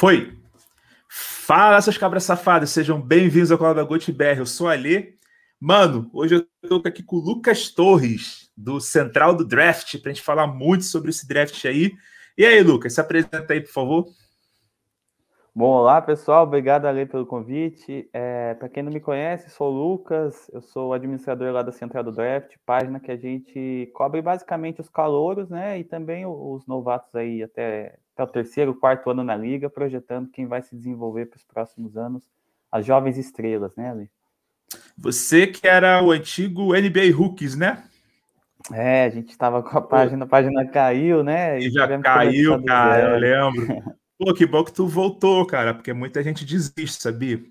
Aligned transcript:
Foi! 0.00 0.32
Fala, 1.10 1.78
seus 1.82 1.98
cabras 1.98 2.24
safados, 2.24 2.70
sejam 2.70 2.98
bem-vindos 2.98 3.52
ao 3.52 3.58
canal 3.58 3.74
da 3.74 3.84
GoTBR. 3.84 4.38
Eu 4.38 4.46
sou 4.46 4.66
Alê. 4.66 5.12
Mano, 5.60 6.08
hoje 6.14 6.36
eu 6.62 6.80
tô 6.80 6.88
aqui 6.88 7.02
com 7.02 7.16
o 7.16 7.20
Lucas 7.20 7.68
Torres, 7.68 8.50
do 8.56 8.80
Central 8.80 9.34
do 9.36 9.44
Draft, 9.44 10.00
pra 10.00 10.10
gente 10.10 10.22
falar 10.22 10.46
muito 10.46 10.86
sobre 10.86 11.10
esse 11.10 11.28
draft 11.28 11.62
aí. 11.66 11.92
E 12.38 12.46
aí, 12.46 12.62
Lucas, 12.62 12.94
se 12.94 13.00
apresenta 13.02 13.52
aí, 13.52 13.60
por 13.60 13.72
favor. 13.72 14.06
Bom, 15.54 15.66
olá 15.66 16.00
pessoal, 16.00 16.44
obrigado 16.44 16.86
Ale 16.86 17.04
pelo 17.04 17.26
convite. 17.26 18.08
É, 18.10 18.54
Para 18.54 18.70
quem 18.70 18.82
não 18.82 18.90
me 18.90 19.00
conhece, 19.00 19.50
sou 19.50 19.70
o 19.70 19.90
Lucas, 19.90 20.50
eu 20.50 20.62
sou 20.62 20.94
administrador 20.94 21.52
lá 21.52 21.60
da 21.60 21.72
Central 21.72 22.04
do 22.04 22.12
Draft, 22.12 22.54
página 22.64 23.00
que 23.00 23.12
a 23.12 23.18
gente 23.18 23.90
cobre 23.92 24.22
basicamente 24.22 24.80
os 24.80 24.88
calouros, 24.88 25.50
né? 25.50 25.78
E 25.78 25.84
também 25.84 26.24
os 26.24 26.66
novatos 26.66 27.14
aí 27.14 27.42
até, 27.42 27.98
até 28.20 28.24
o 28.24 28.26
terceiro, 28.26 28.74
quarto 28.74 29.10
ano 29.10 29.24
na 29.24 29.36
liga, 29.36 29.70
projetando 29.70 30.28
quem 30.28 30.46
vai 30.46 30.62
se 30.62 30.76
desenvolver 30.76 31.26
para 31.26 31.38
os 31.38 31.44
próximos 31.44 31.96
anos, 31.96 32.24
as 32.70 32.84
jovens 32.84 33.16
estrelas, 33.16 33.74
né, 33.76 33.90
Ale? 33.90 34.10
Você 34.96 35.46
que 35.46 35.66
era 35.66 36.02
o 36.02 36.12
antigo 36.12 36.74
NBA 36.74 37.14
Rookies, 37.14 37.56
né? 37.56 37.84
É, 38.72 39.04
a 39.04 39.10
gente 39.10 39.30
estava 39.30 39.62
com 39.62 39.76
a 39.76 39.80
página, 39.80 40.24
a 40.24 40.28
página 40.28 40.66
caiu, 40.66 41.24
né? 41.24 41.58
E 41.58 41.70
já 41.70 41.98
caiu, 42.00 42.62
cara, 42.64 43.14
eu 43.14 43.18
lembro. 43.18 43.66
Pô, 44.18 44.34
que 44.34 44.44
bom 44.44 44.62
que 44.62 44.72
tu 44.72 44.86
voltou, 44.86 45.46
cara, 45.46 45.72
porque 45.72 45.94
muita 45.94 46.22
gente 46.22 46.44
desiste, 46.44 47.02
sabia? 47.02 47.42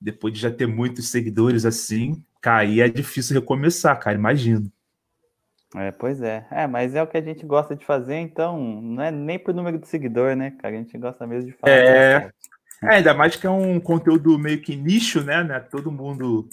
Depois 0.00 0.32
de 0.32 0.40
já 0.40 0.50
ter 0.50 0.66
muitos 0.66 1.10
seguidores 1.10 1.66
assim, 1.66 2.24
cair 2.40 2.80
é 2.80 2.88
difícil 2.88 3.38
recomeçar, 3.38 3.98
cara, 3.98 4.16
imagino. 4.16 4.72
É, 5.74 5.90
pois 5.90 6.22
é. 6.22 6.46
É, 6.50 6.66
mas 6.66 6.94
é 6.94 7.02
o 7.02 7.06
que 7.06 7.16
a 7.16 7.22
gente 7.22 7.44
gosta 7.44 7.74
de 7.74 7.84
fazer, 7.84 8.16
então 8.16 8.58
não 8.80 9.02
é 9.02 9.10
nem 9.10 9.38
por 9.38 9.52
número 9.52 9.78
de 9.78 9.88
seguidor, 9.88 10.36
né, 10.36 10.52
cara? 10.52 10.74
A 10.74 10.78
gente 10.78 10.96
gosta 10.96 11.26
mesmo 11.26 11.50
de 11.50 11.56
falar. 11.56 11.72
É, 11.72 12.30
é 12.82 12.94
ainda 12.96 13.12
mais 13.14 13.36
que 13.36 13.46
é 13.46 13.50
um 13.50 13.80
conteúdo 13.80 14.38
meio 14.38 14.60
que 14.60 14.76
nicho, 14.76 15.22
né? 15.22 15.42
né? 15.42 15.60
Todo 15.60 15.90
mundo. 15.90 16.48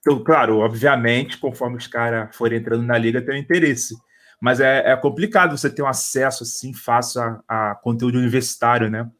Então, 0.00 0.22
claro, 0.22 0.58
obviamente, 0.58 1.38
conforme 1.38 1.76
os 1.76 1.86
caras 1.86 2.34
forem 2.36 2.58
entrando 2.58 2.82
na 2.82 2.98
liga, 2.98 3.22
tem 3.22 3.34
um 3.34 3.38
interesse. 3.38 3.94
Mas 4.40 4.60
é, 4.60 4.92
é 4.92 4.96
complicado 4.96 5.56
você 5.56 5.68
ter 5.68 5.82
um 5.82 5.88
acesso 5.88 6.44
assim 6.44 6.72
fácil 6.72 7.20
a, 7.20 7.70
a 7.70 7.74
conteúdo 7.74 8.18
universitário, 8.18 8.88
né? 8.88 9.10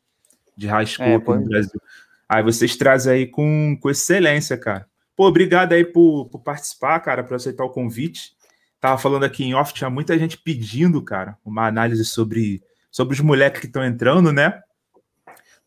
De 0.57 0.67
high 0.67 0.87
school 0.87 1.07
é, 1.07 1.15
aqui 1.17 1.31
no 1.31 1.43
é. 1.43 1.49
Brasil. 1.49 1.83
Aí 2.29 2.43
vocês 2.43 2.77
trazem 2.77 3.13
aí 3.13 3.27
com, 3.27 3.77
com 3.81 3.91
excelência, 3.91 4.57
cara. 4.57 4.87
Pô, 5.17 5.27
obrigado 5.27 5.73
aí 5.73 5.85
por, 5.85 6.27
por 6.27 6.41
participar, 6.41 7.01
cara, 7.01 7.25
por 7.25 7.35
aceitar 7.35 7.65
o 7.65 7.71
convite. 7.71 8.38
Tava 8.81 8.99
falando 8.99 9.25
aqui 9.25 9.45
em 9.45 9.55
off, 9.55 9.75
tinha 9.75 9.91
muita 9.91 10.19
gente 10.19 10.39
pedindo, 10.39 11.03
cara, 11.03 11.37
uma 11.45 11.67
análise 11.67 12.05
sobre, 12.05 12.63
sobre 12.91 13.15
os 13.15 13.21
moleques 13.21 13.61
que 13.61 13.67
estão 13.67 13.85
entrando, 13.85 14.33
né? 14.33 14.63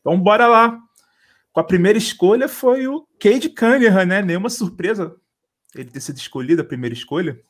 Então, 0.00 0.18
bora 0.18 0.46
lá. 0.46 0.78
Com 1.52 1.60
a 1.60 1.64
primeira 1.64 1.98
escolha 1.98 2.48
foi 2.48 2.88
o 2.88 3.06
Cade 3.20 3.50
Cunningham, 3.50 4.06
né? 4.06 4.22
Nenhuma 4.22 4.48
surpresa 4.48 5.14
ele 5.74 5.90
ter 5.90 6.00
sido 6.00 6.16
escolhido 6.16 6.62
a 6.62 6.64
primeira 6.64 6.94
escolha. 6.94 7.40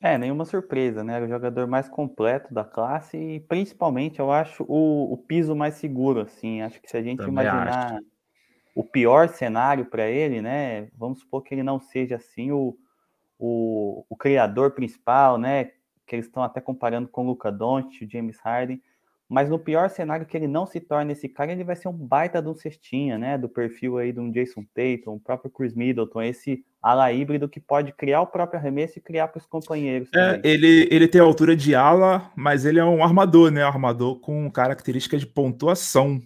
É, 0.00 0.18
nenhuma 0.18 0.44
surpresa, 0.44 1.02
né? 1.02 1.14
Era 1.14 1.24
o 1.24 1.28
jogador 1.28 1.66
mais 1.66 1.88
completo 1.88 2.52
da 2.52 2.62
classe 2.62 3.16
e 3.16 3.40
principalmente 3.40 4.20
eu 4.20 4.30
acho 4.30 4.64
o, 4.68 5.12
o 5.12 5.16
piso 5.16 5.56
mais 5.56 5.74
seguro, 5.74 6.20
assim. 6.20 6.60
Acho 6.60 6.80
que 6.80 6.90
se 6.90 6.96
a 6.96 7.02
gente 7.02 7.18
Também 7.18 7.32
imaginar 7.32 7.94
acho. 7.94 8.04
o 8.74 8.84
pior 8.84 9.28
cenário 9.28 9.86
para 9.86 10.06
ele, 10.06 10.42
né? 10.42 10.88
Vamos 10.94 11.20
supor 11.20 11.42
que 11.42 11.54
ele 11.54 11.62
não 11.62 11.80
seja 11.80 12.16
assim 12.16 12.52
o, 12.52 12.76
o, 13.38 14.04
o 14.08 14.16
criador 14.16 14.72
principal, 14.72 15.38
né? 15.38 15.70
Que 16.06 16.16
eles 16.16 16.26
estão 16.26 16.42
até 16.42 16.60
comparando 16.60 17.08
com 17.08 17.22
o 17.22 17.26
Luca 17.26 17.50
Doncic, 17.50 18.04
o 18.04 18.10
James 18.10 18.38
Harden. 18.42 18.80
Mas 19.28 19.48
no 19.48 19.58
pior 19.58 19.88
cenário 19.88 20.26
que 20.26 20.36
ele 20.36 20.46
não 20.46 20.66
se 20.66 20.78
torne 20.78 21.12
esse 21.12 21.28
cara, 21.28 21.50
ele 21.50 21.64
vai 21.64 21.74
ser 21.74 21.88
um 21.88 21.92
baita 21.92 22.42
de 22.42 22.48
um 22.48 22.54
cestinha, 22.54 23.18
né? 23.18 23.38
Do 23.38 23.48
perfil 23.48 23.96
aí 23.98 24.12
de 24.12 24.20
um 24.20 24.30
Jason 24.30 24.64
Tatum, 24.74 25.14
o 25.14 25.20
próprio 25.20 25.50
Chris 25.50 25.74
Middleton, 25.74 26.22
esse 26.22 26.64
ala 26.82 27.10
híbrido 27.10 27.48
que 27.48 27.58
pode 27.58 27.92
criar 27.92 28.20
o 28.20 28.26
próprio 28.26 28.60
arremesso 28.60 28.98
e 28.98 29.02
criar 29.02 29.28
para 29.28 29.38
os 29.38 29.46
companheiros. 29.46 30.10
É, 30.14 30.40
ele, 30.44 30.86
ele 30.90 31.08
tem 31.08 31.20
a 31.20 31.24
altura 31.24 31.56
de 31.56 31.74
ala, 31.74 32.30
mas 32.36 32.66
ele 32.66 32.78
é 32.78 32.84
um 32.84 33.02
armador, 33.02 33.50
né? 33.50 33.64
Um 33.64 33.68
armador 33.68 34.20
com 34.20 34.50
características 34.50 35.20
de 35.20 35.26
pontuação. 35.26 36.20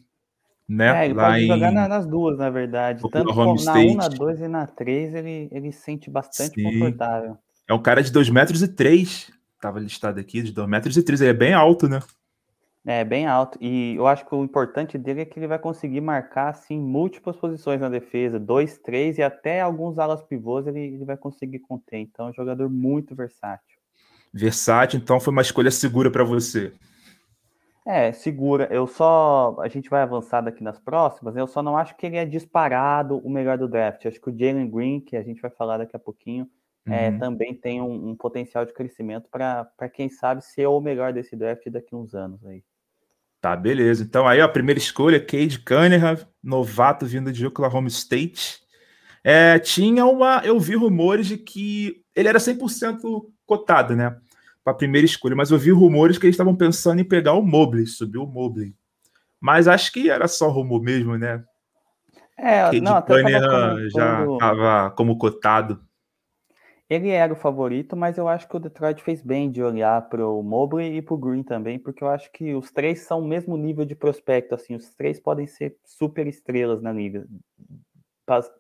Né? 0.69 1.03
É, 1.03 1.05
ele 1.07 1.15
Lá 1.15 1.31
pode 1.31 1.45
em... 1.45 1.47
jogar 1.47 1.73
nas 1.73 2.07
duas, 2.07 2.37
na 2.37 2.51
verdade. 2.51 3.03
Tanto 3.11 3.35
na 3.35 3.75
1, 3.75 3.95
na 3.95 4.09
2 4.09 4.41
e 4.43 4.49
na 4.49 4.67
3, 4.67 5.15
ele, 5.15 5.49
ele 5.51 5.73
sente 5.73 6.11
bastante 6.11 6.61
Sim. 6.61 6.65
confortável. 6.65 7.39
É 7.67 7.73
um 7.73 7.81
cara 7.81 8.03
de 8.03 8.13
2 8.13 8.29
metros 8.29 8.63
e 8.63 8.69
3. 8.69 9.33
Tava 9.61 9.81
listado 9.81 10.21
aqui, 10.21 10.43
de 10.43 10.53
2 10.53 10.69
metros 10.69 10.97
e 10.97 11.03
3. 11.03 11.23
Ele 11.23 11.31
é 11.31 11.35
bem 11.35 11.55
alto, 11.55 11.89
né? 11.89 12.01
É, 12.87 13.05
bem 13.05 13.27
alto. 13.27 13.59
E 13.61 13.95
eu 13.97 14.07
acho 14.07 14.27
que 14.27 14.35
o 14.35 14.45
importante 14.45 14.97
dele 14.97 15.23
é 15.23 15.25
que 15.25 15.39
ele 15.39 15.47
vai 15.47 15.59
conseguir 15.59 16.01
marcar 16.01 16.49
assim 16.49 16.79
múltiplas 16.79 17.37
posições 17.37 17.81
na 17.81 17.89
defesa, 17.89 18.39
dois, 18.39 18.79
três 18.79 19.19
e 19.19 19.23
até 19.23 19.61
alguns 19.61 19.99
alas 19.99 20.23
pivôs 20.23 20.67
ele, 20.67 20.81
ele 20.81 21.05
vai 21.05 21.17
conseguir 21.17 21.59
conter. 21.59 21.99
Então, 21.99 22.29
é 22.29 22.31
um 22.31 22.35
jogador 22.35 22.71
muito 22.71 23.15
versátil. 23.15 23.79
Versátil, 24.33 24.99
então 24.99 25.21
foi 25.21 25.33
uma 25.33 25.43
escolha 25.43 25.71
segura 25.71 26.11
para 26.11 26.25
você. 26.25 26.73
É, 27.89 28.13
segura. 28.13 28.69
Eu 28.71 28.87
só. 28.87 29.57
A 29.61 29.69
gente 29.69 29.89
vai 29.89 30.03
avançar 30.03 30.43
daqui 30.43 30.63
nas 30.63 30.79
próximas. 30.79 31.35
Eu 31.35 31.47
só 31.47 31.63
não 31.63 31.75
acho 31.75 31.97
que 31.97 32.05
ele 32.05 32.19
é 32.19 32.27
disparado 32.27 33.17
o 33.17 33.31
melhor 33.31 33.57
do 33.57 33.67
draft. 33.67 34.05
acho 34.05 34.21
que 34.21 34.29
o 34.29 34.39
Jalen 34.39 34.69
Green, 34.71 35.01
que 35.01 35.17
a 35.17 35.23
gente 35.23 35.41
vai 35.41 35.51
falar 35.51 35.79
daqui 35.79 35.97
a 35.97 35.99
pouquinho, 35.99 36.47
é, 36.87 36.91
uhum. 36.91 37.17
é, 37.17 37.19
também 37.19 37.55
tem 37.55 37.81
um, 37.81 38.11
um 38.11 38.15
potencial 38.15 38.67
de 38.67 38.75
crescimento 38.75 39.31
para 39.31 39.89
quem 39.91 40.11
sabe 40.11 40.45
ser 40.45 40.67
o 40.67 40.83
melhor 40.83 41.15
desse 41.15 41.35
draft 41.35 41.67
daqui 41.71 41.95
a 41.95 41.97
uns 41.97 42.15
anos 42.15 42.45
aí. 42.45 42.63
Tá, 43.41 43.57
beleza. 43.57 44.05
Então 44.05 44.29
aí 44.29 44.43
a 44.43 44.49
primeira 44.49 44.79
escolha, 44.79 45.19
Cade 45.19 45.59
Cunningham, 45.61 46.19
novato 46.45 47.07
vindo 47.07 47.33
de 47.33 47.47
Oklahoma 47.47 47.89
State. 47.89 48.61
É, 49.25 49.59
tinha 49.59 50.05
uma. 50.05 50.43
Eu 50.45 50.61
vi 50.61 50.77
rumores 50.77 51.27
de 51.27 51.39
que 51.39 52.03
ele 52.15 52.29
era 52.29 52.39
100% 52.39 53.01
cotado, 53.47 53.97
né? 53.97 54.15
Para 54.69 54.75
a 54.75 54.77
primeira 54.77 55.07
escolha, 55.07 55.35
mas 55.35 55.51
eu 55.51 55.57
vi 55.57 55.71
rumores 55.71 56.19
que 56.19 56.27
eles 56.27 56.35
estavam 56.35 56.55
pensando 56.55 57.01
em 57.01 57.05
pegar 57.05 57.33
o 57.33 57.41
Mobley, 57.41 57.87
subir 57.87 58.19
o 58.19 58.27
Mobley. 58.27 58.75
Mas 59.41 59.67
acho 59.67 59.91
que 59.91 60.11
era 60.11 60.29
só 60.29 60.51
rumor 60.51 60.83
mesmo, 60.83 61.17
né? 61.17 61.43
É, 62.37 62.65
Cade 62.65 62.81
não, 62.83 63.01
Cunningham 63.01 63.89
já 63.89 64.27
estava 64.31 64.91
como 64.91 65.17
cotado. 65.17 65.81
Ele 66.87 67.09
era 67.09 67.33
o 67.33 67.37
favorito, 67.37 67.97
mas 67.97 68.19
eu 68.19 68.29
acho 68.29 68.47
que 68.47 68.57
o 68.59 68.61
Detroit 68.61 69.03
fez 69.03 69.23
bem 69.23 69.51
de 69.51 69.63
olhar 69.63 70.07
para 70.11 70.29
o 70.29 70.43
Mobley 70.43 70.99
e 70.99 71.01
para 71.01 71.15
o 71.15 71.19
Green 71.19 71.43
também, 71.43 71.79
porque 71.79 72.05
eu 72.05 72.09
acho 72.09 72.31
que 72.31 72.55
os 72.55 72.71
três 72.71 73.01
são 73.01 73.21
o 73.21 73.27
mesmo 73.27 73.57
nível 73.57 73.87
de 73.87 73.95
prospecto, 73.95 74.55
assim, 74.55 74.75
os 74.75 74.95
três 74.95 75.19
podem 75.19 75.47
ser 75.47 75.79
super 75.83 76.27
estrelas 76.27 76.83
na 76.83 76.93
liga. 76.93 77.27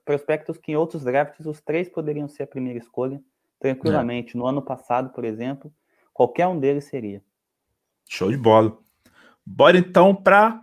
Prospectos 0.06 0.56
que 0.56 0.72
em 0.72 0.76
outros 0.76 1.04
drafts 1.04 1.44
os 1.44 1.60
três 1.60 1.86
poderiam 1.86 2.28
ser 2.28 2.44
a 2.44 2.46
primeira 2.46 2.78
escolha, 2.78 3.20
tranquilamente. 3.60 4.34
É. 4.34 4.38
No 4.38 4.46
ano 4.46 4.62
passado, 4.62 5.10
por 5.10 5.22
exemplo, 5.22 5.70
qualquer 6.18 6.48
um 6.48 6.58
deles 6.58 6.86
seria. 6.86 7.22
Show 8.08 8.28
de 8.28 8.36
bola. 8.36 8.76
Bora 9.46 9.78
então 9.78 10.12
para 10.12 10.60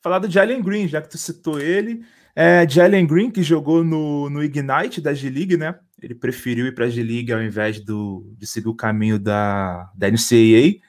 falar 0.00 0.20
do 0.20 0.30
Jalen 0.30 0.62
Green, 0.62 0.86
já 0.86 1.02
que 1.02 1.10
tu 1.10 1.18
citou 1.18 1.58
ele. 1.58 2.04
É, 2.36 2.68
Jalen 2.68 3.04
Green, 3.04 3.28
que 3.32 3.42
jogou 3.42 3.82
no, 3.82 4.30
no 4.30 4.44
Ignite 4.44 5.00
da 5.00 5.12
G-League, 5.12 5.56
né? 5.56 5.76
Ele 6.00 6.14
preferiu 6.14 6.66
ir 6.66 6.72
para 6.72 6.84
a 6.84 6.88
G-League 6.88 7.32
ao 7.32 7.42
invés 7.42 7.80
do, 7.80 8.32
de 8.38 8.46
seguir 8.46 8.68
o 8.68 8.76
caminho 8.76 9.18
da, 9.18 9.90
da 9.96 10.08
NCAA. 10.08 10.80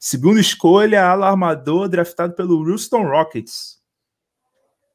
Segunda 0.00 0.40
escolha, 0.40 1.06
ala 1.06 1.30
armador, 1.30 1.88
draftado 1.88 2.34
pelo 2.34 2.58
Houston 2.68 3.04
Rockets. 3.04 3.80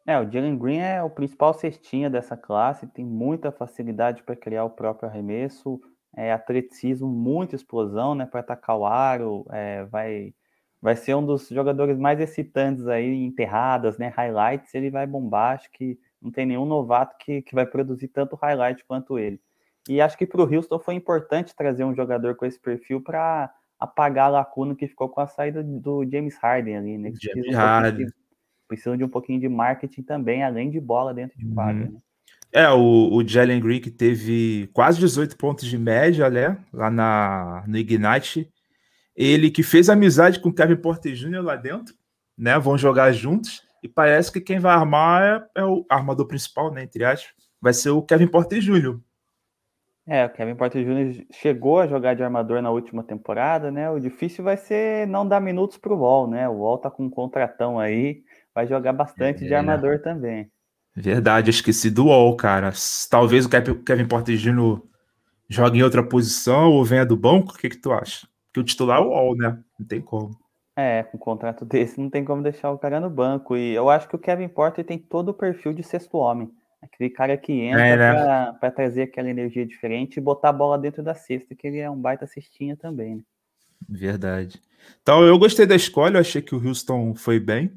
É, 0.05 0.19
o 0.19 0.29
Jalen 0.29 0.57
Green 0.57 0.79
é 0.79 1.01
o 1.01 1.09
principal 1.09 1.53
cestinha 1.53 2.09
dessa 2.09 2.35
classe, 2.35 2.87
tem 2.87 3.05
muita 3.05 3.53
facilidade 3.53 4.21
para 4.23 4.35
criar 4.35 4.65
o 4.65 4.69
próprio 4.69 5.07
arremesso, 5.07 5.79
é, 6.15 6.31
atleticismo, 6.31 7.07
muita 7.07 7.55
explosão, 7.55 8.15
né, 8.15 8.25
para 8.25 8.39
atacar 8.39 8.77
o 8.77 8.85
aro, 8.85 9.45
é, 9.51 9.85
vai, 9.85 10.33
vai 10.81 10.95
ser 10.95 11.15
um 11.15 11.25
dos 11.25 11.49
jogadores 11.49 11.97
mais 11.97 12.19
excitantes 12.19 12.87
aí, 12.87 13.23
enterradas, 13.23 13.97
né, 13.97 14.07
highlights, 14.09 14.73
ele 14.73 14.89
vai 14.89 15.05
bombar, 15.05 15.55
acho 15.55 15.71
que 15.71 15.99
não 16.21 16.31
tem 16.31 16.45
nenhum 16.45 16.65
novato 16.65 17.15
que, 17.19 17.41
que 17.41 17.55
vai 17.55 17.65
produzir 17.65 18.09
tanto 18.09 18.35
highlight 18.35 18.83
quanto 18.85 19.17
ele. 19.17 19.39
E 19.87 20.01
acho 20.01 20.17
que 20.17 20.25
para 20.25 20.41
o 20.41 20.53
Houston 20.53 20.79
foi 20.79 20.95
importante 20.95 21.55
trazer 21.55 21.83
um 21.83 21.95
jogador 21.95 22.35
com 22.35 22.45
esse 22.45 22.59
perfil 22.59 23.01
para 23.01 23.51
apagar 23.79 24.25
a 24.25 24.29
lacuna 24.29 24.75
que 24.75 24.87
ficou 24.87 25.07
com 25.09 25.21
a 25.21 25.27
saída 25.27 25.63
do 25.63 26.05
James 26.09 26.37
Harden 26.37 26.77
ali, 26.77 26.97
né? 26.97 27.11
James 27.19 27.55
Harden. 27.55 28.07
precisam 28.67 28.97
de 28.97 29.03
um 29.03 29.09
pouquinho 29.09 29.39
de 29.39 29.47
marketing 29.47 30.03
também, 30.03 30.43
além 30.43 30.69
de 30.69 30.79
bola 30.79 31.13
dentro 31.13 31.37
de 31.39 31.47
quadra. 31.53 31.85
Uhum. 31.85 31.93
Né? 31.93 32.01
É, 32.51 32.67
o, 32.69 33.13
o 33.13 33.27
Jalen 33.27 33.59
Green 33.59 33.79
que 33.79 33.91
teve 33.91 34.69
quase 34.73 34.99
18 34.99 35.37
pontos 35.37 35.65
de 35.65 35.77
média, 35.77 36.29
né? 36.29 36.57
Lá 36.73 36.89
na, 36.89 37.63
no 37.67 37.77
Ignite. 37.77 38.51
Ele 39.15 39.51
que 39.51 39.61
fez 39.61 39.89
amizade 39.89 40.39
com 40.39 40.49
o 40.49 40.53
Kevin 40.53 40.77
Porter 40.77 41.13
Jr. 41.13 41.43
lá 41.43 41.55
dentro, 41.55 41.93
né? 42.37 42.57
Vão 42.57 42.77
jogar 42.77 43.11
juntos. 43.11 43.61
E 43.83 43.87
parece 43.87 44.31
que 44.31 44.41
quem 44.41 44.59
vai 44.59 44.73
armar 44.73 45.49
é, 45.55 45.61
é 45.61 45.63
o 45.63 45.85
armador 45.89 46.27
principal, 46.27 46.71
né? 46.71 46.83
Entre 46.83 47.03
aspas, 47.03 47.33
vai 47.61 47.73
ser 47.73 47.91
o 47.91 48.01
Kevin 48.01 48.27
Porter 48.27 48.59
Jr. 48.59 48.99
É, 50.07 50.25
o 50.25 50.29
Kevin 50.31 50.55
Porter 50.55 50.83
Jr. 50.83 51.23
chegou 51.31 51.79
a 51.79 51.85
jogar 51.85 52.15
de 52.15 52.23
armador 52.23 52.63
na 52.63 52.71
última 52.71 53.03
temporada, 53.03 53.69
né? 53.69 53.91
O 53.91 53.99
difícil 53.99 54.43
vai 54.43 54.57
ser 54.57 55.05
não 55.05 55.27
dar 55.27 55.39
minutos 55.39 55.77
para 55.77 55.93
o 55.93 55.99
Wall, 55.99 56.27
né? 56.27 56.49
O 56.49 56.61
Wall 56.61 56.79
tá 56.79 56.89
com 56.89 57.05
um 57.05 57.09
contratão 57.11 57.79
aí, 57.79 58.23
vai 58.55 58.65
jogar 58.65 58.91
bastante 58.91 59.43
é, 59.43 59.47
de 59.47 59.53
armador 59.53 60.01
também. 60.01 60.49
Verdade, 61.01 61.49
esqueci 61.49 61.89
do 61.89 62.07
Wall, 62.07 62.35
cara. 62.35 62.73
Talvez 63.09 63.45
o 63.45 63.49
Kevin 63.49 64.05
Porter 64.05 64.35
Jr. 64.35 64.81
jogue 65.47 65.79
em 65.79 65.83
outra 65.83 66.03
posição 66.03 66.71
ou 66.71 66.83
venha 66.83 67.05
do 67.05 67.15
banco. 67.15 67.53
O 67.53 67.57
que, 67.57 67.69
que 67.69 67.77
tu 67.77 67.93
acha? 67.93 68.27
Porque 68.47 68.59
o 68.59 68.63
titular 68.63 68.99
é 68.99 69.01
o 69.01 69.07
Wall, 69.07 69.35
né? 69.37 69.57
Não 69.79 69.87
tem 69.87 70.01
como. 70.01 70.37
É, 70.75 71.03
com 71.03 71.15
um 71.15 71.19
contrato 71.19 71.63
desse 71.63 71.99
não 72.01 72.09
tem 72.09 72.25
como 72.25 72.43
deixar 72.43 72.69
o 72.71 72.77
cara 72.77 72.99
no 72.99 73.09
banco. 73.09 73.55
E 73.55 73.73
eu 73.73 73.89
acho 73.89 74.09
que 74.09 74.15
o 74.17 74.19
Kevin 74.19 74.49
Porter 74.49 74.83
tem 74.83 74.97
todo 74.97 75.29
o 75.29 75.33
perfil 75.33 75.73
de 75.73 75.83
sexto 75.83 76.17
homem. 76.17 76.51
Aquele 76.81 77.09
cara 77.09 77.37
que 77.37 77.53
entra 77.53 77.87
é, 77.87 77.97
né? 77.97 78.53
para 78.59 78.71
trazer 78.71 79.03
aquela 79.03 79.29
energia 79.29 79.65
diferente 79.65 80.17
e 80.17 80.21
botar 80.21 80.49
a 80.49 80.53
bola 80.53 80.77
dentro 80.77 81.01
da 81.01 81.15
cesta, 81.15 81.55
que 81.55 81.65
ele 81.65 81.77
é 81.77 81.89
um 81.89 81.99
baita 81.99 82.27
cestinha 82.27 82.75
também, 82.75 83.15
né? 83.15 83.23
Verdade. 83.87 84.61
Então, 85.01 85.23
eu 85.23 85.39
gostei 85.39 85.65
da 85.65 85.75
escolha, 85.75 86.17
eu 86.17 86.21
achei 86.21 86.41
que 86.41 86.55
o 86.55 86.67
Houston 86.67 87.15
foi 87.15 87.39
bem 87.39 87.71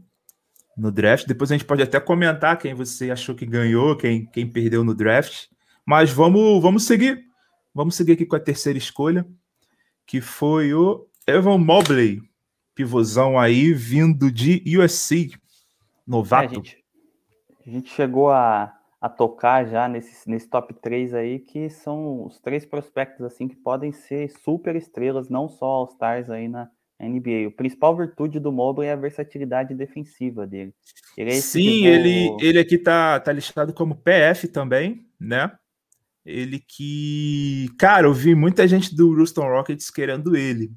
no 0.76 0.90
draft. 0.90 1.26
Depois 1.26 1.50
a 1.50 1.54
gente 1.54 1.66
pode 1.66 1.82
até 1.82 2.00
comentar 2.00 2.58
quem 2.58 2.74
você 2.74 3.10
achou 3.10 3.34
que 3.34 3.46
ganhou, 3.46 3.96
quem, 3.96 4.26
quem 4.26 4.46
perdeu 4.50 4.84
no 4.84 4.94
draft. 4.94 5.46
Mas 5.84 6.10
vamos, 6.10 6.62
vamos 6.62 6.84
seguir. 6.84 7.24
Vamos 7.74 7.94
seguir 7.94 8.12
aqui 8.12 8.26
com 8.26 8.36
a 8.36 8.40
terceira 8.40 8.78
escolha, 8.78 9.26
que 10.06 10.20
foi 10.20 10.74
o 10.74 11.06
Evan 11.26 11.58
Mobley, 11.58 12.20
pivôzão 12.74 13.38
aí, 13.38 13.72
vindo 13.72 14.30
de 14.30 14.62
USC, 14.78 15.32
novato. 16.06 16.44
É, 16.44 16.48
a, 16.48 16.54
gente, 16.54 16.84
a 17.66 17.70
gente 17.70 17.90
chegou 17.90 18.30
a, 18.30 18.76
a 19.00 19.08
tocar 19.08 19.64
já 19.64 19.88
nesse, 19.88 20.28
nesse 20.28 20.48
top 20.48 20.74
3 20.74 21.14
aí, 21.14 21.38
que 21.38 21.70
são 21.70 22.26
os 22.26 22.38
três 22.40 22.66
prospectos 22.66 23.24
assim 23.24 23.48
que 23.48 23.56
podem 23.56 23.90
ser 23.90 24.30
super 24.30 24.76
estrelas, 24.76 25.30
não 25.30 25.48
só 25.48 25.64
All-Stars 25.64 26.28
aí 26.28 26.48
na 26.48 26.70
NBA. 27.08 27.48
O 27.48 27.52
principal 27.52 27.96
virtude 27.96 28.38
do 28.38 28.52
Mobley 28.52 28.88
é 28.88 28.92
a 28.92 28.96
versatilidade 28.96 29.74
defensiva 29.74 30.46
dele. 30.46 30.74
Ele 31.16 31.30
é 31.30 31.34
Sim, 31.34 31.86
ele, 31.86 32.36
ele 32.40 32.58
aqui 32.58 32.78
tá, 32.78 33.18
tá 33.20 33.32
listado 33.32 33.72
como 33.72 33.96
PF 33.96 34.48
também, 34.48 35.06
né? 35.20 35.52
Ele 36.24 36.58
que. 36.58 37.68
Cara, 37.78 38.06
eu 38.06 38.14
vi 38.14 38.34
muita 38.34 38.66
gente 38.68 38.94
do 38.94 39.18
Houston 39.18 39.42
Rockets 39.42 39.90
querendo 39.90 40.36
ele. 40.36 40.72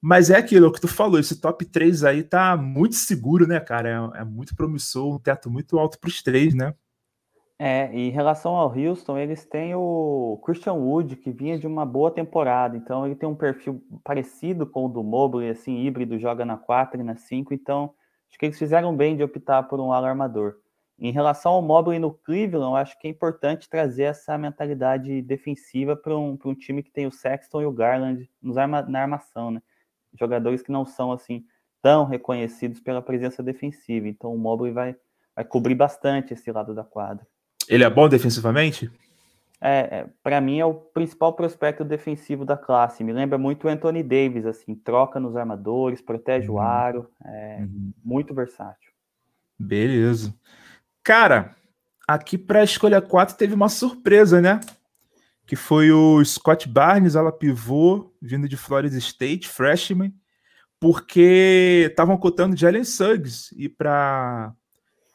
Mas 0.00 0.30
é 0.30 0.36
aquilo 0.36 0.68
é 0.68 0.72
que 0.72 0.80
tu 0.80 0.86
falou, 0.86 1.18
esse 1.18 1.40
top 1.40 1.64
3 1.64 2.04
aí 2.04 2.22
tá 2.22 2.56
muito 2.56 2.94
seguro, 2.94 3.46
né, 3.46 3.58
cara? 3.58 4.12
É, 4.14 4.20
é 4.20 4.24
muito 4.24 4.54
promissor, 4.54 5.16
um 5.16 5.18
teto 5.18 5.50
muito 5.50 5.78
alto 5.78 5.98
para 5.98 6.08
os 6.08 6.22
três, 6.22 6.54
né? 6.54 6.72
É, 7.60 7.90
em 7.92 8.10
relação 8.10 8.54
ao 8.54 8.72
Houston, 8.72 9.18
eles 9.18 9.44
têm 9.44 9.74
o 9.74 10.40
Christian 10.44 10.74
Wood, 10.74 11.16
que 11.16 11.32
vinha 11.32 11.58
de 11.58 11.66
uma 11.66 11.84
boa 11.84 12.08
temporada, 12.08 12.76
então 12.76 13.04
ele 13.04 13.16
tem 13.16 13.28
um 13.28 13.34
perfil 13.34 13.82
parecido 14.04 14.64
com 14.64 14.86
o 14.86 14.88
do 14.88 15.02
Mobley, 15.02 15.50
assim, 15.50 15.76
híbrido, 15.84 16.20
joga 16.20 16.44
na 16.44 16.56
4 16.56 17.00
e 17.00 17.04
na 17.04 17.16
5, 17.16 17.52
então 17.52 17.92
acho 18.28 18.38
que 18.38 18.46
eles 18.46 18.58
fizeram 18.58 18.96
bem 18.96 19.16
de 19.16 19.24
optar 19.24 19.64
por 19.64 19.80
um 19.80 19.92
alarmador. 19.92 20.54
Em 21.00 21.10
relação 21.10 21.52
ao 21.52 21.62
Mobley 21.62 21.98
no 21.98 22.12
Cleveland, 22.12 22.76
acho 22.76 22.96
que 22.96 23.08
é 23.08 23.10
importante 23.10 23.68
trazer 23.68 24.04
essa 24.04 24.38
mentalidade 24.38 25.20
defensiva 25.22 25.96
para 25.96 26.16
um, 26.16 26.38
um 26.44 26.54
time 26.54 26.80
que 26.80 26.92
tem 26.92 27.08
o 27.08 27.12
Sexton 27.12 27.62
e 27.62 27.66
o 27.66 27.72
Garland 27.72 28.30
nos 28.40 28.56
arma, 28.56 28.82
na 28.82 29.00
armação, 29.02 29.50
né? 29.50 29.60
Jogadores 30.14 30.62
que 30.62 30.70
não 30.70 30.86
são, 30.86 31.10
assim, 31.10 31.44
tão 31.82 32.04
reconhecidos 32.04 32.78
pela 32.80 33.02
presença 33.02 33.42
defensiva, 33.42 34.06
então 34.06 34.32
o 34.32 34.38
Mobley 34.38 34.72
vai, 34.72 34.96
vai 35.34 35.44
cobrir 35.44 35.74
bastante 35.74 36.34
esse 36.34 36.52
lado 36.52 36.72
da 36.72 36.84
quadra. 36.84 37.26
Ele 37.68 37.84
é 37.84 37.90
bom 37.90 38.08
defensivamente? 38.08 38.90
É, 39.60 39.98
é 39.98 40.06
para 40.22 40.40
mim 40.40 40.60
é 40.60 40.64
o 40.64 40.74
principal 40.74 41.32
prospecto 41.32 41.84
defensivo 41.84 42.44
da 42.44 42.56
classe. 42.56 43.02
Me 43.02 43.12
lembra 43.12 43.36
muito 43.36 43.66
o 43.66 43.70
Anthony 43.70 44.02
Davis, 44.02 44.46
assim, 44.46 44.74
troca 44.74 45.18
nos 45.18 45.36
armadores, 45.36 46.00
protege 46.00 46.48
uhum. 46.48 46.56
o 46.56 46.60
aro, 46.60 47.10
é 47.24 47.58
uhum. 47.60 47.92
muito 48.04 48.34
versátil. 48.34 48.92
Beleza. 49.58 50.32
Cara, 51.02 51.56
aqui 52.06 52.38
para 52.38 52.60
a 52.60 52.64
escolha 52.64 53.02
4 53.02 53.36
teve 53.36 53.54
uma 53.54 53.68
surpresa, 53.68 54.40
né? 54.40 54.60
Que 55.44 55.56
foi 55.56 55.90
o 55.90 56.24
Scott 56.24 56.68
Barnes, 56.68 57.16
ela 57.16 57.32
pivô, 57.32 58.12
vindo 58.20 58.48
de 58.48 58.56
Florida 58.56 58.96
State, 58.98 59.48
freshman, 59.48 60.14
porque 60.78 61.86
estavam 61.90 62.16
cotando 62.16 62.56
Jalen 62.56 62.84
Suggs 62.84 63.52
e 63.56 63.68
para 63.68 64.52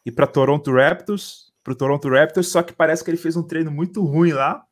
ir 0.05 0.11
para 0.11 0.27
Toronto 0.27 0.73
Raptors 0.73 1.52
para 1.63 1.73
o 1.73 1.75
Toronto 1.75 2.09
Raptors, 2.09 2.49
só 2.49 2.61
que 2.61 2.73
parece 2.73 3.03
que 3.03 3.09
ele 3.09 3.17
fez 3.17 3.37
um 3.37 3.43
treino 3.43 3.71
muito 3.71 4.03
ruim 4.03 4.33
lá 4.33 4.63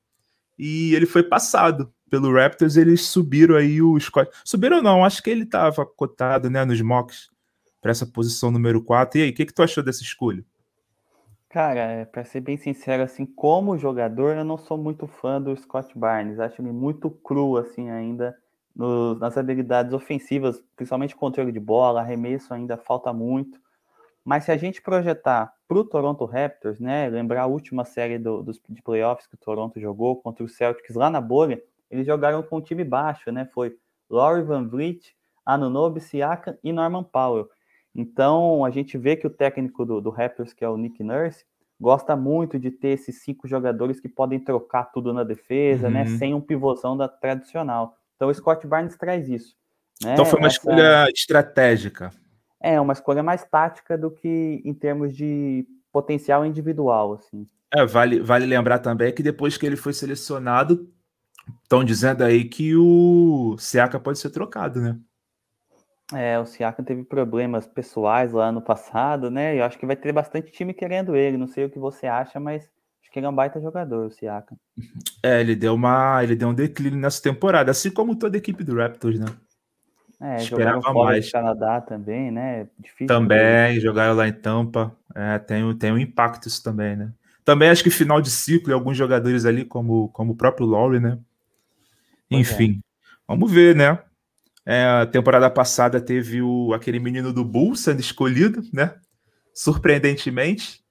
e 0.60 0.94
ele 0.94 1.06
foi 1.06 1.24
passado 1.24 1.92
pelo 2.10 2.34
Raptors. 2.34 2.76
Eles 2.76 3.08
subiram 3.08 3.56
aí 3.56 3.82
o 3.82 3.98
Scott. 4.00 4.30
Subiram 4.44 4.82
não, 4.82 5.06
acho 5.06 5.24
que 5.24 5.30
ele 5.30 5.44
estava 5.44 5.86
cotado 5.86 6.50
né, 6.50 6.66
nos 6.66 6.82
mocks 6.82 7.30
para 7.82 7.92
essa 7.92 8.06
posição 8.06 8.52
número 8.52 8.84
4. 8.84 9.20
E 9.20 9.24
aí, 9.24 9.30
o 9.30 9.34
que, 9.34 9.46
que 9.46 9.54
tu 9.54 9.64
achou 9.64 9.84
dessa 9.84 10.04
escolha? 10.04 10.44
Cara, 11.50 11.80
é, 11.80 12.06
para 12.06 12.24
ser 12.24 12.42
bem 12.42 12.58
sincero, 12.58 13.04
assim, 13.04 13.26
como 13.26 13.78
jogador, 13.78 14.38
eu 14.38 14.46
não 14.46 14.58
sou 14.58 14.78
muito 14.78 15.08
fã 15.08 15.42
do 15.42 15.56
Scott 15.58 15.98
Barnes. 15.98 16.40
Acho 16.40 16.62
ele 16.62 16.72
muito 16.72 17.10
cru, 17.10 17.58
assim, 17.58 17.90
ainda 17.90 18.36
no, 18.76 19.16
nas 19.16 19.38
habilidades 19.38 19.94
ofensivas, 19.94 20.64
principalmente 20.76 21.16
controle 21.16 21.52
de 21.52 21.60
bola, 21.60 22.02
arremesso 22.02 22.54
ainda 22.54 22.78
falta 22.78 23.12
muito. 23.12 23.60
Mas 24.24 24.46
se 24.46 24.52
a 24.52 24.58
gente 24.58 24.82
projetar 24.82 25.52
para 25.72 25.80
o 25.80 25.86
Toronto 25.86 26.26
Raptors, 26.26 26.82
né, 26.82 27.08
lembrar 27.08 27.44
a 27.44 27.46
última 27.46 27.86
série 27.86 28.20
do, 28.20 28.44
dos, 28.44 28.62
de 28.68 28.82
playoffs 28.82 29.26
que 29.26 29.36
o 29.36 29.38
Toronto 29.38 29.80
jogou 29.80 30.18
contra 30.18 30.44
o 30.44 30.50
Celtics 30.50 30.98
lá 30.98 31.10
na 31.10 31.22
bolha, 31.22 31.64
eles 31.90 32.06
jogaram 32.06 32.44
com 32.44 32.58
um 32.58 32.62
time 32.62 32.84
baixo, 32.84 33.32
né? 33.32 33.46
Foi 33.54 33.78
Laurie 34.10 34.44
Van 34.44 34.68
Vliet, 34.68 35.16
Anunobi, 35.46 36.02
Siakam 36.02 36.58
e 36.62 36.74
Norman 36.74 37.06
Powell. 37.06 37.50
Então 37.96 38.66
a 38.66 38.70
gente 38.70 38.98
vê 38.98 39.16
que 39.16 39.26
o 39.26 39.30
técnico 39.30 39.86
do, 39.86 40.02
do 40.02 40.10
Raptors, 40.10 40.52
que 40.52 40.66
é 40.66 40.68
o 40.68 40.76
Nick 40.76 41.02
Nurse, 41.02 41.46
gosta 41.80 42.18
muito 42.18 42.60
de 42.60 42.70
ter 42.70 42.90
esses 42.90 43.22
cinco 43.22 43.48
jogadores 43.48 44.02
que 44.02 44.10
podem 44.10 44.42
trocar 44.42 44.92
tudo 44.92 45.14
na 45.14 45.24
defesa, 45.24 45.90
né, 45.90 46.04
uhum. 46.04 46.12
né? 46.12 46.18
Sem 46.18 46.34
um 46.34 46.42
pivôzão 46.42 46.98
da 46.98 47.08
tradicional. 47.08 47.96
Então 48.18 48.28
o 48.28 48.34
Scott 48.34 48.68
Barnes 48.68 48.98
traz 48.98 49.30
isso. 49.30 49.56
Né? 50.04 50.16
Então 50.16 50.26
foi 50.26 50.38
uma 50.38 50.48
Essa... 50.48 50.58
escolha 50.58 51.06
estratégica. 51.16 52.12
É, 52.62 52.80
uma 52.80 52.94
escolha 52.94 53.24
mais 53.24 53.44
tática 53.44 53.98
do 53.98 54.12
que 54.12 54.62
em 54.64 54.74
termos 54.74 55.16
de 55.16 55.66
potencial 55.92 56.46
individual, 56.46 57.14
assim. 57.14 57.48
É, 57.74 57.86
vale, 57.86 58.20
vale 58.20 58.46
lembrar 58.46 58.80
também 58.80 59.14
que 59.14 59.24
depois 59.24 59.58
que 59.58 59.66
ele 59.66 59.76
foi 59.76 59.94
selecionado, 59.94 60.90
estão 61.64 61.84
dizendo 61.84 62.24
aí 62.24 62.44
que 62.44 62.76
o 62.76 63.56
Siaka 63.58 64.00
pode 64.00 64.20
ser 64.20 64.30
trocado, 64.30 64.82
né? 64.82 64.98
É, 66.14 66.38
o 66.38 66.46
Siaka 66.46 66.84
teve 66.84 67.04
problemas 67.04 67.66
pessoais 67.66 68.34
lá 68.34 68.52
no 68.52 68.62
passado, 68.62 69.32
né? 69.32 69.58
Eu 69.58 69.64
acho 69.64 69.80
que 69.80 69.86
vai 69.86 69.96
ter 69.96 70.12
bastante 70.12 70.52
time 70.52 70.74
querendo 70.74 71.16
ele. 71.16 71.38
Não 71.38 71.48
sei 71.48 71.66
o 71.66 71.70
que 71.70 71.80
você 71.80 72.06
acha, 72.06 72.40
mas 72.40 72.64
acho 73.02 73.12
que 73.12 73.20
ele 73.20 73.26
é 73.26 73.30
um 73.30 73.36
baita 73.36 73.62
jogador, 73.62 74.08
o 74.08 74.12
Siaka. 74.12 74.56
É, 75.24 75.40
ele 75.40 75.56
deu 75.56 75.74
uma, 75.74 76.22
ele 76.22 76.36
deu 76.36 76.50
um 76.50 76.54
declínio 76.54 77.00
nessa 77.00 77.22
temporada, 77.22 77.72
assim 77.72 77.90
como 77.90 78.16
toda 78.16 78.36
a 78.36 78.40
equipe 78.40 78.64
do 78.64 78.76
Raptors, 78.76 79.20
né? 79.20 79.28
É, 80.22 80.38
Esperava 80.38 80.94
mais. 80.94 81.32
Canadá 81.32 81.82
também, 81.82 82.30
né? 82.30 82.68
Difícil 82.78 83.08
também, 83.08 83.80
jogaram 83.80 84.14
lá 84.14 84.28
em 84.28 84.34
Tampa. 84.34 84.96
É, 85.16 85.40
tem, 85.40 85.76
tem 85.76 85.92
um 85.92 85.98
impacto 85.98 86.48
isso 86.48 86.64
também, 86.64 86.96
né? 86.96 87.12
Também 87.44 87.70
acho 87.70 87.84
que 87.84 87.90
final 87.90 88.22
de 88.22 88.30
ciclo 88.30 88.72
e 88.72 88.74
alguns 88.74 88.96
jogadores 88.96 89.46
ali, 89.46 89.66
como, 89.66 90.10
como 90.10 90.34
o 90.34 90.36
próprio 90.36 90.68
Lowry, 90.68 91.00
né? 91.00 91.18
É. 92.30 92.38
Enfim, 92.38 92.80
é. 92.80 93.16
vamos 93.28 93.52
ver, 93.52 93.76
né? 93.76 93.98
É, 94.64 94.86
a 94.86 95.08
temporada 95.08 95.50
passada 95.50 96.00
teve 96.00 96.40
o, 96.40 96.72
aquele 96.72 97.00
menino 97.00 97.34
do 97.34 97.44
Bull 97.44 97.76
sendo 97.76 98.00
escolhido, 98.00 98.62
né? 98.72 98.94
Surpreendentemente. 99.56 100.82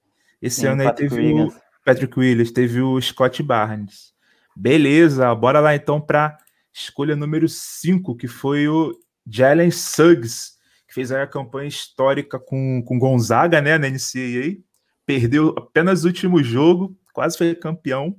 Esse 0.41 0.61
Sim, 0.61 0.67
ano 0.67 0.81
aí 0.81 0.93
teve 0.93 1.15
Williams. 1.15 1.55
o 1.55 1.61
Patrick 1.85 2.19
Williams, 2.19 2.51
teve 2.51 2.81
o 2.81 2.99
Scott 2.99 3.41
Barnes. 3.41 4.13
Beleza, 4.53 5.33
bora 5.33 5.61
lá 5.61 5.73
então 5.73 6.01
para 6.01 6.37
escolha 6.73 7.15
número 7.15 7.47
5, 7.47 8.15
que 8.17 8.27
foi 8.27 8.67
o 8.67 8.93
Jalen 9.31 9.71
Suggs, 9.71 10.57
que 10.87 10.93
fez 10.93 11.11
a 11.11 11.25
campanha 11.25 11.69
histórica 11.69 12.37
com, 12.37 12.83
com 12.83 12.99
Gonzaga, 12.99 13.61
né, 13.61 13.77
na 13.77 13.87
NCAA. 13.87 14.57
Perdeu 15.05 15.55
apenas 15.57 16.03
o 16.03 16.07
último 16.07 16.43
jogo, 16.43 16.95
quase 17.13 17.37
foi 17.37 17.55
campeão. 17.55 18.15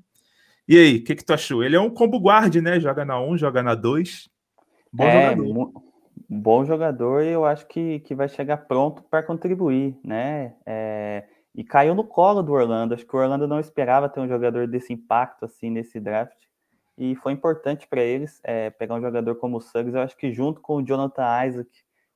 E 0.67 0.77
aí, 0.79 0.97
o 0.97 1.05
que, 1.05 1.15
que 1.15 1.25
tu 1.25 1.35
achou? 1.35 1.63
Ele 1.63 1.77
é 1.77 1.81
um 1.81 1.91
combo 1.91 2.19
guard, 2.19 2.55
né? 2.57 2.81
Joga 2.81 3.05
na 3.05 3.21
1, 3.21 3.31
um, 3.31 3.37
joga 3.37 3.63
na 3.63 3.75
2. 3.75 4.29
Bom 4.93 5.05
é, 5.05 5.31
jogador. 5.31 5.73
Bom 6.29 6.65
jogador 6.65 7.23
e 7.23 7.29
eu 7.29 7.45
acho 7.45 7.67
que, 7.67 8.01
que 8.01 8.15
vai 8.15 8.29
chegar 8.29 8.57
pronto 8.57 9.03
para 9.03 9.23
contribuir, 9.23 9.99
né? 10.03 10.55
É, 10.65 11.25
e 11.55 11.63
caiu 11.63 11.95
no 11.95 12.05
colo 12.05 12.43
do 12.43 12.53
Orlando. 12.53 12.95
Acho 12.95 13.07
que 13.07 13.15
o 13.15 13.19
Orlando 13.19 13.47
não 13.47 13.61
esperava 13.61 14.09
ter 14.09 14.21
um 14.21 14.29
jogador 14.29 14.67
desse 14.67 14.93
impacto 14.93 15.45
assim 15.45 15.69
nesse 15.69 16.01
draft 16.01 16.43
e 16.97 17.17
foi 17.17 17.33
importante 17.33 17.87
para 17.89 18.03
eles 18.03 18.41
é, 18.45 18.71
pegar 18.71 18.95
um 18.95 19.01
jogador 19.01 19.37
como 19.37 19.57
o 19.57 19.61
Suggs. 19.61 19.95
Eu 19.95 20.03
acho 20.03 20.17
que 20.17 20.33
junto 20.33 20.61
com 20.61 20.77
o 20.77 20.83
Jonathan 20.83 21.47
Isaac, 21.47 21.71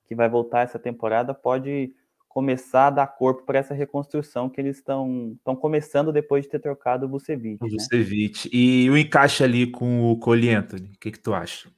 que 0.06 0.14
vai 0.14 0.28
voltar 0.28 0.62
essa 0.62 0.78
temporada, 0.78 1.34
pode 1.34 1.92
começar 2.28 2.88
a 2.88 2.90
dar 2.90 3.06
corpo 3.06 3.44
para 3.44 3.58
essa 3.58 3.72
reconstrução 3.72 4.50
que 4.50 4.60
eles 4.60 4.76
estão 4.76 5.38
começando 5.58 6.12
depois 6.12 6.44
de 6.44 6.50
ter 6.50 6.58
trocado 6.58 7.06
o 7.06 7.08
Vucevic. 7.08 7.64
O 7.64 7.68
Vucevic. 7.70 8.44
Né? 8.44 8.50
E 8.52 8.90
o 8.90 8.98
encaixe 8.98 9.42
ali 9.42 9.66
com 9.70 10.12
o 10.12 10.18
Cole 10.18 10.50
Anthony, 10.50 10.92
o 10.94 10.98
que, 11.00 11.12
que 11.12 11.18
tu 11.18 11.32
acha? 11.32 11.70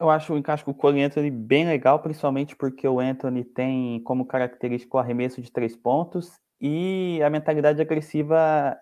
Eu 0.00 0.10
acho 0.10 0.32
o 0.32 0.38
encaixe 0.38 0.64
com 0.64 0.72
o 0.72 0.74
Cole 0.74 1.00
Anthony 1.00 1.30
bem 1.30 1.64
legal, 1.64 2.00
principalmente 2.00 2.56
porque 2.56 2.88
o 2.88 2.98
Anthony 2.98 3.44
tem 3.44 4.00
como 4.02 4.26
característica 4.26 4.96
o 4.96 5.00
arremesso 5.00 5.40
de 5.40 5.50
três 5.50 5.76
pontos 5.76 6.32
e 6.60 7.20
a 7.22 7.30
mentalidade 7.30 7.80
agressiva 7.80 8.76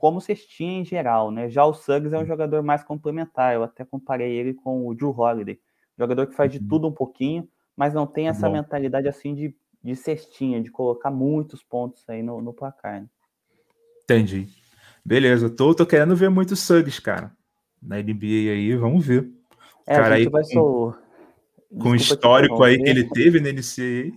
como 0.00 0.18
cestinha 0.18 0.80
em 0.80 0.84
geral, 0.84 1.30
né? 1.30 1.50
Já 1.50 1.62
o 1.62 1.74
Suggs 1.74 2.14
é 2.14 2.18
um 2.18 2.24
jogador 2.24 2.62
mais 2.62 2.82
complementar, 2.82 3.54
eu 3.54 3.62
até 3.62 3.84
comparei 3.84 4.32
ele 4.32 4.54
com 4.54 4.88
o 4.88 4.94
Drew 4.94 5.10
Holiday, 5.10 5.60
jogador 5.98 6.26
que 6.26 6.34
faz 6.34 6.50
de 6.50 6.58
uhum. 6.58 6.66
tudo 6.66 6.88
um 6.88 6.92
pouquinho, 6.92 7.46
mas 7.76 7.92
não 7.92 8.06
tem 8.06 8.26
essa 8.26 8.48
Bom. 8.48 8.54
mentalidade 8.54 9.06
assim 9.06 9.34
de, 9.34 9.54
de 9.84 9.94
cestinha, 9.94 10.62
de 10.62 10.70
colocar 10.70 11.10
muitos 11.10 11.62
pontos 11.62 12.08
aí 12.08 12.22
no, 12.22 12.40
no 12.40 12.54
placar. 12.54 13.02
Né? 13.02 13.08
Entendi. 14.04 14.48
Beleza, 15.04 15.50
tô, 15.50 15.74
tô 15.74 15.84
querendo 15.84 16.16
ver 16.16 16.30
muito 16.30 16.56
Suggs, 16.56 16.98
cara. 16.98 17.30
Na 17.82 17.96
NBA 17.96 18.52
aí, 18.52 18.74
vamos 18.76 19.04
ver. 19.04 19.30
É, 19.86 19.96
cara 19.96 20.14
aí 20.14 20.30
com, 20.30 20.44
sol... 20.44 20.94
com 21.78 21.90
o 21.90 21.94
histórico 21.94 22.64
aí 22.64 22.78
que 22.78 22.88
ele 22.88 23.06
teve 23.06 23.38
na 23.38 23.50
NCAA. 23.50 24.16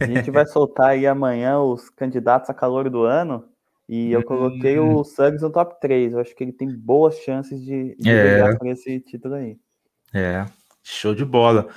A 0.00 0.04
gente 0.06 0.30
vai 0.30 0.44
soltar 0.44 0.90
aí 0.90 1.06
amanhã 1.06 1.60
os 1.60 1.88
candidatos 1.88 2.50
a 2.50 2.54
calor 2.54 2.90
do 2.90 3.04
ano. 3.04 3.53
E 3.88 4.12
eu 4.12 4.22
coloquei 4.22 4.78
hum. 4.78 4.96
o 4.96 5.04
Suggs 5.04 5.42
no 5.42 5.50
top 5.50 5.78
3. 5.80 6.12
Eu 6.12 6.20
acho 6.20 6.34
que 6.34 6.42
ele 6.42 6.52
tem 6.52 6.68
boas 6.68 7.16
chances 7.18 7.60
de, 7.60 7.94
de 7.96 8.10
é. 8.10 8.56
por 8.56 8.66
esse 8.66 9.00
título 9.00 9.34
aí. 9.34 9.56
É, 10.12 10.46
show 10.82 11.14
de 11.14 11.24
bola. 11.24 11.68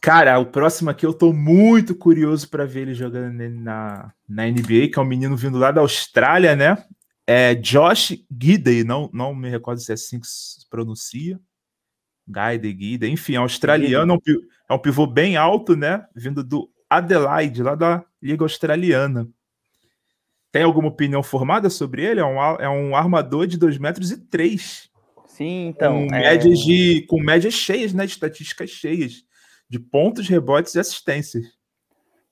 Cara, 0.00 0.38
o 0.38 0.46
próximo 0.46 0.90
aqui 0.90 1.04
eu 1.04 1.12
tô 1.12 1.32
muito 1.32 1.94
curioso 1.94 2.48
para 2.48 2.64
ver 2.64 2.82
ele 2.82 2.94
jogando 2.94 3.36
na, 3.50 4.12
na 4.28 4.46
NBA, 4.46 4.88
que 4.92 4.98
é 4.98 5.02
um 5.02 5.04
menino 5.04 5.36
vindo 5.36 5.58
lá 5.58 5.72
da 5.72 5.80
Austrália, 5.80 6.54
né? 6.54 6.84
É 7.26 7.54
Josh 7.54 8.16
Gidey, 8.30 8.84
não, 8.84 9.10
não 9.12 9.34
me 9.34 9.50
recordo 9.50 9.80
se 9.80 9.90
é 9.90 9.94
assim 9.94 10.20
que 10.20 10.26
se 10.26 10.68
pronuncia. 10.70 11.38
Guide, 12.26 12.72
Guida, 12.72 13.06
enfim, 13.06 13.34
é 13.34 13.38
australiano, 13.38 14.12
é 14.12 14.16
um, 14.16 14.20
é 14.70 14.74
um 14.74 14.78
pivô 14.78 15.06
bem 15.06 15.36
alto, 15.36 15.74
né? 15.74 16.06
Vindo 16.14 16.44
do 16.44 16.70
Adelaide, 16.88 17.62
lá 17.62 17.74
da 17.74 18.04
Liga 18.22 18.44
Australiana. 18.44 19.28
Tem 20.50 20.62
alguma 20.62 20.88
opinião 20.88 21.22
formada 21.22 21.68
sobre 21.68 22.04
ele? 22.04 22.20
É 22.20 22.24
um, 22.24 22.40
é 22.40 22.68
um 22.68 22.96
armador 22.96 23.46
de 23.46 23.58
2 23.58 23.78
metros 23.78 24.10
e 24.10 24.16
3. 24.16 24.90
Sim, 25.26 25.68
então. 25.68 26.08
Com, 26.08 26.14
é... 26.14 26.20
médias 26.20 26.58
de, 26.60 27.02
com 27.02 27.20
médias 27.20 27.54
cheias, 27.54 27.92
né? 27.92 28.04
Estatísticas 28.04 28.70
cheias. 28.70 29.24
De 29.68 29.78
pontos, 29.78 30.28
rebotes 30.28 30.74
e 30.74 30.80
assistências. 30.80 31.44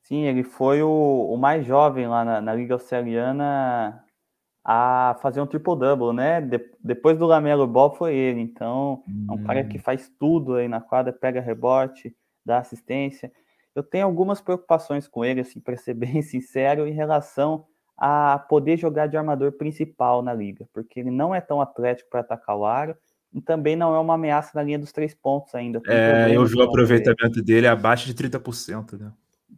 Sim, 0.03 0.25
ele 0.25 0.43
foi 0.43 0.83
o, 0.83 1.29
o 1.31 1.37
mais 1.37 1.67
jovem 1.67 2.07
lá 2.07 2.25
na, 2.25 2.41
na 2.41 2.55
Liga 2.55 2.75
Australiana 2.75 4.03
a 4.65 5.17
fazer 5.21 5.41
um 5.41 5.47
triple-double, 5.47 6.13
né? 6.13 6.41
De, 6.41 6.59
depois 6.83 7.17
do 7.19 7.27
Lamelo 7.27 7.67
Ball 7.67 7.95
foi 7.95 8.17
ele. 8.17 8.41
Então, 8.41 9.03
é 9.29 9.33
um 9.33 9.45
cara 9.45 9.63
que 9.63 9.77
hum. 9.77 9.83
faz 9.83 10.11
tudo 10.19 10.55
aí 10.55 10.67
na 10.67 10.81
quadra, 10.81 11.13
pega 11.13 11.41
rebote, 11.41 12.17
dá 12.45 12.59
assistência. 12.59 13.31
Eu 13.75 13.83
tenho 13.83 14.07
algumas 14.07 14.41
preocupações 14.41 15.07
com 15.07 15.25
ele, 15.25 15.41
assim, 15.43 15.61
para 15.61 15.77
ser 15.77 15.95
bem 15.95 16.23
sincero, 16.23 16.87
em 16.89 16.93
relação 16.93 17.67
a 17.97 18.39
poder 18.49 18.77
jogar 18.77 19.07
de 19.07 19.17
armador 19.17 19.53
principal 19.53 20.23
na 20.23 20.35
liga, 20.35 20.69
porque 20.73 21.01
ele 21.01 21.11
não 21.11 21.35
é 21.35 21.41
tão 21.41 21.61
atlético 21.61 22.11
para 22.11 22.21
atacar 22.21 22.57
o 22.57 22.65
aro 22.65 22.97
e 23.33 23.41
também 23.41 23.77
não 23.77 23.95
é 23.95 23.99
uma 23.99 24.15
ameaça 24.15 24.53
na 24.55 24.63
linha 24.63 24.79
dos 24.79 24.93
três 24.93 25.15
pontos 25.15 25.55
ainda. 25.55 25.81
É, 25.87 26.35
eu 26.35 26.45
vi 26.45 26.57
o 26.57 26.63
aproveitamento 26.63 27.43
dele 27.43 27.67
abaixo 27.67 28.07
de 28.07 28.15
30%, 28.15 28.99
né? 28.99 29.13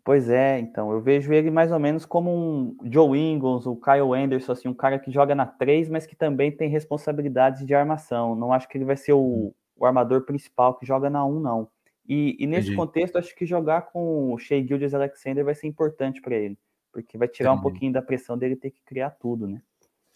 Pois 0.05 0.29
é, 0.31 0.59
então, 0.59 0.91
eu 0.91 1.01
vejo 1.01 1.33
ele 1.33 1.51
mais 1.51 1.71
ou 1.71 1.79
menos 1.79 2.07
como 2.07 2.31
um 2.31 2.77
Joe 2.91 3.19
Ingles, 3.19 3.67
o 3.67 3.77
Kyle 3.77 4.15
Anderson, 4.15 4.53
assim, 4.53 4.69
um 4.69 4.75
cara 4.75 4.99
que 4.99 5.11
joga 5.11 5.35
na 5.35 5.45
3, 5.45 5.89
mas 5.89 6.07
que 6.07 6.17
também 6.17 6.51
tem 6.51 6.69
responsabilidades 6.69 7.67
de 7.67 7.75
armação. 7.75 8.35
Não 8.35 8.53
acho 8.53 8.69
que 8.69 8.79
ele 8.79 8.85
vai 8.85 8.97
ser 8.97 9.13
o, 9.13 9.55
o 9.77 9.85
armador 9.85 10.23
principal 10.23 10.75
que 10.75 10.87
joga 10.87 11.11
na 11.11 11.27
1, 11.27 11.41
não. 11.41 11.69
E, 12.09 12.37
e 12.39 12.47
nesse 12.47 12.69
Entendi. 12.69 12.77
contexto, 12.77 13.19
acho 13.19 13.35
que 13.37 13.45
jogar 13.45 13.83
com 13.83 14.33
o 14.33 14.39
Shea 14.39 14.67
Gildas 14.67 14.95
Alexander 14.95 15.45
vai 15.45 15.55
ser 15.55 15.67
importante 15.67 16.23
para 16.23 16.35
ele, 16.35 16.57
porque 16.93 17.19
vai 17.19 17.29
tirar 17.29 17.53
um 17.53 17.61
pouquinho 17.61 17.93
da 17.93 18.03
pressão 18.03 18.37
dele 18.37 18.57
ter 18.57 18.71
que 18.71 18.83
criar 18.85 19.11
tudo, 19.11 19.47
né? 19.47 19.61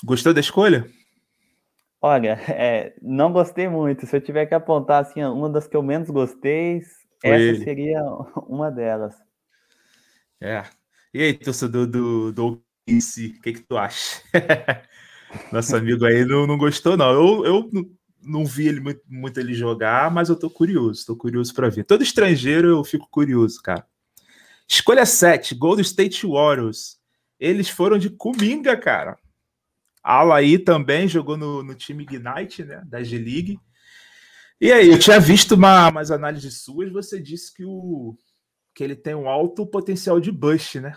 Gostou 0.04 0.34
da 0.34 0.40
escolha? 0.40 0.86
Olha, 2.00 2.32
é, 2.48 2.94
não 3.00 3.32
gostei 3.32 3.68
muito. 3.68 4.06
Se 4.06 4.16
eu 4.16 4.20
tiver 4.20 4.46
que 4.46 4.54
apontar 4.54 5.02
assim, 5.02 5.22
uma 5.22 5.48
das 5.48 5.68
que 5.68 5.76
eu 5.76 5.82
menos 5.82 6.10
gostei, 6.10 6.80
Foi 7.20 7.30
essa 7.30 7.42
ele. 7.42 7.64
seria 7.64 8.02
uma 8.48 8.70
delas. 8.70 9.14
É. 10.40 10.64
E 11.14 11.22
aí, 11.22 11.34
torcedor 11.34 11.86
do, 11.86 12.32
do 12.32 12.62
OKC, 12.88 13.36
o 13.38 13.40
que, 13.42 13.52
que 13.52 13.62
tu 13.62 13.76
acha? 13.76 14.20
Nosso 15.52 15.76
amigo 15.76 16.04
aí 16.04 16.24
não, 16.24 16.46
não 16.46 16.58
gostou, 16.58 16.96
não. 16.96 17.12
Eu, 17.12 17.44
eu 17.44 17.70
não 18.20 18.44
vi 18.44 18.66
ele 18.66 18.80
muito, 18.80 19.00
muito 19.08 19.38
ele 19.38 19.54
jogar, 19.54 20.10
mas 20.10 20.28
eu 20.28 20.36
tô 20.36 20.50
curioso, 20.50 21.06
tô 21.06 21.16
curioso 21.16 21.54
para 21.54 21.68
ver. 21.68 21.84
Todo 21.84 22.02
estrangeiro 22.02 22.68
eu 22.68 22.84
fico 22.84 23.08
curioso, 23.10 23.62
cara. 23.62 23.86
Escolha 24.68 25.04
7, 25.04 25.54
Golden 25.54 25.82
State 25.82 26.26
Warriors. 26.26 26.98
Eles 27.38 27.68
foram 27.68 27.98
de 27.98 28.10
Kuminga, 28.10 28.76
cara. 28.76 29.18
Ala 30.02 30.36
aí 30.36 30.58
também 30.58 31.06
jogou 31.06 31.36
no, 31.36 31.62
no 31.62 31.74
time 31.74 32.04
Ignite, 32.04 32.64
né, 32.64 32.82
da 32.86 33.02
G-League. 33.02 33.58
E 34.60 34.72
aí, 34.72 34.88
eu 34.88 34.98
tinha 34.98 35.18
visto 35.18 35.56
uma, 35.56 35.88
umas 35.88 36.10
análises 36.10 36.62
suas, 36.62 36.92
você 36.92 37.20
disse 37.20 37.52
que 37.52 37.64
o 37.64 38.16
que 38.74 38.82
ele 38.82 38.96
tem 38.96 39.14
um 39.14 39.28
alto 39.28 39.66
potencial 39.66 40.18
de 40.18 40.30
bust, 40.30 40.80
né? 40.80 40.94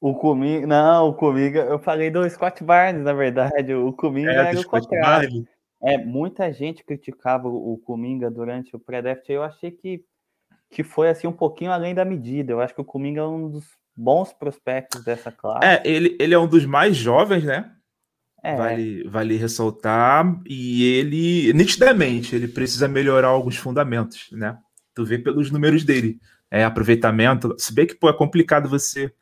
O 0.00 0.14
Comiga, 0.14 0.66
não, 0.66 1.08
o 1.08 1.14
Comiga, 1.14 1.60
eu 1.60 1.78
falei 1.78 2.10
do 2.10 2.28
Scott 2.30 2.62
Barnes, 2.62 3.02
na 3.02 3.12
verdade, 3.12 3.74
o 3.74 3.92
Comiga 3.92 4.30
é, 4.30 4.36
era 4.36 4.60
o 4.60 4.64
contrário. 4.64 5.46
É, 5.82 5.98
muita 5.98 6.52
gente 6.52 6.84
criticava 6.84 7.48
o 7.48 7.76
Cominga 7.78 8.30
durante 8.30 8.74
o 8.74 8.80
pré-draft, 8.80 9.28
eu 9.28 9.42
achei 9.42 9.70
que, 9.70 10.04
que 10.70 10.82
foi 10.82 11.08
assim 11.08 11.26
um 11.26 11.32
pouquinho 11.32 11.72
além 11.72 11.94
da 11.94 12.04
medida. 12.04 12.52
Eu 12.52 12.60
acho 12.60 12.74
que 12.74 12.80
o 12.80 12.84
Cominga 12.84 13.20
é 13.20 13.26
um 13.26 13.50
dos 13.50 13.64
bons 13.96 14.32
prospectos 14.32 15.02
dessa 15.04 15.32
classe. 15.32 15.66
É, 15.66 15.82
ele, 15.84 16.16
ele 16.20 16.34
é 16.34 16.38
um 16.38 16.46
dos 16.46 16.64
mais 16.64 16.96
jovens, 16.96 17.44
né? 17.44 17.72
É. 18.42 18.56
Vale, 18.56 19.02
vale 19.08 19.36
ressaltar, 19.36 20.40
e 20.46 20.84
ele, 20.84 21.52
nitidamente, 21.52 22.36
ele 22.36 22.46
precisa 22.46 22.86
melhorar 22.86 23.28
alguns 23.28 23.56
fundamentos, 23.56 24.28
né? 24.30 24.56
Tu 24.94 25.04
vê 25.04 25.18
pelos 25.18 25.50
números 25.50 25.84
dele. 25.84 26.20
É, 26.50 26.64
aproveitamento. 26.64 27.54
Se 27.58 27.74
bem 27.74 27.86
que, 27.86 27.94
pô, 27.94 28.08
é 28.08 28.12
complicado 28.12 28.68
você 28.68 29.12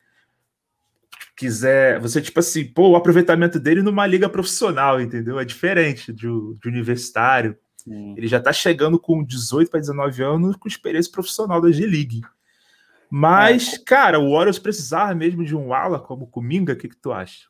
quiser. 1.35 1.99
Você, 1.99 2.21
tipo 2.21 2.39
assim, 2.39 2.65
pô, 2.65 2.89
o 2.89 2.95
aproveitamento 2.95 3.59
dele 3.59 3.81
numa 3.81 4.07
liga 4.07 4.29
profissional, 4.29 5.01
entendeu? 5.01 5.39
É 5.39 5.45
diferente 5.45 6.13
de, 6.13 6.27
de 6.27 6.67
universitário. 6.67 7.57
Sim. 7.87 8.15
Ele 8.17 8.27
já 8.27 8.39
tá 8.39 8.51
chegando 8.51 8.99
com 8.99 9.23
18 9.23 9.71
para 9.71 9.79
19 9.79 10.21
anos 10.21 10.55
com 10.57 10.67
experiência 10.67 11.11
profissional 11.11 11.61
da 11.61 11.71
G-League. 11.71 12.21
Mas, 13.09 13.75
é. 13.75 13.83
cara, 13.85 14.19
o 14.19 14.33
Warriors 14.33 14.59
precisava 14.59 15.15
mesmo 15.15 15.45
de 15.45 15.55
um 15.55 15.73
ala 15.73 15.99
como 15.99 16.25
o 16.25 16.27
Kuminga, 16.27 16.73
o 16.73 16.75
que, 16.75 16.89
que 16.89 16.97
tu 16.97 17.13
acha? 17.13 17.47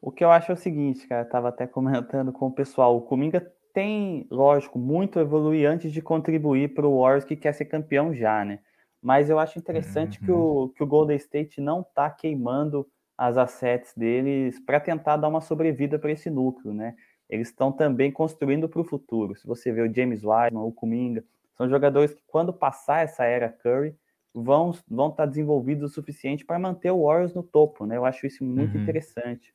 O 0.00 0.12
que 0.12 0.22
eu 0.22 0.30
acho 0.30 0.52
é 0.52 0.54
o 0.54 0.58
seguinte, 0.58 1.08
cara, 1.08 1.22
eu 1.22 1.28
tava 1.28 1.48
até 1.48 1.66
comentando 1.66 2.32
com 2.32 2.46
o 2.46 2.52
pessoal, 2.52 2.96
o 2.96 3.02
Kuminga 3.02 3.44
tem, 3.72 4.28
lógico, 4.30 4.78
muito 4.78 5.18
evoluir 5.18 5.68
antes 5.68 5.92
de 5.92 6.00
contribuir 6.00 6.72
para 6.74 6.86
o 6.86 7.00
Warriors 7.00 7.24
que 7.24 7.34
quer 7.34 7.52
ser 7.52 7.64
campeão 7.64 8.14
já, 8.14 8.44
né? 8.44 8.60
Mas 9.02 9.28
eu 9.28 9.38
acho 9.38 9.58
interessante 9.58 10.20
uhum. 10.20 10.24
que, 10.24 10.32
o, 10.32 10.68
que 10.76 10.82
o 10.84 10.86
Golden 10.86 11.16
State 11.16 11.60
não 11.60 11.80
está 11.80 12.08
queimando 12.08 12.86
as 13.18 13.36
assets 13.36 13.92
deles 13.96 14.60
para 14.64 14.78
tentar 14.78 15.16
dar 15.16 15.28
uma 15.28 15.40
sobrevida 15.40 15.98
para 15.98 16.12
esse 16.12 16.30
núcleo, 16.30 16.72
né? 16.72 16.94
Eles 17.34 17.48
estão 17.48 17.72
também 17.72 18.12
construindo 18.12 18.68
para 18.68 18.80
o 18.80 18.84
futuro. 18.84 19.34
Se 19.34 19.46
você 19.46 19.72
vê 19.72 19.82
o 19.82 19.92
James 19.92 20.22
Wiseman, 20.22 20.62
o 20.62 20.72
Kuminga, 20.72 21.24
são 21.56 21.68
jogadores 21.68 22.14
que 22.14 22.22
quando 22.26 22.52
passar 22.52 23.04
essa 23.04 23.24
era 23.24 23.48
Curry 23.48 23.94
vão 24.32 24.72
vão 24.88 25.08
estar 25.08 25.24
tá 25.24 25.26
desenvolvidos 25.26 25.90
o 25.90 25.94
suficiente 25.94 26.44
para 26.44 26.58
manter 26.58 26.90
o 26.90 27.04
Warriors 27.04 27.34
no 27.34 27.42
topo, 27.42 27.86
né? 27.86 27.96
Eu 27.96 28.04
acho 28.04 28.26
isso 28.26 28.44
muito 28.44 28.76
uhum. 28.76 28.82
interessante. 28.82 29.52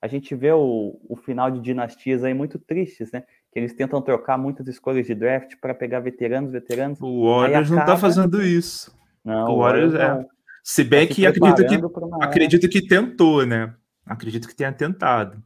A 0.00 0.06
gente 0.06 0.34
vê 0.34 0.52
o, 0.52 0.98
o 1.08 1.16
final 1.16 1.50
de 1.50 1.60
dinastias 1.60 2.22
aí 2.24 2.32
muito 2.32 2.58
tristes, 2.58 3.10
né? 3.12 3.24
que 3.52 3.58
eles 3.58 3.74
tentam 3.74 4.00
trocar 4.00 4.38
muitas 4.38 4.66
escolhas 4.68 5.06
de 5.06 5.14
draft 5.14 5.56
para 5.60 5.74
pegar 5.74 6.00
veteranos, 6.00 6.52
veteranos. 6.52 7.00
O 7.00 7.24
Warriors 7.24 7.66
acaba... 7.66 7.74
não 7.74 7.80
está 7.80 7.96
fazendo 7.96 8.42
isso. 8.42 8.96
Não, 9.24 9.52
o 9.52 9.58
Warriors 9.58 9.94
é. 9.94 10.24
Se 10.62 10.84
bem 10.84 11.06
tá 11.06 11.14
que 11.14 11.26
acredito 11.26 11.66
que 11.66 12.24
acredito 12.24 12.68
que 12.68 12.86
tentou, 12.86 13.44
né? 13.46 13.74
Acredito 14.04 14.46
que 14.48 14.54
tenha 14.54 14.72
tentado. 14.72 15.42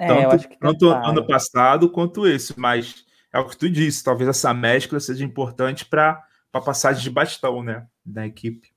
É, 0.00 0.06
tanto, 0.06 0.48
tanto 0.58 0.88
ano 0.88 1.26
passado 1.26 1.90
quanto 1.90 2.26
esse, 2.26 2.58
mas 2.58 3.04
é 3.32 3.38
o 3.38 3.46
que 3.46 3.56
tu 3.56 3.68
disse, 3.68 4.02
talvez 4.02 4.30
essa 4.30 4.54
mescla 4.54 4.98
seja 4.98 5.24
importante 5.24 5.84
para 5.84 6.24
a 6.52 6.60
passagem 6.60 7.02
de 7.02 7.10
bastão, 7.10 7.62
né, 7.62 7.86
da 8.04 8.26
equipe. 8.26 8.72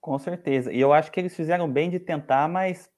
Com 0.00 0.18
certeza. 0.18 0.72
E 0.72 0.80
eu 0.80 0.92
acho 0.92 1.12
que 1.12 1.20
eles 1.20 1.34
fizeram 1.34 1.70
bem 1.70 1.88
de 1.88 2.00
tentar, 2.00 2.48
mas 2.48 2.90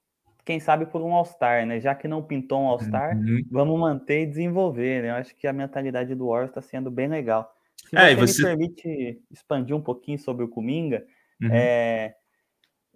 quem 0.43 0.59
sabe 0.59 0.87
por 0.87 1.01
um 1.01 1.13
All-Star, 1.13 1.65
né? 1.65 1.79
Já 1.79 1.93
que 1.93 2.07
não 2.07 2.23
pintou 2.23 2.63
um 2.63 2.67
All-Star, 2.67 3.15
uhum. 3.15 3.43
vamos 3.51 3.79
manter 3.79 4.23
e 4.23 4.25
desenvolver, 4.25 5.03
né? 5.03 5.09
Eu 5.11 5.15
acho 5.15 5.35
que 5.35 5.45
a 5.45 5.53
mentalidade 5.53 6.15
do 6.15 6.27
Warriors 6.27 6.49
está 6.49 6.63
sendo 6.63 6.89
bem 6.89 7.07
legal. 7.07 7.53
Se 7.89 7.95
é, 7.95 8.15
você, 8.15 8.41
você, 8.41 8.41
me 8.41 8.69
permite 8.69 9.21
expandir 9.29 9.75
um 9.75 9.81
pouquinho 9.81 10.17
sobre 10.17 10.43
o 10.43 10.47
Kuminga, 10.47 11.05
uhum. 11.41 11.49
é, 11.51 12.15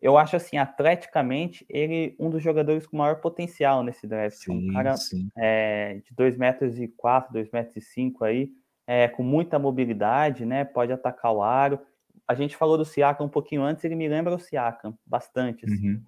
eu 0.02 0.18
acho 0.18 0.36
assim, 0.36 0.58
atleticamente, 0.58 1.66
ele 1.70 2.16
um 2.20 2.30
dos 2.30 2.42
jogadores 2.42 2.86
com 2.88 2.98
maior 2.98 3.16
potencial 3.16 3.84
nesse 3.84 4.08
draft. 4.08 4.38
Sim, 4.38 4.70
um 4.70 4.74
cara 4.74 4.96
é, 5.38 6.02
de 6.06 6.14
2 6.16 6.38
metros 6.38 6.80
e 6.80 6.88
4, 6.88 7.34
2 7.34 7.52
metros 7.52 7.78
e 7.78 7.82
5 7.82 8.24
aí, 8.24 8.50
é, 8.88 9.08
com 9.08 9.24
muita 9.24 9.60
mobilidade, 9.60 10.46
né? 10.46 10.64
Pode 10.66 10.92
atacar 10.92 11.34
o 11.34 11.44
aro. 11.44 11.80
A 12.28 12.34
gente 12.34 12.56
falou 12.56 12.78
do 12.78 12.86
Siakam 12.86 13.26
um 13.26 13.30
pouquinho 13.30 13.62
antes, 13.62 13.84
ele 13.84 13.96
me 13.96 14.08
lembra 14.08 14.36
o 14.36 14.40
Siakam, 14.40 14.98
bastante. 15.06 15.66
Assim. 15.66 15.90
Uhum. 15.90 16.04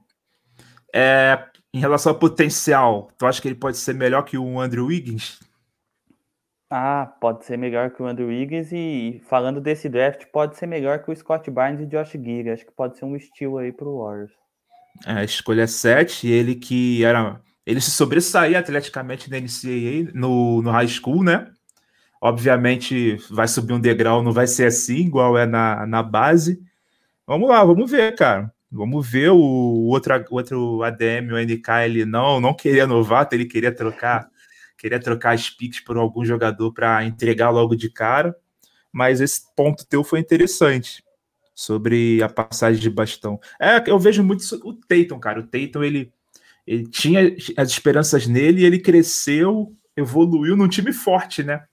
É, 0.93 1.47
em 1.73 1.79
relação 1.79 2.11
ao 2.11 2.19
potencial, 2.19 3.09
tu 3.17 3.25
acha 3.25 3.41
que 3.41 3.47
ele 3.47 3.55
pode 3.55 3.77
ser 3.77 3.93
melhor 3.93 4.23
que 4.23 4.37
o 4.37 4.59
Andrew 4.59 4.87
Wiggins? 4.87 5.39
Ah, 6.73 7.05
pode 7.19 7.43
ser 7.43 7.57
melhor 7.57 7.91
que 7.91 8.01
o 8.01 8.05
Andrew 8.05 8.29
Wiggins 8.29 8.71
e 8.71 9.21
falando 9.27 9.59
desse 9.59 9.89
draft, 9.89 10.23
pode 10.31 10.57
ser 10.57 10.67
melhor 10.67 11.03
que 11.03 11.11
o 11.11 11.15
Scott 11.15 11.51
Barnes 11.51 11.81
e 11.81 11.85
Josh 11.85 12.11
Giddey. 12.11 12.49
Acho 12.49 12.65
que 12.65 12.71
pode 12.71 12.97
ser 12.97 13.03
um 13.03 13.17
estilo 13.17 13.57
aí 13.57 13.73
para 13.73 13.89
o 13.89 14.01
Warriors. 14.01 14.31
É, 15.05 15.11
a 15.11 15.23
escolha 15.25 15.67
7, 15.67 16.29
ele 16.29 16.55
que 16.55 17.03
era. 17.03 17.41
Ele 17.65 17.81
se 17.81 17.91
sobressaía 17.91 18.57
atleticamente 18.57 19.29
na 19.29 19.37
NCAA, 19.37 20.11
no, 20.13 20.61
no 20.61 20.71
high 20.71 20.87
school, 20.87 21.21
né? 21.21 21.51
Obviamente 22.21 23.17
vai 23.29 23.49
subir 23.49 23.73
um 23.73 23.79
degrau, 23.79 24.23
não 24.23 24.31
vai 24.31 24.47
ser 24.47 24.67
assim, 24.67 24.99
igual 24.99 25.37
é 25.37 25.45
na, 25.45 25.85
na 25.85 26.01
base. 26.01 26.63
Vamos 27.27 27.49
lá, 27.49 27.65
vamos 27.65 27.91
ver, 27.91 28.15
cara. 28.15 28.49
Vamos 28.71 29.05
ver 29.05 29.29
o 29.31 29.37
outro, 29.37 30.13
outro 30.29 30.83
ADM, 30.83 31.33
o 31.33 31.37
NK, 31.37 31.69
ele 31.83 32.05
não, 32.05 32.39
não 32.39 32.53
queria 32.53 32.87
novato, 32.87 33.35
ele 33.35 33.43
queria 33.43 33.75
trocar, 33.75 34.30
queria 34.81 34.99
trocar 34.99 35.35
as 35.35 35.47
picks 35.47 35.79
por 35.79 35.95
algum 35.95 36.25
jogador 36.25 36.73
para 36.73 37.05
entregar 37.05 37.51
logo 37.51 37.75
de 37.75 37.87
cara. 37.87 38.35
Mas 38.91 39.21
esse 39.21 39.41
ponto 39.55 39.85
teu 39.85 40.03
foi 40.03 40.19
interessante 40.19 41.03
sobre 41.53 42.21
a 42.23 42.27
passagem 42.27 42.81
de 42.81 42.89
bastão. 42.89 43.39
É, 43.59 43.83
eu 43.85 43.99
vejo 43.99 44.23
muito 44.23 44.43
o 44.63 44.73
Tatum, 44.73 45.19
cara. 45.19 45.39
O 45.39 45.43
Tatum 45.43 45.83
ele, 45.83 46.11
ele 46.65 46.87
tinha 46.87 47.35
as 47.55 47.69
esperanças 47.69 48.25
nele 48.25 48.61
e 48.61 48.65
ele 48.65 48.79
cresceu, 48.79 49.71
evoluiu 49.95 50.57
num 50.57 50.67
time 50.67 50.91
forte, 50.91 51.43
né? 51.43 51.63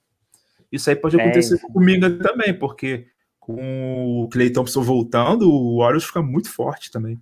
Isso 0.70 0.90
aí 0.90 0.96
pode 0.96 1.18
é 1.18 1.22
acontecer 1.22 1.54
é 1.54 1.58
com 1.58 1.78
o 1.78 1.82
Minga 1.82 2.10
também, 2.18 2.52
porque 2.52 3.06
com 3.40 4.22
o 4.22 4.28
Clay 4.28 4.50
Thompson 4.50 4.82
voltando, 4.82 5.50
o 5.50 5.78
Warriors 5.78 6.04
fica 6.04 6.20
muito 6.20 6.52
forte 6.52 6.90
também. 6.90 7.18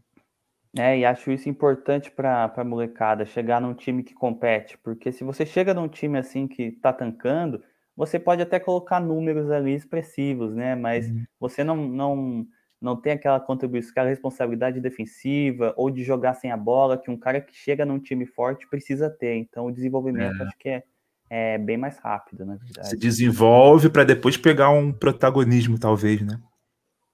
É, 0.78 0.98
e 0.98 1.04
acho 1.04 1.30
isso 1.30 1.48
importante 1.48 2.10
para 2.10 2.52
a 2.54 2.64
molecada, 2.64 3.24
chegar 3.24 3.60
num 3.60 3.74
time 3.74 4.02
que 4.02 4.14
compete, 4.14 4.76
porque 4.78 5.10
se 5.10 5.24
você 5.24 5.46
chega 5.46 5.72
num 5.72 5.88
time 5.88 6.18
assim 6.18 6.46
que 6.46 6.72
tá 6.72 6.92
tancando, 6.92 7.62
você 7.96 8.18
pode 8.18 8.42
até 8.42 8.60
colocar 8.60 9.00
números 9.00 9.50
ali 9.50 9.74
expressivos, 9.74 10.54
né? 10.54 10.74
Mas 10.74 11.08
uhum. 11.08 11.24
você 11.40 11.64
não, 11.64 11.76
não, 11.76 12.46
não 12.80 12.94
tem 12.94 13.14
aquela 13.14 13.40
contribuição, 13.40 13.90
aquela 13.92 14.10
responsabilidade 14.10 14.80
defensiva 14.80 15.72
ou 15.76 15.90
de 15.90 16.04
jogar 16.04 16.34
sem 16.34 16.52
a 16.52 16.56
bola 16.56 16.98
que 16.98 17.10
um 17.10 17.16
cara 17.16 17.40
que 17.40 17.54
chega 17.54 17.86
num 17.86 17.98
time 17.98 18.26
forte 18.26 18.68
precisa 18.68 19.08
ter. 19.08 19.36
Então, 19.36 19.66
o 19.66 19.72
desenvolvimento 19.72 20.42
é. 20.42 20.44
acho 20.44 20.58
que 20.58 20.68
é, 20.68 20.82
é 21.30 21.58
bem 21.58 21.78
mais 21.78 21.96
rápido, 21.98 22.44
na 22.44 22.56
verdade. 22.56 22.90
Se 22.90 22.98
desenvolve 22.98 23.88
para 23.88 24.04
depois 24.04 24.36
pegar 24.36 24.68
um 24.68 24.92
protagonismo, 24.92 25.78
talvez, 25.78 26.20
né? 26.20 26.38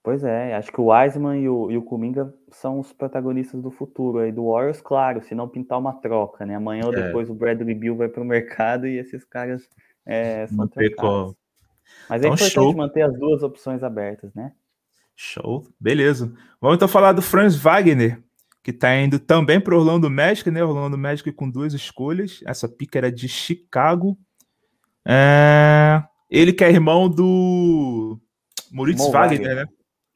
Pois 0.03 0.25
é, 0.25 0.55
acho 0.57 0.73
que 0.73 0.81
o 0.81 0.87
Wiseman 0.87 1.41
e 1.41 1.49
o, 1.49 1.71
e 1.71 1.77
o 1.77 1.83
Kuminga 1.83 2.35
são 2.51 2.81
os 2.81 2.93
protagonistas 2.93 3.63
do 3.63 3.71
futuro 3.71 4.19
aí 4.19 4.33
do 4.33 4.51
Warriors, 4.51 4.81
claro, 4.81 5.23
se 5.23 5.33
não 5.33 5.49
pintar 5.49 5.79
uma 5.79 5.93
troca, 5.93 6.45
né? 6.45 6.57
Amanhã 6.57 6.83
é. 6.83 6.87
ou 6.87 6.93
depois 6.93 7.31
o 7.31 7.35
Bradley 7.35 7.75
Bill 7.75 7.97
vai 7.97 8.09
para 8.09 8.21
o 8.21 8.27
mercado 8.27 8.89
e 8.89 8.99
esses 8.99 9.25
caras 9.25 9.69
é, 10.05 10.49
são 10.49 10.67
trocados. 10.67 11.37
Mas 12.09 12.23
é 12.23 12.27
então, 12.27 12.35
importante 12.35 12.53
show. 12.53 12.77
manter 12.77 13.03
as 13.03 13.17
duas 13.17 13.45
opções 13.45 13.85
abertas, 13.85 14.35
né? 14.35 14.53
Show, 15.15 15.69
beleza. 15.79 16.33
Vamos 16.61 16.77
então 16.77 16.89
falar 16.89 17.13
do 17.13 17.23
Franz 17.23 17.55
Wagner, 17.55 18.21
que 18.61 18.73
está 18.73 18.97
indo 18.97 19.21
também 19.21 19.61
para 19.61 19.77
Orlando 19.77 20.11
Magic, 20.11 20.51
né? 20.51 20.65
Orlando 20.65 20.99
Magic 20.99 21.31
com 21.31 21.49
duas 21.49 21.75
escolhas. 21.75 22.41
Essa 22.45 22.69
pica 22.69 22.99
era 22.99 23.13
de 23.13 23.29
Chicago. 23.29 24.19
É... 25.07 26.03
Ele 26.29 26.53
que 26.53 26.65
é 26.65 26.71
irmão 26.71 27.09
do 27.09 28.19
Moritz 28.73 29.07
Wagner, 29.11 29.43
Wagner, 29.43 29.57
né? 29.57 29.67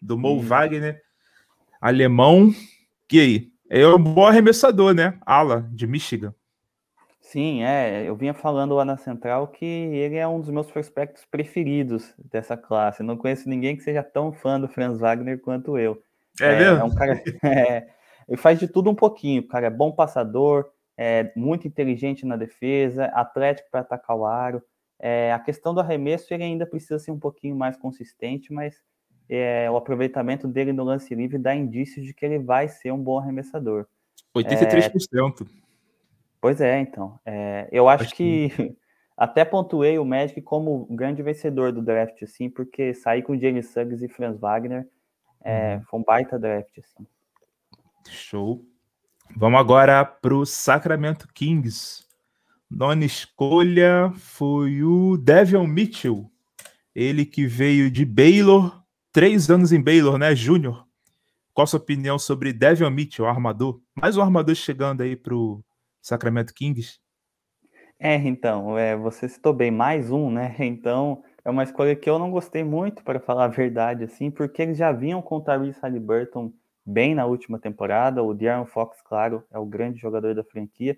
Do 0.00 0.18
Mo 0.18 0.34
hum. 0.34 0.40
Wagner, 0.40 1.00
alemão. 1.80 2.52
E 3.12 3.20
aí? 3.20 3.52
É 3.68 3.86
um 3.86 3.98
bom 3.98 4.26
arremessador, 4.26 4.94
né? 4.94 5.18
Ala, 5.26 5.68
de 5.72 5.86
Michigan. 5.86 6.32
Sim, 7.20 7.64
é. 7.64 8.04
Eu 8.08 8.14
vinha 8.14 8.32
falando 8.32 8.74
lá 8.74 8.84
na 8.84 8.96
Central 8.96 9.48
que 9.48 9.64
ele 9.64 10.14
é 10.14 10.26
um 10.28 10.40
dos 10.40 10.48
meus 10.48 10.70
prospectos 10.70 11.24
preferidos 11.24 12.14
dessa 12.30 12.56
classe. 12.56 13.00
Eu 13.02 13.06
não 13.06 13.16
conheço 13.16 13.48
ninguém 13.48 13.76
que 13.76 13.82
seja 13.82 14.02
tão 14.02 14.32
fã 14.32 14.60
do 14.60 14.68
Franz 14.68 15.00
Wagner 15.00 15.40
quanto 15.40 15.76
eu. 15.76 16.00
É, 16.40 16.52
é 16.52 16.58
mesmo? 16.58 16.80
É 16.80 16.84
um 16.84 16.94
cara. 16.94 17.22
É, 17.42 17.88
ele 18.28 18.36
faz 18.36 18.58
de 18.58 18.68
tudo 18.68 18.90
um 18.90 18.94
pouquinho. 18.94 19.42
O 19.42 19.48
cara 19.48 19.66
é 19.66 19.70
bom 19.70 19.90
passador, 19.90 20.70
é 20.96 21.32
muito 21.34 21.66
inteligente 21.66 22.24
na 22.24 22.36
defesa, 22.36 23.06
atlético 23.06 23.68
para 23.70 23.80
atacar 23.80 24.16
o 24.16 24.24
aro. 24.24 24.62
É, 24.98 25.32
a 25.32 25.38
questão 25.38 25.74
do 25.74 25.80
arremesso 25.80 26.32
ele 26.32 26.44
ainda 26.44 26.64
precisa 26.64 26.98
ser 26.98 27.10
um 27.10 27.18
pouquinho 27.18 27.56
mais 27.56 27.76
consistente, 27.76 28.52
mas 28.52 28.80
é, 29.28 29.70
o 29.70 29.76
aproveitamento 29.76 30.46
dele 30.46 30.72
no 30.72 30.84
lance 30.84 31.14
livre 31.14 31.38
dá 31.38 31.54
indícios 31.54 32.04
de 32.04 32.14
que 32.14 32.24
ele 32.24 32.38
vai 32.38 32.68
ser 32.68 32.92
um 32.92 33.02
bom 33.02 33.18
arremessador. 33.18 33.86
83%. 34.34 35.46
É, 35.46 35.66
Pois 36.40 36.60
é, 36.60 36.78
então. 36.78 37.18
É, 37.24 37.68
eu 37.72 37.88
acho, 37.88 38.04
acho 38.04 38.14
que, 38.14 38.50
que, 38.50 38.76
até 39.16 39.44
pontuei 39.44 39.98
o 39.98 40.04
Magic 40.04 40.40
como 40.42 40.86
grande 40.90 41.22
vencedor 41.22 41.72
do 41.72 41.82
draft, 41.82 42.22
assim, 42.22 42.48
porque 42.48 42.94
sair 42.94 43.22
com 43.22 43.36
James 43.36 43.68
Suggs 43.70 44.04
e 44.04 44.08
Franz 44.08 44.38
Wagner 44.38 44.86
é, 45.42 45.76
uhum. 45.76 45.82
foi 45.82 46.00
um 46.00 46.04
baita 46.04 46.38
draft, 46.38 46.78
assim. 46.78 47.06
Show. 48.08 48.64
Vamos 49.36 49.58
agora 49.58 50.04
para 50.04 50.34
o 50.34 50.46
Sacramento 50.46 51.26
Kings. 51.34 52.04
Nona 52.70 53.04
escolha 53.04 54.12
foi 54.14 54.84
o 54.84 55.16
Devon 55.16 55.66
Mitchell. 55.66 56.30
Ele 56.94 57.26
que 57.26 57.46
veio 57.46 57.90
de 57.90 58.04
Baylor, 58.04 58.82
três 59.16 59.48
anos 59.48 59.72
em 59.72 59.80
Baylor, 59.80 60.18
né, 60.18 60.34
Júnior? 60.34 60.86
Qual 61.54 61.64
a 61.64 61.66
sua 61.66 61.80
opinião 61.80 62.18
sobre 62.18 62.52
Devon 62.52 62.90
Mitchell, 62.90 63.24
o 63.24 63.28
armador? 63.28 63.80
Mais 63.94 64.14
um 64.18 64.20
armador 64.20 64.54
chegando 64.54 65.00
aí 65.00 65.16
para 65.16 65.34
o 65.34 65.64
Sacramento 66.02 66.52
Kings? 66.52 67.00
É, 67.98 68.16
então, 68.16 68.76
é, 68.76 68.94
você 68.94 69.26
citou 69.26 69.54
bem 69.54 69.70
mais 69.70 70.10
um, 70.10 70.30
né? 70.30 70.54
Então, 70.60 71.22
é 71.42 71.48
uma 71.48 71.62
escolha 71.62 71.96
que 71.96 72.10
eu 72.10 72.18
não 72.18 72.30
gostei 72.30 72.62
muito, 72.62 73.02
para 73.02 73.18
falar 73.18 73.44
a 73.44 73.48
verdade, 73.48 74.04
assim, 74.04 74.30
porque 74.30 74.60
eles 74.60 74.76
já 74.76 74.92
vinham 74.92 75.22
com 75.22 75.36
o 75.36 75.40
Tyrese 75.40 75.80
Halliburton 75.80 76.52
bem 76.84 77.14
na 77.14 77.24
última 77.24 77.58
temporada. 77.58 78.22
O 78.22 78.34
De'Aaron 78.34 78.66
Fox, 78.66 79.00
claro, 79.00 79.42
é 79.50 79.58
o 79.58 79.64
grande 79.64 79.98
jogador 79.98 80.34
da 80.34 80.44
franquia. 80.44 80.94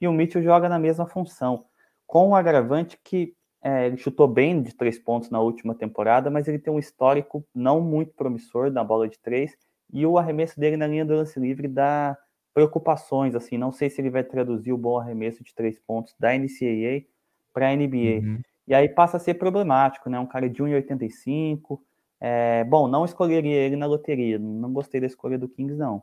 E 0.00 0.08
o 0.08 0.12
Mitchell 0.12 0.42
joga 0.42 0.68
na 0.68 0.80
mesma 0.80 1.06
função, 1.06 1.66
com 2.04 2.30
o 2.30 2.34
agravante 2.34 2.98
que 3.04 3.32
é, 3.62 3.86
ele 3.86 3.96
chutou 3.96 4.26
bem 4.26 4.62
de 4.62 4.74
três 4.74 4.98
pontos 4.98 5.30
na 5.30 5.40
última 5.40 5.74
temporada, 5.74 6.30
mas 6.30 6.48
ele 6.48 6.58
tem 6.58 6.72
um 6.72 6.78
histórico 6.78 7.44
não 7.54 7.80
muito 7.80 8.12
promissor 8.14 8.70
na 8.70 8.82
bola 8.82 9.08
de 9.08 9.18
três, 9.18 9.56
e 9.92 10.06
o 10.06 10.18
arremesso 10.18 10.58
dele 10.58 10.76
na 10.76 10.86
linha 10.86 11.04
do 11.04 11.14
lance 11.14 11.38
livre 11.38 11.68
dá 11.68 12.16
preocupações, 12.54 13.34
assim, 13.34 13.56
não 13.56 13.72
sei 13.72 13.90
se 13.90 14.00
ele 14.00 14.10
vai 14.10 14.24
traduzir 14.24 14.72
o 14.72 14.78
bom 14.78 14.98
arremesso 14.98 15.42
de 15.44 15.54
três 15.54 15.78
pontos 15.78 16.14
da 16.18 16.36
NCAA 16.36 17.04
para 17.52 17.68
a 17.68 17.76
NBA. 17.76 18.20
Uhum. 18.22 18.40
E 18.66 18.74
aí 18.74 18.88
passa 18.88 19.16
a 19.16 19.20
ser 19.20 19.34
problemático, 19.34 20.08
né? 20.08 20.18
Um 20.18 20.26
cara 20.26 20.48
de 20.48 20.62
1,85. 20.62 21.80
É, 22.20 22.62
bom, 22.64 22.86
não 22.86 23.04
escolheria 23.04 23.56
ele 23.56 23.76
na 23.76 23.86
loteria. 23.86 24.38
Não 24.38 24.72
gostei 24.72 25.00
da 25.00 25.06
escolha 25.06 25.38
do 25.38 25.48
Kings, 25.48 25.76
não. 25.76 26.02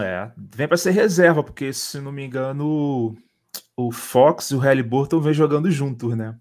É, 0.00 0.30
vem 0.36 0.68
para 0.68 0.76
ser 0.76 0.92
reserva, 0.92 1.42
porque 1.42 1.72
se 1.72 2.00
não 2.00 2.12
me 2.12 2.24
engano, 2.24 3.16
o 3.86 3.92
Fox 3.92 4.50
e 4.50 4.54
o 4.54 4.58
Halliburton 4.58 5.20
vem 5.20 5.32
jogando 5.32 5.70
juntos, 5.70 6.16
né? 6.16 6.36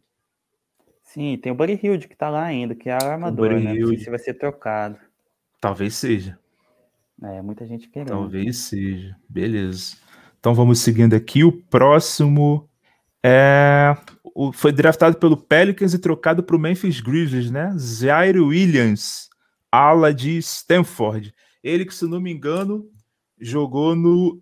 Sim, 1.04 1.38
tem 1.38 1.52
o 1.52 1.56
Buddy 1.56 1.80
Hilde 1.82 2.08
que 2.08 2.16
tá 2.16 2.30
lá 2.30 2.44
ainda, 2.44 2.74
que 2.74 2.90
é 2.90 2.94
a 2.94 2.98
armadora, 2.98 3.60
né? 3.60 3.74
Não 3.74 3.88
sei 3.90 3.98
se 3.98 4.10
vai 4.10 4.20
ser 4.20 4.36
trocado. 4.36 4.98
Talvez 5.60 5.96
seja. 5.96 6.40
É, 7.22 7.42
muita 7.42 7.66
gente 7.66 7.90
querendo. 7.90 8.10
Talvez 8.10 8.58
seja. 8.58 9.16
Beleza. 9.28 9.98
Então 10.40 10.56
vamos 10.56 10.80
seguindo 10.80 11.14
aqui. 11.14 11.44
O 11.44 11.52
próximo 11.52 12.68
é 13.24 13.96
o, 14.34 14.52
foi 14.52 14.72
draftado 14.72 15.18
pelo 15.18 15.38
Pelicans 15.38 15.94
e 15.94 16.00
trocado 16.00 16.42
para 16.42 16.56
o 16.56 16.60
Memphis 16.60 17.00
Grizzlies, 17.00 17.52
né? 17.52 17.74
Zaire 17.78 18.40
Williams, 18.40 19.30
ala 19.72 20.14
de 20.14 20.38
Stanford. 20.38 21.34
Ele 21.64 21.86
que, 21.86 21.94
se 21.94 22.08
não 22.08 22.20
me 22.20 22.32
engano, 22.32 22.90
jogou 23.40 23.96
no, 23.96 24.42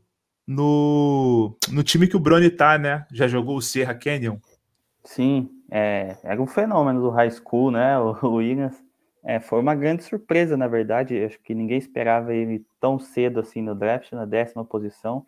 no, 0.50 1.56
no 1.72 1.84
time 1.84 2.08
que 2.08 2.18
o 2.18 2.20
Brony 2.20 2.50
tá, 2.50 2.76
né? 2.76 3.06
Já 3.12 3.28
jogou 3.28 3.56
o 3.56 3.62
Sierra 3.62 3.94
Canyon. 3.94 4.38
Sim, 5.04 5.48
é, 5.70 6.18
era 6.24 6.42
um 6.42 6.48
fenômeno 6.48 7.00
do 7.00 7.12
high 7.12 7.30
school, 7.30 7.70
né? 7.70 7.96
O, 8.02 8.18
o 8.26 8.34
Williams. 8.38 8.76
É, 9.24 9.40
foi 9.40 9.60
uma 9.60 9.76
grande 9.76 10.04
surpresa, 10.04 10.58
na 10.58 10.68
verdade. 10.68 11.24
Acho 11.24 11.40
que 11.42 11.54
ninguém 11.54 11.78
esperava 11.78 12.34
ele 12.34 12.66
tão 12.80 12.98
cedo 12.98 13.40
assim 13.40 13.62
no 13.62 13.76
draft, 13.76 14.12
na 14.12 14.26
décima 14.26 14.66
posição, 14.66 15.24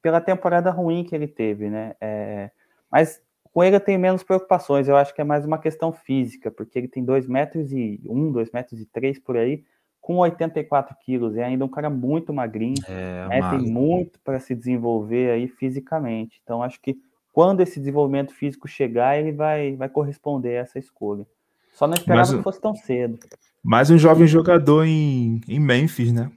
pela 0.00 0.22
temporada 0.22 0.70
ruim 0.70 1.04
que 1.04 1.14
ele 1.14 1.28
teve, 1.28 1.68
né? 1.68 1.94
É, 2.00 2.50
mas 2.90 3.20
com 3.52 3.62
ele 3.62 3.76
eu 3.76 3.80
tenho 3.80 4.00
menos 4.00 4.22
preocupações. 4.22 4.88
Eu 4.88 4.96
acho 4.96 5.14
que 5.14 5.20
é 5.20 5.24
mais 5.24 5.44
uma 5.44 5.58
questão 5.58 5.92
física, 5.92 6.50
porque 6.50 6.78
ele 6.78 6.88
tem 6.88 7.04
2 7.04 7.26
metros 7.26 7.72
e 7.72 8.00
1, 8.06 8.32
2 8.32 8.50
metros 8.52 8.80
e 8.80 8.86
3 8.86 9.18
por 9.18 9.36
aí, 9.36 9.64
com 10.02 10.16
84 10.16 10.94
quilos. 11.02 11.36
É 11.36 11.44
ainda 11.44 11.64
um 11.64 11.68
cara 11.68 11.88
muito 11.88 12.34
magrinho, 12.34 12.82
é, 12.88 13.28
né? 13.28 13.50
tem 13.50 13.60
muito 13.60 14.18
para 14.20 14.40
se 14.40 14.54
desenvolver 14.54 15.30
aí 15.30 15.46
fisicamente. 15.46 16.40
Então 16.42 16.62
acho 16.62 16.78
que 16.82 16.98
quando 17.32 17.60
esse 17.60 17.78
desenvolvimento 17.78 18.34
físico 18.34 18.68
chegar, 18.68 19.18
ele 19.18 19.32
vai, 19.32 19.76
vai 19.76 19.88
corresponder 19.88 20.58
a 20.58 20.60
essa 20.60 20.78
escolha. 20.78 21.24
Só 21.72 21.86
não 21.86 21.94
esperava 21.94 22.36
que 22.36 22.42
fosse 22.42 22.60
tão 22.60 22.74
cedo. 22.74 23.18
Mais 23.62 23.90
um 23.90 23.96
jovem 23.96 24.26
jogador 24.26 24.84
em, 24.84 25.40
em 25.48 25.60
Memphis, 25.60 26.12
né? 26.12 26.30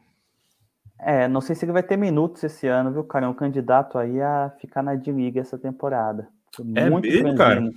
É, 0.97 1.27
não 1.27 1.41
sei 1.41 1.55
se 1.55 1.65
ele 1.65 1.73
vai 1.73 1.83
ter 1.83 1.97
minutos 1.97 2.43
esse 2.43 2.67
ano, 2.67 2.93
viu, 2.93 3.03
cara? 3.03 3.25
É 3.25 3.29
um 3.29 3.33
candidato 3.33 3.97
aí 3.97 4.21
a 4.21 4.53
ficar 4.61 4.81
na 4.81 4.95
D-League 4.95 5.37
essa 5.37 5.57
temporada. 5.57 6.29
É 6.75 6.89
Muito 6.89 7.07
mesmo, 7.07 7.35
cara? 7.35 7.69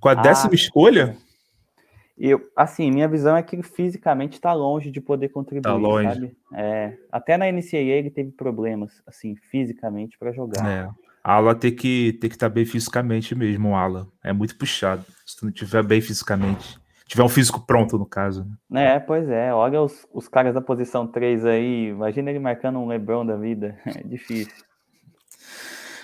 Com 0.00 0.08
a 0.08 0.14
décima 0.14 0.50
ah, 0.52 0.54
escolha? 0.54 1.16
Eu, 2.18 2.50
assim, 2.56 2.90
minha 2.90 3.06
visão 3.06 3.36
é 3.36 3.42
que 3.42 3.54
ele 3.54 3.62
fisicamente 3.62 4.34
está 4.34 4.52
longe 4.52 4.90
de 4.90 5.00
poder 5.00 5.28
contribuir, 5.28 5.62
tá 5.62 5.74
longe. 5.74 6.08
sabe? 6.08 6.36
É, 6.52 6.96
até 7.12 7.36
na 7.36 7.50
NCAA 7.50 7.78
ele 7.78 8.10
teve 8.10 8.32
problemas, 8.32 9.02
assim, 9.06 9.36
fisicamente 9.36 10.18
para 10.18 10.32
jogar. 10.32 10.68
É. 10.68 10.90
A 11.22 11.34
ala 11.34 11.54
tem 11.54 11.74
que 11.74 12.16
tem 12.20 12.28
que 12.28 12.36
estar 12.36 12.48
tá 12.48 12.54
bem 12.54 12.64
fisicamente 12.64 13.34
mesmo, 13.34 13.76
ala. 13.76 14.08
É 14.24 14.32
muito 14.32 14.56
puxado. 14.56 15.04
Se 15.26 15.36
tu 15.36 15.44
não 15.44 15.52
tiver 15.52 15.82
bem 15.82 16.00
fisicamente 16.00 16.78
tiver 17.08 17.22
um 17.22 17.28
físico 17.28 17.58
pronto, 17.60 17.98
no 17.98 18.04
caso. 18.04 18.46
Né? 18.70 18.96
É, 18.96 19.00
pois 19.00 19.28
é. 19.28 19.52
Olha 19.52 19.80
os, 19.80 20.06
os 20.12 20.28
caras 20.28 20.54
da 20.54 20.60
posição 20.60 21.06
3 21.06 21.46
aí. 21.46 21.88
Imagina 21.88 22.30
ele 22.30 22.38
marcando 22.38 22.78
um 22.78 22.86
Lebron 22.86 23.24
da 23.24 23.36
vida. 23.36 23.76
É 23.88 24.02
difícil. 24.02 24.52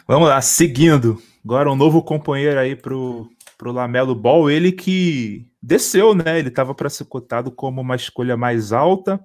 Vamos 0.08 0.28
lá, 0.28 0.40
seguindo. 0.40 1.18
Agora 1.44 1.70
um 1.70 1.76
novo 1.76 2.02
companheiro 2.02 2.58
aí 2.58 2.74
pro, 2.74 3.28
pro 3.56 3.72
Lamelo 3.72 4.14
Ball. 4.14 4.50
Ele 4.50 4.72
que 4.72 5.48
desceu, 5.62 6.14
né? 6.14 6.38
Ele 6.38 6.48
estava 6.48 6.74
para 6.74 6.90
ser 6.90 7.04
cotado 7.06 7.50
como 7.50 7.80
uma 7.80 7.96
escolha 7.96 8.36
mais 8.36 8.72
alta. 8.72 9.22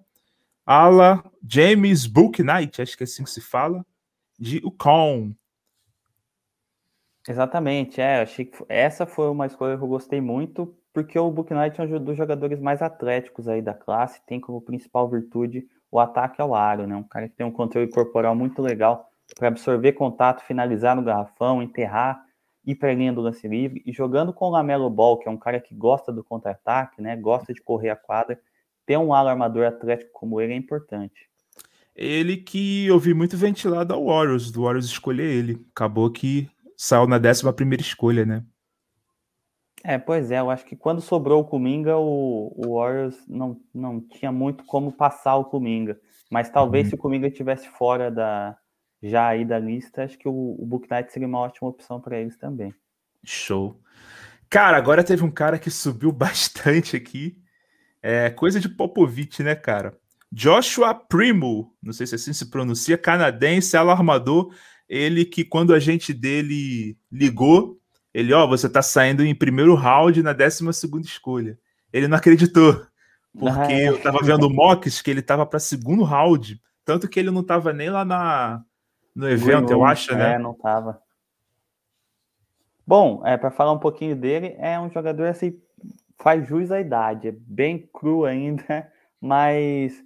Ala 0.65 1.23
James 1.47 2.05
Book 2.05 2.43
Knight, 2.43 2.81
acho 2.81 2.95
que 2.95 3.03
é 3.03 3.05
assim 3.05 3.23
que 3.23 3.31
se 3.31 3.41
fala, 3.41 3.85
de 4.37 4.57
Ukon. 4.63 5.33
Exatamente, 7.27 7.99
é. 7.99 8.21
Achei 8.21 8.45
que 8.45 8.57
essa 8.69 9.05
foi 9.05 9.29
uma 9.29 9.47
escolha 9.47 9.77
que 9.77 9.83
eu 9.83 9.87
gostei 9.87 10.21
muito 10.21 10.75
porque 10.93 11.17
o 11.17 11.31
Book 11.31 11.53
Knight 11.53 11.79
é 11.79 11.83
um 11.83 12.03
dos 12.03 12.17
jogadores 12.17 12.59
mais 12.59 12.81
atléticos 12.81 13.47
aí 13.47 13.61
da 13.61 13.73
classe, 13.73 14.21
tem 14.25 14.39
como 14.39 14.61
principal 14.61 15.07
virtude 15.09 15.67
o 15.91 15.99
ataque 15.99 16.41
ao 16.41 16.53
aro, 16.53 16.85
né? 16.85 16.95
Um 16.95 17.03
cara 17.03 17.27
que 17.27 17.35
tem 17.35 17.45
um 17.45 17.51
controle 17.51 17.89
corporal 17.89 18.35
muito 18.35 18.61
legal 18.61 19.09
para 19.37 19.47
absorver 19.47 19.93
contato, 19.93 20.43
finalizar 20.43 20.95
no 20.95 21.03
garrafão, 21.03 21.61
enterrar, 21.61 22.23
ir 22.65 22.75
para 22.75 22.89
a 22.89 22.93
linha 22.93 23.13
do 23.13 23.21
lance 23.21 23.47
livre 23.47 23.81
e 23.85 23.91
jogando 23.91 24.33
com 24.33 24.45
o 24.45 24.49
Lamelo 24.49 24.89
Ball, 24.89 25.17
que 25.17 25.27
é 25.27 25.31
um 25.31 25.37
cara 25.37 25.59
que 25.59 25.73
gosta 25.73 26.11
do 26.11 26.23
contra-ataque, 26.23 27.01
né? 27.01 27.15
Gosta 27.15 27.53
de 27.53 27.61
correr 27.61 27.89
a 27.89 27.95
quadra, 27.95 28.39
ter 28.85 28.97
um 28.97 29.13
ala 29.13 29.31
armador 29.31 29.65
atlético 29.65 30.11
como 30.13 30.39
ele 30.41 30.53
é 30.53 30.55
importante. 30.55 31.29
Ele 31.95 32.37
que 32.37 32.85
eu 32.85 32.97
vi 32.97 33.13
muito 33.13 33.35
ventilado 33.35 33.93
ao 33.93 34.05
Warriors, 34.05 34.51
do 34.51 34.63
Warriors 34.63 34.85
escolher 34.85 35.29
ele. 35.29 35.65
Acabou 35.75 36.09
que 36.09 36.49
saiu 36.77 37.07
na 37.07 37.17
11 37.17 37.51
primeira 37.53 37.81
escolha, 37.81 38.25
né? 38.25 38.43
É, 39.83 39.97
pois 39.97 40.31
é, 40.31 40.39
eu 40.39 40.49
acho 40.49 40.65
que 40.65 40.75
quando 40.75 41.01
sobrou 41.01 41.41
o 41.41 41.45
Kuminga, 41.45 41.97
o, 41.97 42.53
o 42.55 42.75
Warriors 42.75 43.17
não, 43.27 43.59
não 43.73 44.01
tinha 44.01 44.31
muito 44.31 44.63
como 44.65 44.91
passar 44.91 45.35
o 45.35 45.45
Kuminga. 45.45 45.99
Mas 46.29 46.49
talvez 46.49 46.85
uhum. 46.85 46.89
se 46.89 46.95
o 46.95 46.97
Kuminga 46.97 47.27
estivesse 47.27 47.67
fora 47.69 48.11
da 48.11 48.57
já 49.01 49.27
aí 49.27 49.45
da 49.45 49.57
lista, 49.57 50.03
acho 50.03 50.17
que 50.17 50.27
o, 50.27 50.55
o 50.59 50.65
Book 50.65 50.87
Knight 50.89 51.11
seria 51.11 51.27
uma 51.27 51.39
ótima 51.39 51.69
opção 51.69 51.99
para 52.01 52.19
eles 52.19 52.37
também. 52.37 52.73
Show. 53.23 53.79
Cara, 54.49 54.77
agora 54.77 55.03
teve 55.03 55.23
um 55.23 55.31
cara 55.31 55.59
que 55.59 55.69
subiu 55.69 56.11
bastante 56.13 56.95
aqui. 56.95 57.37
É 58.01 58.29
coisa 58.29 58.59
de 58.59 58.69
Popovich, 58.69 59.43
né, 59.43 59.55
cara? 59.55 59.97
Joshua 60.31 60.93
Primo, 60.93 61.75
não 61.81 61.91
sei 61.91 62.05
se 62.05 62.15
assim 62.15 62.33
se 62.33 62.49
pronuncia, 62.49 62.97
canadense, 62.97 63.75
alarmador. 63.75 64.53
Ele 64.87 65.25
que 65.25 65.43
quando 65.43 65.73
a 65.73 65.79
gente 65.79 66.13
dele 66.13 66.97
ligou, 67.11 67.79
ele, 68.13 68.33
ó, 68.33 68.45
oh, 68.45 68.47
você 68.47 68.69
tá 68.69 68.81
saindo 68.81 69.23
em 69.23 69.35
primeiro 69.35 69.75
round 69.75 70.21
na 70.21 70.33
12 70.33 70.71
segunda 70.73 71.05
escolha. 71.05 71.57
Ele 71.91 72.07
não 72.07 72.17
acreditou, 72.17 72.85
porque 73.37 73.73
ah, 73.73 73.81
é. 73.81 73.89
eu 73.89 74.01
tava 74.01 74.19
vendo 74.23 74.49
mocks 74.49 75.01
que 75.01 75.09
ele 75.09 75.21
tava 75.21 75.45
para 75.45 75.59
segundo 75.59 76.03
round, 76.03 76.61
tanto 76.85 77.07
que 77.07 77.19
ele 77.19 77.31
não 77.31 77.43
tava 77.43 77.73
nem 77.73 77.89
lá 77.89 78.05
na, 78.05 78.63
no 79.19 79.29
evento, 79.29 79.71
eu 79.71 79.83
acho, 79.83 80.15
né? 80.15 80.35
É, 80.35 80.39
não 80.39 80.53
tava. 80.53 81.01
Bom, 82.87 83.21
é, 83.25 83.37
para 83.37 83.51
falar 83.51 83.73
um 83.73 83.79
pouquinho 83.79 84.15
dele, 84.15 84.55
é 84.57 84.79
um 84.79 84.89
jogador 84.89 85.27
assim, 85.27 85.61
faz 86.17 86.47
jus 86.47 86.71
à 86.71 86.79
idade, 86.79 87.27
é 87.27 87.31
bem 87.31 87.89
cru 87.93 88.23
ainda, 88.23 88.63
mas 89.21 90.01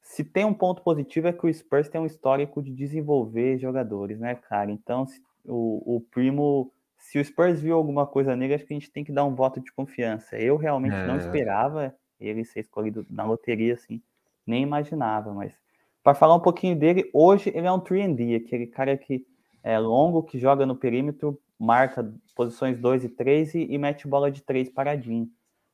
se 0.00 0.24
tem 0.24 0.44
um 0.44 0.54
ponto 0.54 0.82
positivo 0.82 1.28
é 1.28 1.32
que 1.32 1.46
o 1.46 1.52
Spurs 1.52 1.88
tem 1.90 2.00
um 2.00 2.06
histórico 2.06 2.62
de 2.62 2.72
desenvolver 2.72 3.58
jogadores, 3.58 4.18
né, 4.18 4.34
cara? 4.34 4.70
Então, 4.70 5.06
o, 5.44 5.96
o 5.96 6.00
Primo 6.00 6.72
se 6.96 7.18
o 7.18 7.24
Spurs 7.24 7.60
viu 7.60 7.76
alguma 7.76 8.06
coisa 8.06 8.34
nele, 8.34 8.54
acho 8.54 8.64
que 8.64 8.72
a 8.72 8.78
gente 8.78 8.90
tem 8.90 9.04
que 9.04 9.12
dar 9.12 9.26
um 9.26 9.34
voto 9.34 9.60
de 9.60 9.70
confiança. 9.70 10.38
Eu 10.38 10.56
realmente 10.56 10.96
é. 10.96 11.06
não 11.06 11.18
esperava 11.18 11.94
ele 12.18 12.46
ser 12.46 12.60
escolhido 12.60 13.04
na 13.10 13.24
loteria, 13.24 13.74
assim, 13.74 14.00
nem 14.46 14.62
imaginava, 14.62 15.34
mas 15.34 15.54
para 16.04 16.14
falar 16.14 16.34
um 16.34 16.40
pouquinho 16.40 16.76
dele, 16.76 17.10
hoje 17.14 17.50
ele 17.54 17.66
é 17.66 17.72
um 17.72 17.80
3D, 17.80 18.36
aquele 18.36 18.66
cara 18.66 18.94
que 18.94 19.26
é 19.62 19.78
longo, 19.78 20.22
que 20.22 20.38
joga 20.38 20.66
no 20.66 20.76
perímetro, 20.76 21.40
marca 21.58 22.12
posições 22.36 22.78
2 22.78 23.04
e 23.04 23.08
3 23.08 23.54
e, 23.54 23.58
e 23.70 23.78
mete 23.78 24.06
bola 24.06 24.30
de 24.30 24.42
3 24.42 24.68
paradinho. 24.68 25.26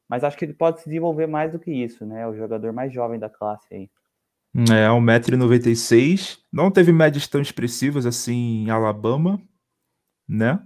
Mas 0.09 0.23
acho 0.23 0.39
que 0.39 0.45
ele 0.45 0.55
pode 0.55 0.81
se 0.81 0.87
desenvolver 0.87 1.27
mais 1.27 1.51
do 1.51 1.59
que 1.59 1.73
isso, 1.73 2.07
né? 2.07 2.23
É 2.23 2.27
o 2.29 2.35
jogador 2.35 2.73
mais 2.73 2.93
jovem 2.93 3.19
da 3.19 3.29
classe 3.29 3.75
aí. 3.75 3.91
É, 4.55 4.89
1,96m. 4.89 6.39
Não 6.53 6.71
teve 6.71 6.93
médias 6.93 7.27
tão 7.27 7.41
expressivas 7.41 8.07
assim 8.07 8.65
em 8.65 8.71
Alabama, 8.71 9.41
né? 10.29 10.63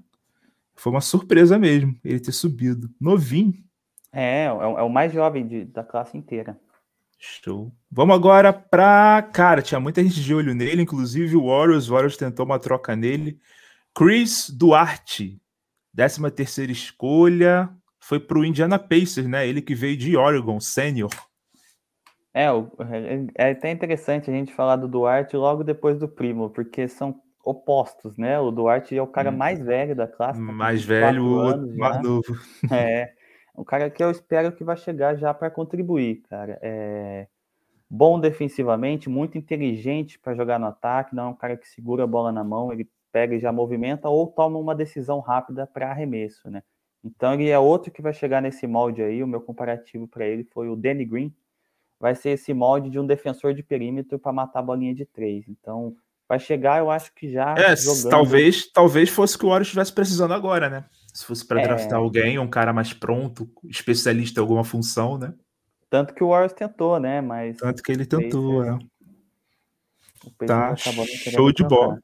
Foi 0.75 0.93
uma 0.93 1.01
surpresa 1.01 1.59
mesmo 1.59 1.99
ele 2.05 2.21
ter 2.21 2.33
subido. 2.33 2.91
Novinho. 3.01 3.55
É, 4.13 4.45
é, 4.45 4.47
é 4.47 4.83
o 4.83 4.91
mais 4.91 5.13
jovem 5.13 5.47
de, 5.47 5.65
da 5.65 5.83
classe 5.83 6.19
inteira. 6.19 6.59
Show. 7.25 7.73
Vamos 7.91 8.15
agora 8.15 8.53
para. 8.53 9.23
Cara, 9.33 9.63
tinha 9.63 9.81
muita 9.81 10.03
gente 10.03 10.21
de 10.21 10.35
olho 10.35 10.55
nele, 10.55 10.83
inclusive 10.83 11.37
o 11.37 11.47
Warriors. 11.47 11.89
O 11.89 11.93
Warriors 11.93 12.19
tentou 12.19 12.45
uma 12.45 12.59
troca 12.59 12.95
nele. 12.95 13.39
Chris 13.95 14.51
Duarte, 14.51 15.41
13 15.97 16.31
terceira 16.33 16.71
escolha, 16.71 17.71
foi 17.99 18.21
para 18.21 18.39
o 18.39 18.45
Indiana 18.45 18.79
Pacers, 18.79 19.27
né? 19.27 19.49
Ele 19.49 19.63
que 19.63 19.75
veio 19.75 19.97
de 19.97 20.17
Oregon, 20.17 20.61
sênior. 20.61 21.11
É, 22.35 22.47
é, 22.47 23.47
é 23.47 23.51
até 23.53 23.71
interessante 23.71 24.31
a 24.31 24.35
gente 24.35 24.53
falar 24.53 24.77
do 24.77 24.89
Duarte 24.89 25.37
logo 25.37 25.65
depois 25.65 25.99
do 25.99 26.09
Primo, 26.09 26.51
porque 26.51 26.87
são 26.89 27.19
opostos, 27.43 28.19
né? 28.19 28.39
O 28.39 28.51
Duarte 28.51 28.97
é 28.97 29.03
o 29.03 29.07
cara 29.07 29.31
hum. 29.31 29.37
mais 29.37 29.61
velho 29.61 29.95
da 29.97 30.07
classe. 30.07 30.39
Tá 30.39 30.53
mais 30.53 30.85
velho, 30.85 31.25
o 31.25 31.45
outro 31.45 31.79
mais 31.79 32.03
novo. 32.03 32.37
É, 32.71 33.13
um 33.55 33.65
cara 33.65 33.89
que 33.89 34.03
eu 34.03 34.11
espero 34.11 34.53
que 34.53 34.65
vai 34.65 34.77
chegar 34.77 35.17
já 35.17 35.33
para 35.33 35.51
contribuir, 35.51 36.23
cara. 36.29 36.59
É 36.63 37.27
bom 37.89 38.19
defensivamente, 38.19 39.09
muito 39.09 39.39
inteligente 39.39 40.19
para 40.19 40.35
jogar 40.35 40.59
no 40.59 40.67
ataque, 40.67 41.15
não 41.15 41.25
é 41.25 41.29
um 41.29 41.35
cara 41.35 41.57
que 41.57 41.69
segura 41.69 42.05
a 42.05 42.07
bola 42.07 42.33
na 42.33 42.43
mão, 42.43 42.73
ele 42.73 42.89
pega 43.13 43.37
e 43.37 43.39
já 43.39 43.53
movimenta 43.53 44.09
ou 44.09 44.27
toma 44.27 44.59
uma 44.59 44.75
decisão 44.75 45.21
rápida 45.21 45.67
para 45.67 45.91
arremesso, 45.91 46.51
né? 46.51 46.63
Então 47.05 47.35
ele 47.35 47.49
é 47.49 47.59
outro 47.59 47.93
que 47.93 48.03
vai 48.03 48.13
chegar 48.13 48.41
nesse 48.41 48.67
molde 48.67 49.03
aí. 49.03 49.23
O 49.23 49.27
meu 49.27 49.41
comparativo 49.41 50.09
para 50.09 50.27
ele 50.27 50.43
foi 50.43 50.69
o 50.69 50.75
Danny 50.75 51.05
Green. 51.05 51.33
Vai 52.01 52.15
ser 52.15 52.31
esse 52.31 52.53
molde 52.53 52.91
de 52.91 52.99
um 52.99 53.07
defensor 53.07 53.55
de 53.55 53.63
perímetro 53.63 54.19
para 54.19 54.33
matar 54.33 54.61
a 54.61 54.63
bolinha 54.63 54.95
de 54.95 55.05
três. 55.05 55.47
Então, 55.49 55.95
vai 56.29 56.41
chegar, 56.41 56.79
eu 56.79 56.91
acho 56.91 57.15
que 57.15 57.31
já. 57.31 57.55
É, 57.57 57.77
jogando... 57.77 58.11
talvez, 58.11 58.73
talvez 58.73 59.11
fosse 59.11 59.37
o 59.37 59.39
que 59.39 59.45
o 59.45 59.49
Warriors 59.49 59.69
estivesse 59.69 59.93
precisando 59.93 60.35
agora, 60.35 60.69
né? 60.69 60.85
Se 61.15 61.25
fosse 61.25 61.47
para 61.47 61.61
é... 61.61 61.65
draftar 61.65 61.99
alguém, 61.99 62.39
um 62.39 62.49
cara 62.49 62.73
mais 62.73 62.93
pronto, 62.93 63.49
especialista 63.65 64.41
em 64.41 64.43
alguma 64.43 64.65
função, 64.65 65.17
né? 65.17 65.33
Tanto 65.89 66.13
que 66.13 66.25
o 66.25 66.31
Warriors 66.31 66.53
tentou, 66.53 66.99
né? 66.99 67.21
Mas. 67.21 67.57
Tanto 67.57 67.83
que 67.83 67.93
ele 67.93 68.05
tentou, 68.05 68.65
é. 68.65 68.79
Tá, 70.47 70.75
show 70.75 71.53
de 71.53 71.63
bola. 71.63 72.01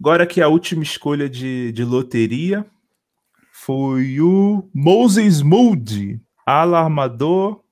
Agora 0.00 0.26
que 0.26 0.40
a 0.40 0.48
última 0.48 0.82
escolha 0.82 1.28
de, 1.28 1.70
de 1.72 1.84
loteria 1.84 2.66
foi 3.52 4.20
o 4.20 4.68
Moses 4.74 5.42
Moody, 5.42 6.20
ala 6.46 6.80
armador, 6.80 7.62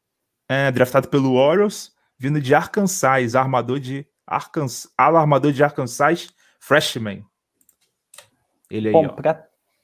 é, 0.49 0.71
draftado 0.71 1.09
pelo 1.09 1.35
Warriors, 1.35 1.93
vindo 2.19 2.41
de 2.41 2.55
Arkansas, 2.55 3.35
armador 3.35 3.81
de 3.81 4.07
Arkansas, 4.27 4.93
alarmador 4.97 5.53
de 5.53 5.65
Arkansas, 5.65 6.29
freshman. 6.61 7.25
Ele 8.71 8.89
aí, 8.89 8.93
Bom, 8.93 9.17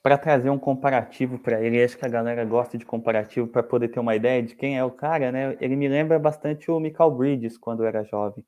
para 0.03 0.19
trazer 0.19 0.51
um 0.51 0.59
comparativo 0.59 1.39
para 1.39 1.61
ele, 1.61 1.83
acho 1.83 1.97
que 1.97 2.05
a 2.05 2.09
galera 2.09 2.45
gosta 2.45 2.77
de 2.77 2.85
comparativo 2.85 3.47
para 3.47 3.63
poder 3.63 3.89
ter 3.89 4.01
uma 4.01 4.17
ideia 4.17 4.43
de 4.43 4.55
quem 4.57 4.77
é 4.77 4.85
o 4.85 4.91
cara, 4.91 5.31
né? 5.31 5.57
Ele 5.61 5.77
me 5.77 5.89
lembra 5.89 6.19
bastante 6.19 6.71
o 6.71 6.81
Michael 6.81 7.11
Bridges 7.13 7.57
quando 7.57 7.85
era 7.85 8.03
jovem, 8.03 8.45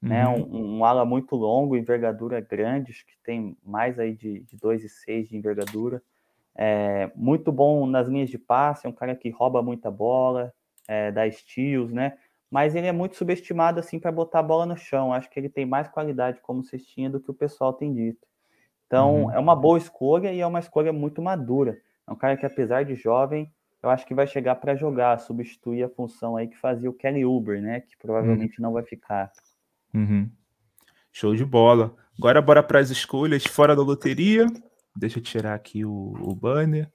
né? 0.00 0.26
uhum. 0.26 0.38
né? 0.38 0.44
Um, 0.44 0.78
um, 0.78 0.84
ala 0.84 1.04
muito 1.04 1.34
longo, 1.34 1.76
envergadura 1.76 2.40
grande, 2.40 2.92
acho 2.92 3.04
que 3.04 3.14
tem 3.24 3.56
mais 3.64 3.98
aí 3.98 4.14
de, 4.14 4.40
de 4.40 4.56
2,6 4.56 5.28
de 5.28 5.36
envergadura. 5.36 6.00
É, 6.54 7.10
muito 7.16 7.50
bom 7.50 7.86
nas 7.86 8.06
linhas 8.06 8.30
de 8.30 8.38
passe, 8.38 8.86
é 8.86 8.88
um 8.88 8.92
cara 8.92 9.16
que 9.16 9.30
rouba 9.30 9.62
muita 9.62 9.90
bola, 9.90 10.52
é, 10.86 11.10
dá 11.10 11.26
estilos, 11.26 11.92
né? 11.92 12.16
mas 12.52 12.74
ele 12.74 12.86
é 12.86 12.92
muito 12.92 13.16
subestimado 13.16 13.80
assim 13.80 13.98
para 13.98 14.12
botar 14.12 14.40
a 14.40 14.42
bola 14.42 14.66
no 14.66 14.76
chão. 14.76 15.10
Acho 15.10 15.30
que 15.30 15.40
ele 15.40 15.48
tem 15.48 15.64
mais 15.64 15.88
qualidade 15.88 16.38
como 16.42 16.62
cestinha 16.62 17.08
do 17.08 17.18
que 17.18 17.30
o 17.30 17.34
pessoal 17.34 17.72
tem 17.72 17.94
dito. 17.94 18.28
Então, 18.92 19.22
uhum. 19.22 19.32
é 19.32 19.38
uma 19.38 19.56
boa 19.56 19.78
escolha 19.78 20.30
e 20.30 20.40
é 20.40 20.46
uma 20.46 20.58
escolha 20.58 20.92
muito 20.92 21.22
madura. 21.22 21.78
É 22.06 22.12
um 22.12 22.14
cara 22.14 22.36
que, 22.36 22.44
apesar 22.44 22.84
de 22.84 22.94
jovem, 22.94 23.50
eu 23.82 23.88
acho 23.88 24.06
que 24.06 24.14
vai 24.14 24.26
chegar 24.26 24.56
para 24.56 24.76
jogar, 24.76 25.18
substituir 25.18 25.82
a 25.82 25.88
função 25.88 26.36
aí 26.36 26.46
que 26.46 26.58
fazia 26.58 26.90
o 26.90 26.92
Kelly 26.92 27.24
Uber, 27.24 27.62
né? 27.62 27.80
Que 27.80 27.96
provavelmente 27.96 28.60
uhum. 28.60 28.66
não 28.66 28.72
vai 28.74 28.82
ficar. 28.82 29.32
Uhum. 29.94 30.28
Show 31.10 31.34
de 31.34 31.42
bola. 31.42 31.94
Agora 32.18 32.42
bora 32.42 32.62
para 32.62 32.80
as 32.80 32.90
escolhas 32.90 33.46
fora 33.46 33.74
da 33.74 33.80
loteria. 33.80 34.46
Deixa 34.94 35.18
eu 35.18 35.22
tirar 35.22 35.54
aqui 35.54 35.86
o, 35.86 36.12
o 36.20 36.34
banner, 36.34 36.90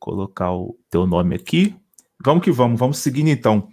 colocar 0.00 0.52
o 0.52 0.76
teu 0.90 1.06
nome 1.06 1.36
aqui. 1.36 1.76
Vamos 2.24 2.42
que 2.42 2.50
vamos, 2.50 2.76
vamos 2.76 2.98
seguindo 2.98 3.28
então. 3.28 3.68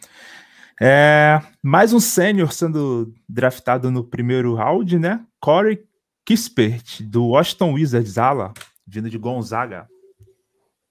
É, 0.79 1.39
mais 1.63 1.91
um 1.91 1.99
sênior 1.99 2.53
sendo 2.53 3.11
draftado 3.27 3.89
no 3.89 4.03
primeiro 4.03 4.53
round, 4.53 4.99
né? 4.99 5.25
Corey 5.39 5.89
Kispert, 6.23 7.01
do 7.01 7.29
Washington 7.29 7.73
Wizards, 7.73 8.17
ala, 8.17 8.53
vindo 8.85 9.09
de 9.09 9.17
Gonzaga. 9.17 9.87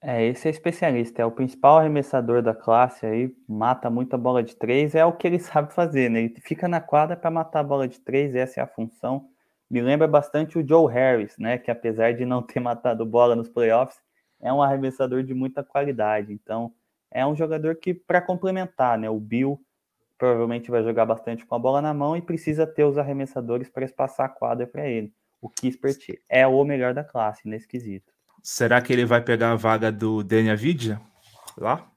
É, 0.01 0.25
esse 0.25 0.47
é 0.47 0.51
especialista, 0.51 1.21
é 1.21 1.25
o 1.25 1.31
principal 1.31 1.77
arremessador 1.77 2.41
da 2.41 2.53
classe 2.53 3.05
aí, 3.05 3.33
mata 3.47 3.89
muita 3.89 4.17
bola 4.17 4.43
de 4.43 4.55
três, 4.55 4.93
é 4.93 5.05
o 5.05 5.13
que 5.13 5.25
ele 5.25 5.39
sabe 5.39 5.73
fazer, 5.73 6.09
né? 6.09 6.23
Ele 6.23 6.35
fica 6.41 6.67
na 6.67 6.81
quadra 6.81 7.15
para 7.15 7.31
matar 7.31 7.61
a 7.61 7.63
bola 7.63 7.87
de 7.87 7.99
três, 7.99 8.35
essa 8.35 8.59
é 8.59 8.63
a 8.63 8.67
função. 8.67 9.29
Me 9.69 9.79
lembra 9.79 10.07
bastante 10.07 10.59
o 10.59 10.67
Joe 10.67 10.91
Harris, 10.91 11.37
né? 11.37 11.57
Que 11.57 11.71
apesar 11.71 12.13
de 12.13 12.25
não 12.25 12.41
ter 12.43 12.59
matado 12.59 13.05
bola 13.05 13.35
nos 13.35 13.47
playoffs, 13.47 14.01
é 14.41 14.51
um 14.51 14.61
arremessador 14.61 15.23
de 15.23 15.33
muita 15.33 15.63
qualidade. 15.63 16.33
Então, 16.33 16.73
é 17.09 17.25
um 17.25 17.35
jogador 17.35 17.75
que, 17.75 17.93
para 17.93 18.21
complementar, 18.21 18.97
né? 18.97 19.09
O 19.09 19.19
Bill 19.19 19.61
provavelmente 20.17 20.69
vai 20.69 20.83
jogar 20.83 21.05
bastante 21.05 21.45
com 21.45 21.55
a 21.55 21.59
bola 21.59 21.81
na 21.81 21.93
mão 21.93 22.17
e 22.17 22.21
precisa 22.21 22.67
ter 22.67 22.83
os 22.83 22.97
arremessadores 22.97 23.69
para 23.69 23.85
espaçar 23.85 24.25
a 24.25 24.29
quadra 24.29 24.67
para 24.67 24.87
ele. 24.87 25.13
O 25.41 25.49
Kispert 25.49 25.97
é 26.29 26.45
o 26.45 26.63
melhor 26.63 26.93
da 26.93 27.03
classe 27.03 27.47
nesse 27.47 27.67
quesito. 27.67 28.13
Será 28.43 28.81
que 28.81 28.93
ele 28.93 29.05
vai 29.05 29.21
pegar 29.21 29.51
a 29.51 29.55
vaga 29.55 29.91
do 29.91 30.23
Daniel 30.23 30.55
Vidia 30.57 31.01
lá? 31.57 31.91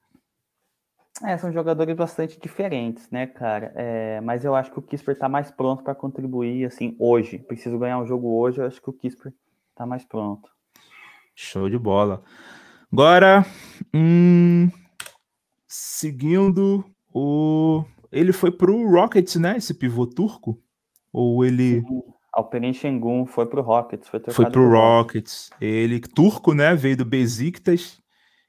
É, 1.23 1.39
são 1.39 1.53
jogadores 1.53 1.95
bastante 1.95 2.41
diferentes, 2.41 3.09
né, 3.11 3.27
cara? 3.27 3.73
É, 3.77 4.21
mas 4.21 4.45
eu 4.45 4.55
acho 4.55 4.73
que 4.73 4.79
o 4.79 4.83
Kisper 4.83 5.17
tá 5.17 5.29
mais 5.29 5.51
pronto 5.51 5.85
para 5.85 5.95
contribuir, 5.95 6.67
assim, 6.67 6.97
hoje. 6.99 7.39
Preciso 7.39 7.79
ganhar 7.79 7.99
um 7.99 8.07
jogo 8.07 8.37
hoje, 8.37 8.61
eu 8.61 8.67
acho 8.67 8.83
que 8.83 8.91
o 8.91 8.93
Kisper 8.93 9.33
tá 9.77 9.87
mais 9.87 10.05
pronto. 10.05 10.51
Show 11.35 11.71
de 11.71 11.79
bola. 11.79 12.23
Agora, 12.93 13.45
hum, 13.95 14.69
seguindo 15.69 16.85
o. 17.13 17.85
Ele 18.11 18.33
foi 18.33 18.51
pro 18.51 18.89
Rockets, 18.89 19.37
né? 19.37 19.57
Esse 19.57 19.75
pivô 19.75 20.07
turco? 20.07 20.61
Ou 21.13 21.45
ele. 21.45 21.81
Sim. 21.81 22.03
Alperen 22.37 22.73
Şengün 22.73 23.25
foi 23.25 23.49
pro 23.51 23.63
Rockets. 23.63 24.09
Foi, 24.09 24.21
foi 24.21 24.51
pro 24.51 24.71
Rockets. 24.71 25.51
Ele, 25.61 26.01
turco, 26.01 26.55
né? 26.55 26.75
Veio 26.75 26.97
do 26.97 27.05
Besiktas. 27.05 28.01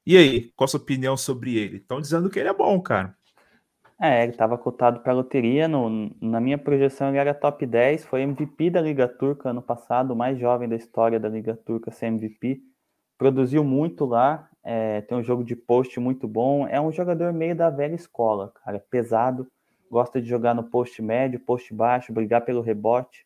E 0.06 0.17
aí, 0.17 0.52
qual 0.56 0.65
a 0.65 0.67
sua 0.67 0.80
opinião 0.80 1.17
sobre 1.17 1.58
ele? 1.58 1.78
Estão 1.78 2.02
dizendo 2.02 2.30
que 2.30 2.39
ele 2.39 2.50
é 2.50 2.54
bom, 2.54 2.80
cara. 2.82 3.15
É, 4.02 4.24
ele 4.24 4.32
estava 4.32 4.58
cotado 4.58 5.00
para 5.00 5.13
loteria. 5.13 5.67
No, 5.67 6.12
na 6.21 6.39
minha 6.39 6.58
projeção, 6.58 7.10
ele 7.10 7.17
era 7.17 7.34
top 7.34 7.65
10. 7.65 8.06
Foi 8.06 8.21
MVP 8.21 8.69
da 8.71 8.82
Liga 8.82 9.08
Turca 9.08 9.50
ano 9.50 9.62
passado, 9.62 10.12
o 10.12 10.15
mais 10.15 10.38
jovem 10.38 10.67
da 10.67 10.76
história 10.76 11.19
da 11.19 11.30
Liga 11.30 11.56
Turca 11.56 11.91
ser 11.91 12.08
MVP. 12.08 12.62
Produziu 13.17 13.63
muito 13.63 14.06
lá. 14.06 14.50
É, 14.63 15.02
tem 15.02 15.17
um 15.17 15.24
jogo 15.24 15.43
de 15.43 15.56
post 15.56 16.00
muito 16.00 16.28
bom. 16.28 16.67
É 16.67 16.82
um 16.82 16.91
jogador 16.91 17.32
meio 17.32 17.56
da 17.56 17.69
velha 17.69 17.95
escola, 17.95 18.52
cara. 18.63 18.84
Pesado. 18.89 19.48
Gosta 19.89 20.19
de 20.21 20.28
jogar 20.28 20.56
no 20.56 20.63
post 20.63 21.02
médio, 21.02 21.39
post 21.39 21.74
baixo, 21.74 22.12
brigar 22.12 22.41
pelo 22.41 22.62
rebote. 22.62 23.26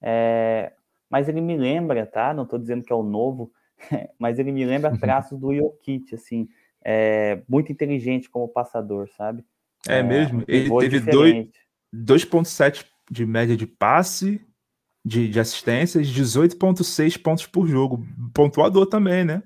É, 0.00 0.72
mas 1.10 1.28
ele 1.28 1.40
me 1.40 1.56
lembra, 1.56 2.06
tá? 2.06 2.32
Não 2.34 2.44
estou 2.44 2.58
dizendo 2.58 2.84
que 2.84 2.92
é 2.92 2.96
o 2.96 3.02
novo, 3.02 3.52
mas 4.18 4.38
ele 4.38 4.52
me 4.52 4.64
lembra 4.64 4.96
traços 4.98 5.38
do 5.38 5.54
Jokic, 5.54 6.14
assim, 6.14 6.48
é, 6.84 7.42
muito 7.48 7.72
inteligente 7.72 8.30
como 8.30 8.48
passador, 8.48 9.08
sabe? 9.16 9.44
É, 9.88 9.98
é 9.98 10.02
mesmo. 10.02 10.44
Ele 10.46 10.70
teve 10.78 11.00
2,7 11.94 12.84
de 13.10 13.24
média 13.24 13.56
de 13.56 13.66
passe, 13.66 14.40
de, 15.04 15.28
de 15.28 15.40
assistências, 15.40 16.06
18,6 16.08 17.20
pontos 17.22 17.46
por 17.46 17.66
jogo. 17.66 18.04
Pontuador 18.34 18.86
também, 18.86 19.24
né? 19.24 19.42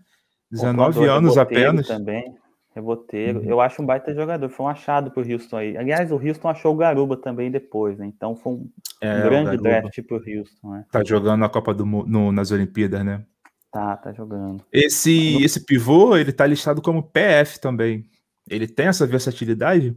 19 0.51 1.07
anos 1.07 1.39
apenas. 1.39 1.87
Também. 1.87 2.35
Reboteiro. 2.75 3.41
Uhum. 3.41 3.45
Eu 3.45 3.61
acho 3.61 3.83
um 3.83 3.87
baita 3.87 4.15
jogador. 4.15 4.49
Foi 4.49 4.65
um 4.65 4.69
achado 4.69 5.11
pro 5.11 5.31
Houston 5.31 5.57
aí. 5.57 5.77
Aliás, 5.77 6.11
o 6.11 6.17
Houston 6.17 6.49
achou 6.49 6.75
o 6.75 6.77
Garuba 6.77 7.17
também 7.17 7.51
depois, 7.51 7.99
né? 7.99 8.07
Então 8.07 8.35
foi 8.35 8.53
um, 8.55 8.71
é, 9.01 9.23
grande 9.23 9.57
draft 9.59 10.03
pro 10.03 10.17
Houston. 10.17 10.71
Né? 10.71 10.85
Tá 10.91 11.05
jogando 11.05 11.41
na 11.41 11.49
Copa 11.49 11.75
do 11.75 11.85
no, 11.85 12.33
nas 12.33 12.51
Olimpíadas, 12.51 13.05
né? 13.05 13.25
Tá, 13.71 13.97
tá 13.97 14.13
jogando. 14.13 14.65
Esse, 14.73 15.35
no... 15.35 15.45
esse 15.45 15.65
pivô, 15.65 16.17
ele 16.17 16.33
tá 16.33 16.47
listado 16.47 16.81
como 16.81 17.03
PF 17.03 17.61
também. 17.61 18.05
Ele 18.49 18.67
tem 18.67 18.87
essa 18.87 19.07
versatilidade? 19.07 19.97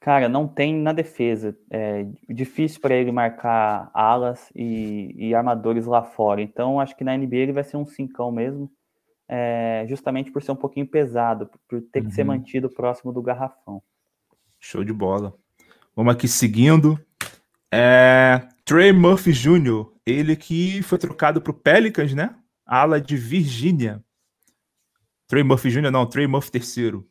Cara, 0.00 0.28
não 0.28 0.46
tem 0.46 0.74
na 0.74 0.92
defesa. 0.92 1.56
É 1.70 2.06
difícil 2.28 2.80
para 2.80 2.94
ele 2.94 3.10
marcar 3.10 3.90
alas 3.94 4.50
e, 4.54 5.14
e, 5.16 5.34
armadores 5.34 5.86
lá 5.86 6.02
fora. 6.02 6.42
Então, 6.42 6.78
acho 6.78 6.94
que 6.96 7.04
na 7.04 7.16
NBA 7.16 7.36
ele 7.36 7.52
vai 7.52 7.64
ser 7.64 7.78
um 7.78 7.86
cincão 7.86 8.30
mesmo 8.30 8.70
é, 9.28 9.86
justamente 9.88 10.30
por 10.30 10.42
ser 10.42 10.52
um 10.52 10.56
pouquinho 10.56 10.86
pesado, 10.86 11.50
por 11.68 11.80
ter 11.80 12.00
uhum. 12.00 12.08
que 12.08 12.14
ser 12.14 12.22
uhum. 12.22 12.28
mantido 12.28 12.68
próximo 12.68 13.12
do 13.12 13.22
garrafão. 13.22 13.82
Show 14.60 14.84
de 14.84 14.92
bola. 14.92 15.34
Vamos 15.94 16.12
aqui 16.12 16.26
seguindo. 16.26 16.98
É, 17.72 18.46
Trey 18.64 18.92
Murphy 18.92 19.32
Jr., 19.32 19.86
ele 20.06 20.36
que 20.36 20.82
foi 20.82 20.98
trocado 20.98 21.40
para 21.40 21.50
o 21.50 21.54
Pelicans, 21.54 22.14
né? 22.14 22.34
Ala 22.66 23.00
de 23.00 23.16
Virgínia. 23.16 24.02
Trey 25.26 25.42
Murphy 25.42 25.70
Jr., 25.70 25.90
não, 25.90 26.06
Trey 26.06 26.26
Murphy 26.26 26.50
III. 26.58 27.04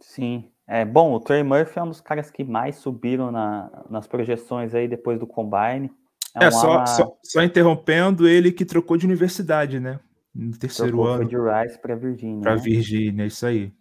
Sim. 0.00 0.50
É, 0.66 0.84
bom, 0.84 1.12
o 1.12 1.20
Trey 1.20 1.42
Murphy 1.42 1.78
é 1.78 1.82
um 1.82 1.88
dos 1.88 2.00
caras 2.00 2.30
que 2.30 2.42
mais 2.42 2.76
subiram 2.76 3.30
na, 3.30 3.84
nas 3.90 4.06
projeções 4.06 4.74
aí 4.74 4.88
depois 4.88 5.18
do 5.18 5.26
Combine. 5.26 5.90
É, 6.34 6.44
é 6.44 6.48
um 6.48 6.52
só, 6.52 6.72
ala... 6.72 6.86
só, 6.86 7.18
só 7.22 7.42
interrompendo 7.42 8.26
ele 8.26 8.50
que 8.50 8.64
trocou 8.64 8.96
de 8.96 9.06
universidade, 9.06 9.78
né? 9.78 10.00
No 10.34 10.56
terceiro 10.56 10.92
Trocou, 10.92 11.12
ano. 11.12 11.22
Foi 11.22 11.26
de 11.26 11.36
Rice 11.36 11.78
para 11.80 11.94
Virgínia. 11.94 12.42
Para 12.42 12.56
né? 12.56 12.60
Virgínia, 12.60 13.26
isso 13.26 13.46
aí. 13.46 13.72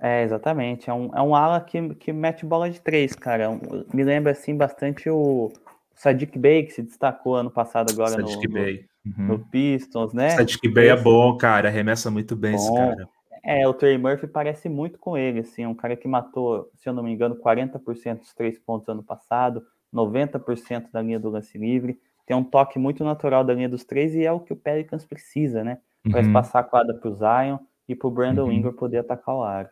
É, 0.00 0.22
exatamente. 0.22 0.90
É 0.90 0.92
um, 0.92 1.10
é 1.14 1.22
um 1.22 1.34
ala 1.34 1.60
que, 1.60 1.94
que 1.94 2.12
mete 2.12 2.44
bola 2.44 2.70
de 2.70 2.80
três, 2.80 3.14
cara. 3.14 3.48
me 3.92 4.02
lembra, 4.02 4.32
assim, 4.32 4.56
bastante 4.56 5.08
o, 5.08 5.52
Sadiq 5.94 6.38
Bey, 6.38 6.64
que 6.64 6.72
se 6.72 6.82
destacou 6.82 7.36
ano 7.36 7.50
passado 7.50 7.92
agora 7.92 8.10
Sadiq 8.10 8.48
no, 8.48 8.54
Bey. 8.54 8.86
Uhum. 9.06 9.26
no 9.26 9.38
Pistons, 9.38 10.12
né? 10.12 10.30
Sadiq 10.30 10.68
Bey 10.68 10.88
é 10.88 10.96
bom, 10.96 11.36
cara. 11.36 11.68
Arremessa 11.68 12.10
muito 12.10 12.34
bem 12.34 12.52
bom. 12.52 12.58
esse 12.58 12.74
cara. 12.74 13.08
É, 13.42 13.68
o 13.68 13.74
Trey 13.74 13.98
Murphy 13.98 14.26
parece 14.26 14.68
muito 14.70 14.98
com 14.98 15.18
ele, 15.18 15.40
assim, 15.40 15.66
um 15.66 15.74
cara 15.74 15.94
que 15.94 16.08
matou, 16.08 16.70
se 16.76 16.88
eu 16.88 16.94
não 16.94 17.02
me 17.02 17.12
engano, 17.12 17.36
40% 17.36 18.20
dos 18.20 18.32
três 18.32 18.58
pontos 18.58 18.88
ano 18.88 19.02
passado, 19.02 19.62
90% 19.92 20.90
da 20.90 21.02
linha 21.02 21.20
do 21.20 21.28
lance 21.28 21.58
livre 21.58 21.98
tem 22.26 22.36
um 22.36 22.44
toque 22.44 22.78
muito 22.78 23.04
natural 23.04 23.44
da 23.44 23.54
linha 23.54 23.68
dos 23.68 23.84
três 23.84 24.14
e 24.14 24.24
é 24.24 24.32
o 24.32 24.40
que 24.40 24.52
o 24.52 24.56
Pelicans 24.56 25.04
precisa, 25.04 25.62
né? 25.62 25.78
Para 26.10 26.22
uhum. 26.22 26.32
passar 26.32 26.60
a 26.60 26.64
quadra 26.64 26.94
para 26.94 27.08
o 27.08 27.14
Zion 27.14 27.58
e 27.88 27.94
para 27.94 28.08
o 28.08 28.10
Brandon 28.10 28.44
uhum. 28.44 28.52
Ingram 28.52 28.72
poder 28.72 28.98
atacar 28.98 29.34
o 29.34 29.42
aro. 29.42 29.68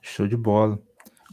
Show 0.00 0.26
de 0.26 0.36
bola. 0.36 0.78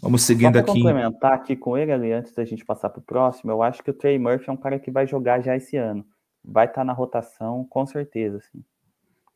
Vamos 0.02 0.24
seguindo 0.24 0.54
Só 0.54 0.60
aqui. 0.60 0.72
complementar 0.72 1.34
aqui 1.34 1.56
com 1.56 1.78
ele 1.78 1.92
ali, 1.92 2.12
antes 2.12 2.34
da 2.34 2.46
gente 2.46 2.64
passar 2.64 2.90
para 2.90 3.00
o 3.00 3.04
próximo, 3.04 3.52
eu 3.52 3.62
acho 3.62 3.84
que 3.84 3.92
o 3.92 3.94
Trey 3.94 4.18
Murphy 4.18 4.50
é 4.50 4.54
um 4.54 4.58
cara 4.58 4.80
que 4.80 4.92
vai 4.92 5.06
jogar 5.06 5.42
já 5.42 5.56
esse 5.56 5.76
ano. 5.76 6.06
Vai 6.44 6.66
estar 6.66 6.82
tá 6.82 6.86
na 6.86 6.94
rotação, 6.94 7.66
com 7.70 7.86
certeza, 7.86 8.40
sim. 8.40 8.64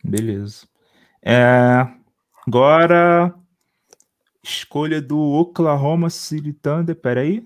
Beleza. 0.04 0.66
É, 1.22 1.86
agora, 2.48 3.34
escolha 4.42 5.02
do 5.02 5.20
Oklahoma 5.20 6.10
City 6.10 6.54
Thunder. 6.54 6.96
Peraí. 6.96 7.46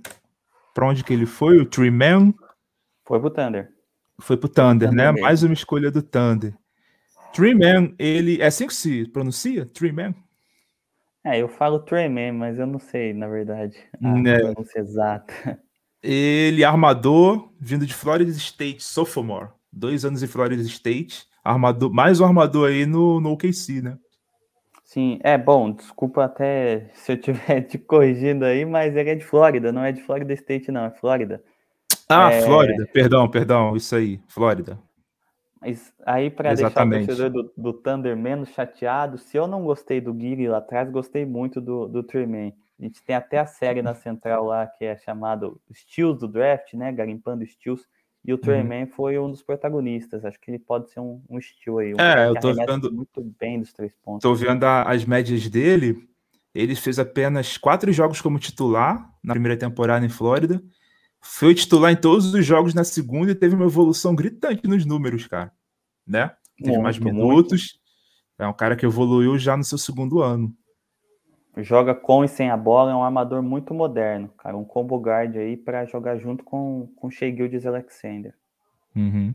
Para 0.74 0.88
onde 0.88 1.04
que 1.04 1.14
ele 1.14 1.26
foi? 1.26 1.58
O 1.58 1.66
Trey 1.66 1.90
Man? 1.90 2.34
Foi 3.08 3.22
pro 3.22 3.30
Thunder. 3.30 3.72
Foi 4.20 4.36
pro 4.36 4.50
Thunder, 4.50 4.92
né? 4.92 5.12
Mesmo. 5.12 5.22
Mais 5.22 5.42
uma 5.42 5.54
escolha 5.54 5.90
do 5.90 6.02
Thunder. 6.02 6.54
Tree 7.34 7.56
Man, 7.56 7.94
ele. 7.98 8.42
É 8.42 8.48
assim 8.48 8.68
que 8.68 8.74
se 8.74 9.08
pronuncia? 9.08 9.66
Tree 9.66 9.94
Man? 9.94 10.14
É, 11.24 11.42
eu 11.42 11.48
falo 11.48 11.80
Trey 11.80 12.10
Man, 12.10 12.34
mas 12.34 12.60
eu 12.60 12.68
não 12.68 12.80
sei, 12.80 13.14
na 13.14 13.28
verdade, 13.28 13.78
a 14.04 14.12
né? 14.12 14.40
pronúncia 14.40 14.80
exata. 14.80 15.58
Ele 16.04 16.66
armador, 16.66 17.50
vindo 17.60 17.86
de 17.86 17.94
Florida 17.94 18.30
State, 18.32 18.84
sophomore. 18.84 19.50
Dois 19.72 20.04
anos 20.04 20.22
em 20.22 20.28
Florida 20.28 20.62
State. 20.64 21.26
Armador, 21.44 21.94
mais 21.94 22.20
um 22.20 22.26
armador 22.26 22.70
aí 22.70 22.86
no, 22.86 23.22
no 23.22 23.32
OKC, 23.32 23.82
né? 23.82 23.98
Sim, 24.84 25.20
é 25.24 25.38
bom, 25.38 25.72
desculpa 25.72 26.26
até 26.26 26.92
se 26.94 27.14
eu 27.14 27.16
estiver 27.16 27.62
te 27.68 27.78
corrigindo 27.78 28.44
aí, 28.44 28.66
mas 28.66 28.96
ele 28.98 29.12
é 29.12 29.16
de 29.16 29.24
Flórida, 29.24 29.72
não 29.72 29.84
é 29.84 29.94
de 29.94 30.02
Florida 30.02 30.34
State, 30.34 30.72
não, 30.72 30.86
é 30.86 30.92
Flórida. 30.92 31.42
Ah, 32.10 32.32
é... 32.32 32.42
Flórida, 32.42 32.88
perdão, 32.92 33.30
perdão, 33.30 33.76
isso 33.76 33.96
aí, 33.96 34.20
Flórida. 34.28 34.80
Mas 35.60 35.94
aí, 36.06 36.30
para 36.30 36.54
deixar 36.54 36.86
o 36.86 36.90
torcedor 36.90 37.30
do, 37.30 37.52
do, 37.58 37.74
Thunder 37.74 38.16
menos 38.16 38.50
chateado, 38.50 39.18
se 39.18 39.36
eu 39.36 39.48
não 39.48 39.64
gostei 39.64 40.00
do 40.00 40.18
Giri 40.18 40.48
lá 40.48 40.60
atrás, 40.60 40.90
gostei 40.90 41.26
muito 41.26 41.60
do, 41.60 41.88
do 41.88 42.04
Tremaine. 42.04 42.54
A 42.80 42.84
gente 42.84 43.04
tem 43.04 43.16
até 43.16 43.40
a 43.40 43.46
série 43.46 43.82
na 43.82 43.96
central 43.96 44.46
lá 44.46 44.68
que 44.68 44.86
é 44.86 44.96
chamado 44.96 45.60
Steals 45.74 46.20
do 46.20 46.28
Draft, 46.28 46.74
né? 46.74 46.92
Garimpando 46.92 47.46
Steals. 47.46 47.88
E 48.24 48.34
o 48.34 48.38
Trey 48.38 48.62
uhum. 48.62 48.88
foi 48.88 49.18
um 49.18 49.32
dos 49.32 49.42
protagonistas. 49.42 50.26
Acho 50.26 50.40
que 50.40 50.52
ele 50.52 50.60
pode 50.60 50.92
ser 50.92 51.00
um, 51.00 51.22
um 51.30 51.40
estilo 51.40 51.80
aí. 51.80 51.94
Um 51.94 52.00
é, 52.00 52.28
eu 52.28 52.36
tô 52.36 52.54
vendo 52.54 52.92
muito 52.94 53.22
bem 53.40 53.60
dos 53.60 53.72
três 53.72 53.94
pontos. 54.04 54.22
Tô 54.22 54.36
vendo 54.36 54.64
a, 54.66 54.84
as 54.84 55.06
médias 55.06 55.48
dele. 55.50 56.08
Ele 56.54 56.76
fez 56.76 57.00
apenas 57.00 57.58
quatro 57.58 57.92
jogos 57.92 58.20
como 58.20 58.38
titular 58.38 59.10
na 59.24 59.34
primeira 59.34 59.58
temporada 59.58 60.06
em 60.06 60.10
Flórida. 60.10 60.62
Foi 61.22 61.54
titular 61.54 61.92
em 61.92 61.96
todos 61.96 62.34
os 62.34 62.46
jogos 62.46 62.74
na 62.74 62.84
segunda 62.84 63.32
e 63.32 63.36
teve 63.36 63.56
uma 63.56 63.66
evolução 63.66 64.16
gritante 64.16 64.68
nos 64.68 64.86
números, 64.86 65.28
cara. 65.28 65.52
Né? 66.06 66.32
Teve 66.58 66.72
muito, 66.72 66.84
mais 66.84 66.98
minutos. 66.98 67.62
Muito. 67.62 67.88
É 68.40 68.48
um 68.48 68.54
cara 68.54 68.76
que 68.76 68.86
evoluiu 68.86 69.38
já 69.38 69.58
no 69.58 69.64
seu 69.64 69.78
segundo 69.78 70.22
ano. 70.22 70.54
Joga 71.58 71.96
com 71.96 72.24
e 72.24 72.28
sem 72.28 72.52
a 72.52 72.58
bola, 72.58 72.92
é 72.92 72.96
um 72.96 73.04
armador 73.04 73.42
muito 73.42 73.74
moderno, 73.74 74.30
cara. 74.38 74.56
Um 74.56 74.64
combo 74.64 74.96
guard 74.98 75.36
aí 75.38 75.58
para 75.58 75.86
jogar 75.86 76.18
junto 76.18 76.44
com, 76.44 76.88
com 76.96 77.10
Shea 77.10 77.36
Gildes 77.36 77.66
Alexander. 77.66 78.36
Uhum. 78.96 79.34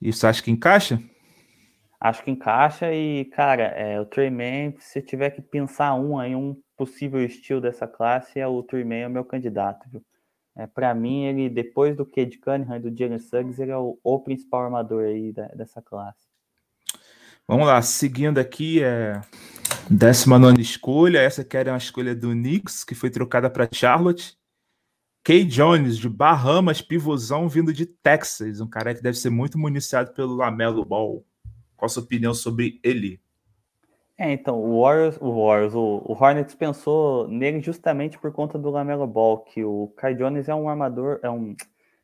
Isso 0.00 0.26
acha 0.26 0.42
que 0.42 0.50
encaixa? 0.50 1.00
Acho 2.00 2.22
que 2.22 2.30
encaixa 2.30 2.92
e, 2.92 3.26
cara, 3.26 3.64
é, 3.64 4.00
o 4.00 4.06
Treyman, 4.06 4.74
se 4.78 5.02
tiver 5.02 5.30
que 5.30 5.42
pensar 5.42 5.94
um 5.94 6.18
aí, 6.18 6.34
um 6.34 6.56
possível 6.76 7.22
estilo 7.22 7.60
dessa 7.60 7.86
classe, 7.86 8.38
é 8.38 8.46
o 8.46 8.62
Treyman 8.62 9.02
é 9.02 9.06
o 9.06 9.10
meu 9.10 9.24
candidato, 9.24 9.88
viu? 9.90 10.02
É, 10.56 10.66
para 10.66 10.94
mim, 10.94 11.24
ele, 11.24 11.50
depois 11.50 11.96
do 11.96 12.06
Cade 12.06 12.38
Cunningham 12.38 12.76
e 12.76 12.80
do 12.80 12.96
Jalen 12.96 13.18
Suggs, 13.18 13.60
ele 13.60 13.70
é 13.70 13.76
o, 13.76 13.98
o 14.02 14.20
principal 14.20 14.64
armador 14.64 15.04
aí 15.04 15.32
da, 15.32 15.48
dessa 15.48 15.82
classe. 15.82 16.26
Vamos 17.46 17.66
lá, 17.66 17.80
seguindo 17.82 18.38
aqui, 18.38 18.82
é, 18.82 19.20
Décima 19.88 20.36
nona 20.36 20.60
escolha, 20.60 21.20
essa 21.20 21.44
que 21.44 21.56
era 21.56 21.70
uma 21.70 21.78
escolha 21.78 22.12
do 22.12 22.30
Knicks, 22.30 22.82
que 22.82 22.92
foi 22.94 23.08
trocada 23.08 23.48
para 23.48 23.68
Charlotte. 23.72 24.36
Kay 25.22 25.44
Jones, 25.44 25.96
de 25.96 26.08
Bahamas, 26.08 26.82
pivôzão 26.82 27.48
vindo 27.48 27.72
de 27.72 27.86
Texas, 27.86 28.60
um 28.60 28.66
cara 28.66 28.94
que 28.94 29.02
deve 29.02 29.16
ser 29.16 29.30
muito 29.30 29.56
municiado 29.56 30.12
pelo 30.12 30.34
Lamelo 30.34 30.84
Ball. 30.84 31.24
Qual 31.76 31.86
a 31.86 31.88
sua 31.88 32.02
opinião 32.02 32.34
sobre 32.34 32.80
ele? 32.82 33.20
É, 34.18 34.32
então, 34.32 34.58
o 34.58 34.80
Warriors, 34.80 35.18
o, 35.20 35.30
Warriors 35.30 35.74
o, 35.74 36.02
o, 36.04 36.12
Hornets 36.12 36.54
pensou 36.54 37.28
nele 37.28 37.60
justamente 37.60 38.18
por 38.18 38.32
conta 38.32 38.58
do 38.58 38.70
Lamelo 38.70 39.06
Ball, 39.06 39.40
que 39.40 39.62
o 39.62 39.92
Kai 39.96 40.14
Jones 40.14 40.48
é 40.48 40.54
um 40.54 40.70
armador, 40.70 41.20
é 41.22 41.28
um, 41.28 41.54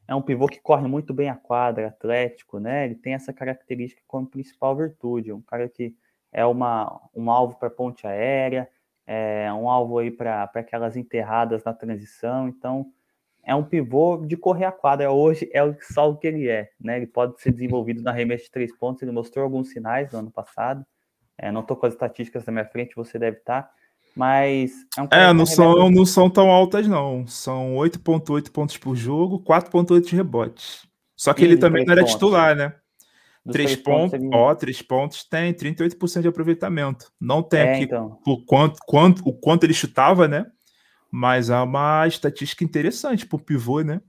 é 0.07 0.15
um 0.15 0.21
pivô 0.21 0.47
que 0.47 0.61
corre 0.61 0.87
muito 0.87 1.15
bem 1.15 1.31
a 1.31 1.37
quadra, 1.37 1.89
atlético, 1.89 2.59
né? 2.59 2.85
Ele 2.85 2.97
tem 2.97 3.15
essa 3.15 3.33
característica 3.33 4.03
como 4.07 4.27
principal 4.27 4.77
virtude, 4.77 5.33
um 5.33 5.41
cara 5.41 5.67
que 5.71 5.95
é 6.31 6.45
uma, 6.45 7.01
um 7.15 7.31
alvo 7.31 7.59
para 7.59 7.71
ponte 7.71 8.07
aérea, 8.07 8.69
é 9.07 9.51
um 9.53 9.69
alvo 9.69 9.99
aí 9.99 10.11
para 10.11 10.51
aquelas 10.55 10.97
enterradas 10.97 11.65
na 11.65 11.73
transição. 11.73 12.47
Então, 12.47 12.93
é 13.43 13.55
um 13.55 13.65
pivô 13.65 14.19
de 14.25 14.37
correr 14.37 14.67
a 14.67 14.73
quadra. 14.73 15.11
Hoje 15.11 15.51
é 15.53 15.61
só 15.81 16.11
o 16.11 16.17
que 16.17 16.27
ele 16.27 16.49
é. 16.49 16.71
Né? 16.81 16.97
Ele 16.99 17.07
pode 17.07 17.41
ser 17.41 17.53
desenvolvido 17.53 18.03
na 18.03 18.13
remessa 18.13 18.45
de 18.45 18.51
três 18.51 18.75
pontos. 18.77 19.03
Ele 19.03 19.13
mostrou 19.13 19.45
alguns 19.45 19.71
sinais 19.71 20.13
no 20.13 20.21
ano 20.21 20.31
passado. 20.31 20.87
É, 21.39 21.51
não 21.51 21.61
estou 21.63 21.77
com 21.77 21.87
as 21.87 21.95
estatísticas 21.95 22.45
na 22.47 22.53
minha 22.53 22.65
frente, 22.65 22.95
você 22.95 23.19
deve 23.19 23.39
estar. 23.39 23.63
Tá. 23.63 23.71
Mas 24.15 24.73
é, 24.97 25.03
um 25.03 25.09
é 25.11 25.33
não, 25.33 25.47
são, 25.47 25.91
não 25.91 26.05
são 26.05 26.29
tão 26.29 26.51
altas, 26.51 26.87
não. 26.87 27.27
São 27.27 27.75
8,8 27.77 28.51
pontos 28.51 28.77
por 28.77 28.95
jogo, 28.95 29.43
4,8 29.43 30.13
rebotes. 30.13 30.87
Só 31.17 31.33
que 31.33 31.45
ele 31.45 31.57
também 31.57 31.85
não 31.85 31.93
era 31.93 32.03
pontos. 32.03 32.15
titular, 32.15 32.55
né? 32.55 32.75
Três, 33.51 33.75
pontos, 33.75 34.19
pontos 34.21 34.31
ó, 34.33 34.55
três 34.55 34.83
pontos 34.83 35.25
tem 35.25 35.53
38% 35.53 36.23
de 36.23 36.29
aproveitamento. 36.29 37.11
Não 37.21 37.43
tem 37.43 37.61
é, 37.61 37.75
aqui 37.75 37.85
então. 37.85 38.21
por 38.25 38.45
quanto, 38.45 38.79
quanto, 38.87 39.29
o 39.29 39.33
quanto 39.33 39.65
ele 39.65 39.75
chutava, 39.75 40.29
né? 40.29 40.47
Mas 41.11 41.51
é 41.51 41.57
uma 41.59 42.07
estatística 42.07 42.63
interessante 42.63 43.27
pro 43.27 43.39
pivô, 43.39 43.81
né? 43.81 44.01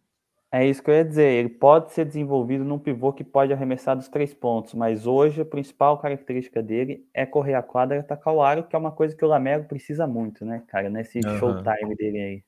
É 0.54 0.64
isso 0.68 0.84
que 0.84 0.92
eu 0.92 0.94
ia 0.94 1.04
dizer. 1.04 1.32
Ele 1.32 1.50
pode 1.50 1.92
ser 1.94 2.06
desenvolvido 2.06 2.64
num 2.64 2.78
pivô 2.78 3.12
que 3.12 3.24
pode 3.24 3.52
arremessar 3.52 3.98
dos 3.98 4.08
três 4.08 4.36
pontos, 4.36 4.76
mas 4.76 5.08
hoje 5.08 5.42
a 5.42 5.46
principal 5.46 5.98
característica 5.98 6.62
dele 6.62 7.08
é 7.12 7.26
correr 7.26 7.56
a 7.56 7.64
quadra 7.64 7.98
e 7.98 8.00
atacar 8.00 8.32
o 8.32 8.40
aro, 8.40 8.64
que 8.64 8.76
é 8.76 8.80
uma 8.80 8.92
coisa 8.92 9.16
que 9.16 9.26
o 9.26 9.28
Lamelo 9.28 9.64
precisa 9.64 10.06
muito, 10.06 10.46
né, 10.46 10.62
cara, 10.68 10.92
nesse 10.92 11.20
uhum. 11.26 11.40
showtime 11.40 11.96
dele 11.96 12.20
aí. 12.20 12.44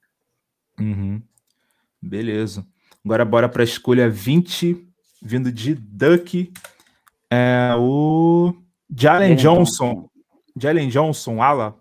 Uhum. 0.79 1.19
Beleza. 1.99 2.63
Agora 3.03 3.25
bora 3.25 3.49
para 3.49 3.63
a 3.63 3.65
escolha 3.65 4.07
20, 4.07 4.87
vindo 5.23 5.51
de 5.51 5.73
Duck 5.73 6.53
é 7.31 7.73
o 7.75 8.53
Jalen 8.95 9.35
Johnson. 9.35 10.07
Jalen 10.55 10.89
Johnson, 10.89 11.41
ala. 11.41 11.75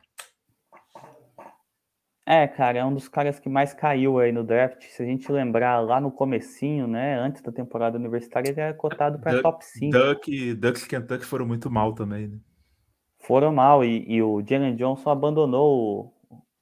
É, 2.27 2.49
cara, 2.49 2.79
é 2.79 2.85
um 2.85 2.95
dos 2.95 3.07
caras 3.07 3.39
que 3.39 3.51
mais 3.51 3.75
caiu 3.75 4.19
aí 4.19 4.33
no 4.33 4.43
draft. 4.43 4.83
Se 4.85 5.03
a 5.03 5.07
gente 5.07 5.31
lembrar 5.31 5.81
lá 5.81 6.01
no 6.01 6.11
comecinho, 6.11 6.87
né, 6.87 7.19
antes 7.19 7.43
da 7.43 7.53
temporada 7.53 7.99
universitária, 7.99 8.49
ele 8.49 8.61
era 8.61 8.73
cotado 8.73 9.19
para 9.19 9.43
top 9.43 9.63
5. 9.63 9.93
Duck, 9.93 10.55
Ducks 10.55 10.85
e 10.85 10.89
Kentucky 10.89 11.25
foram 11.25 11.47
muito 11.47 11.71
mal 11.71 11.93
também, 11.93 12.29
né? 12.29 12.39
Foram 13.21 13.53
mal, 13.53 13.85
e, 13.85 14.05
e 14.09 14.23
o 14.23 14.43
Jalen 14.47 14.75
Johnson 14.75 15.11
abandonou 15.11 16.15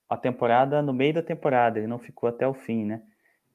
a 0.09 0.16
temporada 0.16 0.83
no 0.83 0.92
meio 0.92 1.14
da 1.14 1.22
temporada, 1.22 1.79
ele 1.79 1.87
não 1.87 1.98
ficou 1.98 2.29
até 2.29 2.46
o 2.46 2.55
fim, 2.55 2.85
né? 2.85 3.03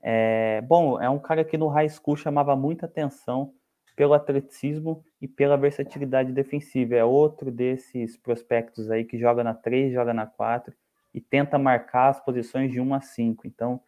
É, 0.01 0.61
bom, 0.61 1.01
é 1.01 1.09
um 1.09 1.19
cara 1.19 1.43
que 1.43 1.57
no 1.57 1.67
high 1.67 1.89
school 1.89 2.15
chamava 2.15 2.55
muita 2.55 2.85
atenção 2.85 3.53
pelo 3.95 4.13
atleticismo 4.13 5.03
e 5.21 5.27
pela 5.27 5.57
versatilidade 5.57 6.31
defensiva. 6.31 6.95
É 6.95 7.03
outro 7.03 7.51
desses 7.51 8.15
prospectos 8.15 8.89
aí 8.89 9.03
que 9.03 9.17
joga 9.17 9.43
na 9.43 9.53
3, 9.53 9.91
joga 9.91 10.13
na 10.13 10.25
4 10.25 10.73
e 11.13 11.21
tenta 11.21 11.57
marcar 11.57 12.09
as 12.09 12.23
posições 12.23 12.71
de 12.71 12.79
1 12.79 12.93
a 12.93 13.01
5. 13.01 13.47
Então, 13.47 13.81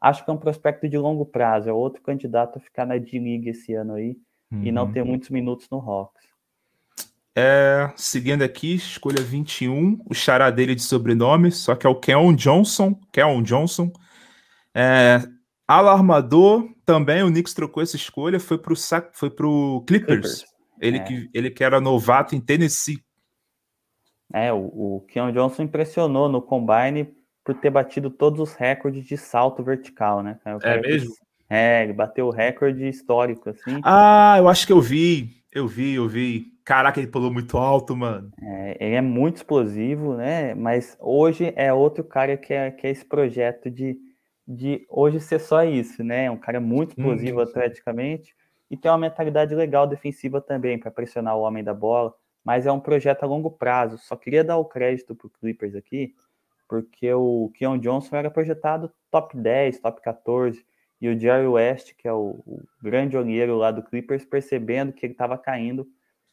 acho 0.00 0.24
que 0.24 0.30
é 0.30 0.32
um 0.32 0.38
prospecto 0.38 0.88
de 0.88 0.96
longo 0.98 1.26
prazo. 1.26 1.68
É 1.68 1.72
outro 1.72 2.02
candidato 2.02 2.58
a 2.58 2.60
ficar 2.60 2.86
na 2.86 2.96
D-League 2.96 3.48
esse 3.48 3.74
ano 3.74 3.94
aí 3.94 4.16
uhum. 4.50 4.62
e 4.62 4.72
não 4.72 4.84
uhum. 4.84 4.92
ter 4.92 5.04
muitos 5.04 5.30
minutos 5.30 5.68
no 5.70 5.78
Hawks. 5.78 6.26
É, 7.36 7.92
seguindo 7.94 8.42
aqui, 8.42 8.74
escolha 8.74 9.22
21, 9.22 10.02
o 10.04 10.12
xará 10.12 10.50
dele 10.50 10.74
de 10.74 10.82
sobrenome, 10.82 11.52
só 11.52 11.76
que 11.76 11.86
é 11.86 11.90
o 11.90 11.94
Keon 11.94 12.34
Johnson. 12.34 12.98
Keon 13.12 13.42
Johnson. 13.42 13.92
É, 14.74 15.22
Alarmador, 15.66 16.68
também 16.84 17.22
o 17.22 17.28
Knicks 17.28 17.54
trocou 17.54 17.82
essa 17.82 17.94
escolha, 17.94 18.40
foi 18.40 18.58
pro, 18.58 18.74
foi 19.12 19.30
pro 19.30 19.84
Clippers. 19.86 20.42
Clippers. 20.42 20.44
Ele, 20.80 20.98
é. 20.98 21.02
que, 21.02 21.30
ele 21.32 21.50
que 21.50 21.62
era 21.62 21.80
novato 21.80 22.34
em 22.34 22.40
Tennessee. 22.40 22.98
É, 24.32 24.52
o, 24.52 24.58
o 24.58 25.04
Keon 25.08 25.32
Johnson 25.32 25.62
impressionou 25.62 26.28
no 26.28 26.42
Combine 26.42 27.08
por 27.44 27.54
ter 27.54 27.70
batido 27.70 28.10
todos 28.10 28.40
os 28.40 28.54
recordes 28.54 29.04
de 29.04 29.16
salto 29.16 29.62
vertical, 29.62 30.22
né? 30.22 30.38
É 30.62 30.80
mesmo? 30.80 31.10
Que, 31.10 31.20
é, 31.50 31.82
ele 31.84 31.94
bateu 31.94 32.26
o 32.26 32.30
recorde 32.30 32.86
histórico, 32.86 33.48
assim. 33.48 33.80
Ah, 33.82 34.36
eu 34.38 34.48
acho 34.48 34.66
que 34.66 34.72
eu 34.72 34.80
vi, 34.80 35.42
eu 35.52 35.66
vi, 35.66 35.94
eu 35.94 36.06
vi. 36.06 36.52
Caraca, 36.62 37.00
ele 37.00 37.10
pulou 37.10 37.32
muito 37.32 37.56
alto, 37.56 37.96
mano. 37.96 38.30
É, 38.42 38.76
ele 38.78 38.94
é 38.96 39.00
muito 39.00 39.36
explosivo, 39.36 40.14
né? 40.14 40.54
Mas 40.54 40.96
hoje 41.00 41.52
é 41.56 41.72
outro 41.72 42.04
cara 42.04 42.36
que 42.36 42.52
é, 42.52 42.70
que 42.70 42.86
é 42.86 42.90
esse 42.90 43.04
projeto 43.04 43.70
de 43.70 43.98
de 44.48 44.86
hoje 44.88 45.20
ser 45.20 45.38
só 45.38 45.62
isso, 45.62 46.02
né? 46.02 46.30
Um 46.30 46.38
cara 46.38 46.58
muito 46.58 46.90
explosivo 46.90 47.38
hum. 47.38 47.42
atleticamente 47.42 48.34
e 48.70 48.76
tem 48.78 48.90
uma 48.90 48.96
mentalidade 48.96 49.54
legal 49.54 49.86
defensiva 49.86 50.40
também 50.40 50.78
para 50.78 50.90
pressionar 50.90 51.36
o 51.36 51.42
homem 51.42 51.62
da 51.62 51.74
bola, 51.74 52.14
mas 52.48 52.64
é 52.64 52.72
um 52.72 52.80
projeto 52.80 53.24
a 53.24 53.26
longo 53.26 53.50
prazo. 53.50 53.98
Só 53.98 54.16
queria 54.16 54.42
dar 54.42 54.56
o 54.56 54.64
crédito 54.64 55.14
para 55.14 55.26
o 55.26 55.30
Clippers 55.30 55.74
aqui, 55.74 56.14
porque 56.66 57.12
o 57.12 57.52
Keon 57.54 57.76
Johnson 57.76 58.16
era 58.16 58.30
projetado 58.30 58.90
top 59.10 59.36
10, 59.36 59.80
top 59.80 60.00
14, 60.00 60.64
e 60.98 61.10
o 61.10 61.20
Jerry 61.20 61.46
West, 61.46 61.92
que 61.98 62.08
é 62.08 62.12
o, 62.12 62.40
o 62.46 62.62
grande 62.82 63.18
olheiro 63.18 63.54
lá 63.54 63.70
do 63.70 63.82
Clippers, 63.82 64.24
percebendo 64.24 64.94
que 64.94 65.04
ele 65.04 65.12
estava 65.12 65.36
caindo, 65.36 65.86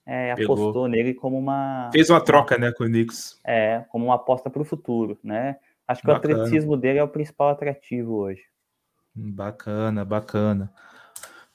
é, 0.06 0.32
apostou 0.32 0.88
nele 0.88 1.14
como 1.14 1.38
uma. 1.38 1.90
Fez 1.92 2.10
uma 2.10 2.24
troca, 2.24 2.58
né, 2.58 2.72
com 2.72 2.86
o 2.86 2.88
Knicks. 2.88 3.38
É, 3.44 3.84
como 3.90 4.06
uma 4.06 4.16
aposta 4.16 4.50
para 4.50 4.62
o 4.62 4.66
futuro, 4.66 5.20
né? 5.22 5.58
Acho 5.86 6.00
que 6.00 6.08
bacana. 6.08 6.34
o 6.34 6.38
atleticismo 6.38 6.78
dele 6.78 7.00
é 7.00 7.04
o 7.04 7.10
principal 7.10 7.50
atrativo 7.50 8.14
hoje. 8.14 8.44
Bacana, 9.14 10.06
bacana. 10.06 10.72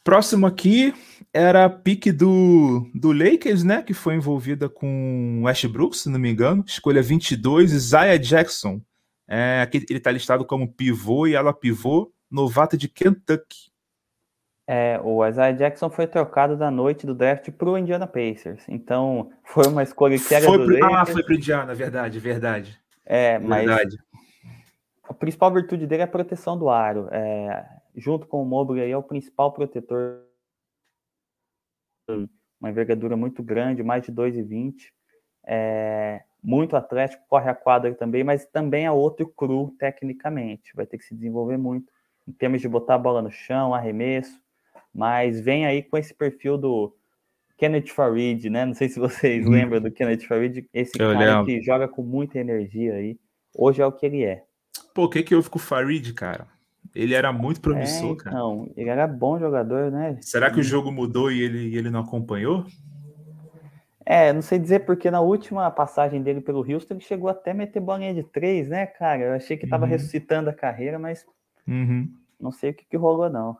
Próximo 0.03 0.47
aqui 0.47 0.95
era 1.33 1.67
a 1.67 1.71
pique 1.71 2.11
do, 2.11 2.89
do 2.95 3.13
Lakers, 3.13 3.63
né? 3.63 3.83
Que 3.83 3.93
foi 3.93 4.15
envolvida 4.15 4.69
com 4.69 5.43
Westbrook, 5.45 5.97
se 5.97 6.09
não 6.09 6.19
me 6.19 6.31
engano. 6.31 6.65
Escolha 6.67 7.03
22, 7.03 7.73
Isaiah 7.73 8.19
Jackson. 8.19 8.81
É, 9.29 9.61
aqui 9.63 9.85
ele 9.89 9.99
está 9.99 10.11
listado 10.11 10.45
como 10.45 10.73
pivô 10.73 11.27
e 11.27 11.35
ela 11.35 11.53
pivô, 11.53 12.13
novato 12.31 12.77
de 12.77 12.89
Kentucky. 12.89 13.71
É, 14.67 15.01
o 15.03 15.27
Isaiah 15.27 15.53
Jackson 15.53 15.91
foi 15.91 16.07
trocado 16.07 16.57
da 16.57 16.71
noite 16.71 17.05
do 17.07 17.15
draft 17.15 17.51
para 17.51 17.69
o 17.69 17.77
Indiana 17.77 18.07
Pacers. 18.07 18.63
Então, 18.69 19.31
foi 19.45 19.67
uma 19.67 19.83
escolha 19.83 20.19
que 20.19 20.35
era 20.35 20.47
foi 20.47 20.59
do 20.59 20.65
pro, 20.65 20.85
Ah, 20.85 21.05
foi 21.05 21.23
para 21.23 21.33
o 21.33 21.37
Indiana, 21.37 21.75
verdade, 21.75 22.19
verdade. 22.19 22.81
É, 23.05 23.39
mas 23.39 23.67
verdade 23.67 23.97
a 25.11 25.15
principal 25.15 25.53
virtude 25.53 25.89
dele 25.89 26.03
é 26.03 26.05
a 26.05 26.09
proteção 26.09 26.57
do 26.57 26.71
aro. 26.71 27.09
É, 27.11 27.67
junto 27.97 28.27
com 28.27 28.43
o 28.43 28.47
Mobley 28.47 28.83
aí 28.83 28.91
é 28.91 28.97
o 28.97 29.03
principal 29.03 29.53
protetor. 29.53 30.25
Uma 32.61 32.71
envergadura 32.71 33.17
muito 33.17 33.43
grande, 33.43 33.83
mais 33.83 34.05
de 34.05 34.13
2,20. 34.13 34.75
É, 35.47 36.23
muito 36.43 36.77
atlético, 36.77 37.25
corre 37.29 37.49
a 37.49 37.55
quadra 37.55 37.95
também, 37.95 38.25
mas 38.25 38.47
também 38.47 38.87
é 38.87 38.91
outro 38.91 39.27
cru 39.29 39.75
tecnicamente. 39.79 40.75
Vai 40.75 40.87
ter 40.87 40.99
que 40.99 41.05
se 41.05 41.15
desenvolver 41.15 41.57
muito 41.57 41.91
em 42.27 42.33
termos 42.33 42.61
de 42.61 42.69
botar 42.69 42.95
a 42.95 42.99
bola 42.99 43.23
no 43.23 43.31
chão, 43.31 43.75
arremesso. 43.75 44.41
mas 44.93 45.41
vem 45.41 45.67
aí 45.67 45.83
com 45.83 45.97
esse 45.97 46.15
perfil 46.15 46.57
do 46.57 46.95
Kenneth 47.57 47.89
Farid, 47.89 48.49
né? 48.49 48.65
Não 48.65 48.75
sei 48.75 48.89
se 48.89 48.99
vocês 48.99 49.45
uhum. 49.45 49.53
lembram 49.53 49.81
do 49.81 49.91
Kenneth 49.91 50.27
Farid, 50.27 50.67
esse 50.73 50.93
Eu 50.99 51.13
cara 51.13 51.39
lembro. 51.39 51.47
que 51.47 51.63
joga 51.63 51.89
com 51.89 52.03
muita 52.03 52.39
energia 52.39 52.95
aí. 52.95 53.19
Hoje 53.55 53.83
é 53.83 53.87
o 53.87 53.93
que 53.93 54.07
ele 54.07 54.25
é. 54.25 54.45
Pô, 54.95 55.05
o 55.05 55.11
que 55.11 55.23
que 55.23 55.35
houve 55.35 55.51
com 55.51 55.59
o 55.59 55.63
Farid, 55.63 56.13
cara? 56.15 56.49
Ele 56.95 57.15
era 57.15 57.33
muito 57.33 57.61
promissor, 57.61 58.13
é, 58.13 58.17
cara. 58.17 58.37
Não, 58.37 58.71
ele 58.77 58.89
era 58.89 59.07
bom 59.07 59.39
jogador, 59.39 59.91
né? 59.91 60.19
Será 60.21 60.51
que 60.51 60.59
o 60.59 60.63
jogo 60.63 60.91
mudou 60.91 61.31
e 61.31 61.41
ele, 61.41 61.77
ele 61.77 61.91
não 61.91 62.01
acompanhou? 62.01 62.67
É, 64.05 64.33
não 64.33 64.43
sei 64.43 64.59
dizer 64.59 64.81
porque 64.81 65.09
na 65.09 65.21
última 65.21 65.71
passagem 65.71 66.21
dele 66.21 66.41
pelo 66.41 66.69
Houston 66.69 66.95
ele 66.95 67.01
chegou 67.01 67.31
até 67.31 67.53
a 67.53 67.55
meter 67.55 67.79
bolinha 67.79 68.13
de 68.13 68.25
três, 68.25 68.69
né, 68.69 68.87
cara? 68.87 69.23
Eu 69.23 69.33
achei 69.35 69.57
que 69.57 69.69
tava 69.69 69.85
uhum. 69.85 69.91
ressuscitando 69.91 70.51
a 70.51 70.53
carreira, 70.53 70.99
mas 70.99 71.25
uhum. 71.67 72.13
não 72.41 72.51
sei 72.51 72.71
o 72.71 72.75
que, 72.75 72.85
que 72.85 72.97
rolou, 72.97 73.31
não. 73.31 73.57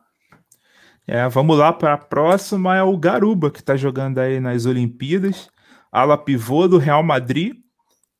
É, 1.07 1.27
vamos 1.29 1.57
lá 1.57 1.71
para 1.71 1.93
a 1.93 1.97
próxima, 1.97 2.75
é 2.75 2.83
o 2.83 2.97
Garuba, 2.97 3.49
que 3.49 3.59
está 3.59 3.77
jogando 3.77 4.19
aí 4.19 4.39
nas 4.41 4.65
Olimpíadas. 4.65 5.49
Ala 5.91 6.17
pivô 6.17 6.67
do 6.67 6.77
Real 6.77 7.01
Madrid. 7.01 7.55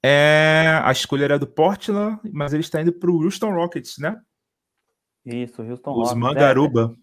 É, 0.03 0.79
a 0.83 0.91
escolha 0.91 1.25
era 1.25 1.39
do 1.39 1.45
Portland, 1.45 2.17
mas 2.31 2.53
ele 2.53 2.61
está 2.63 2.81
indo 2.81 2.93
para 2.93 3.11
o 3.11 3.23
Houston 3.23 3.53
Rockets, 3.53 3.97
né? 3.99 4.17
Isso, 5.25 5.61
Houston 5.61 5.91
Rockets. 5.91 6.11
Os 6.11 6.33
Garuba. 6.33 6.95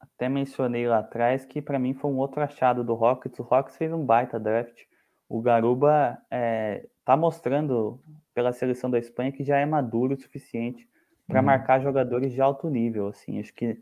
Até, 0.00 0.24
até 0.24 0.28
mencionei 0.28 0.86
lá 0.86 0.98
atrás 0.98 1.44
que 1.44 1.60
para 1.60 1.78
mim 1.78 1.94
foi 1.94 2.10
um 2.10 2.16
outro 2.16 2.40
achado 2.40 2.82
do 2.82 2.94
Rockets. 2.94 3.38
O 3.38 3.42
Rockets 3.42 3.76
fez 3.76 3.92
um 3.92 4.04
baita 4.04 4.38
draft. 4.38 4.82
O 5.28 5.40
Garuba 5.40 6.18
é, 6.30 6.86
tá 7.04 7.16
mostrando 7.16 8.00
pela 8.34 8.52
seleção 8.52 8.90
da 8.90 8.98
Espanha 8.98 9.32
que 9.32 9.44
já 9.44 9.58
é 9.58 9.66
maduro 9.66 10.14
o 10.14 10.20
suficiente 10.20 10.88
para 11.26 11.40
uhum. 11.40 11.46
marcar 11.46 11.80
jogadores 11.80 12.32
de 12.32 12.40
alto 12.40 12.70
nível. 12.70 13.08
Assim, 13.08 13.38
acho 13.38 13.52
que 13.52 13.78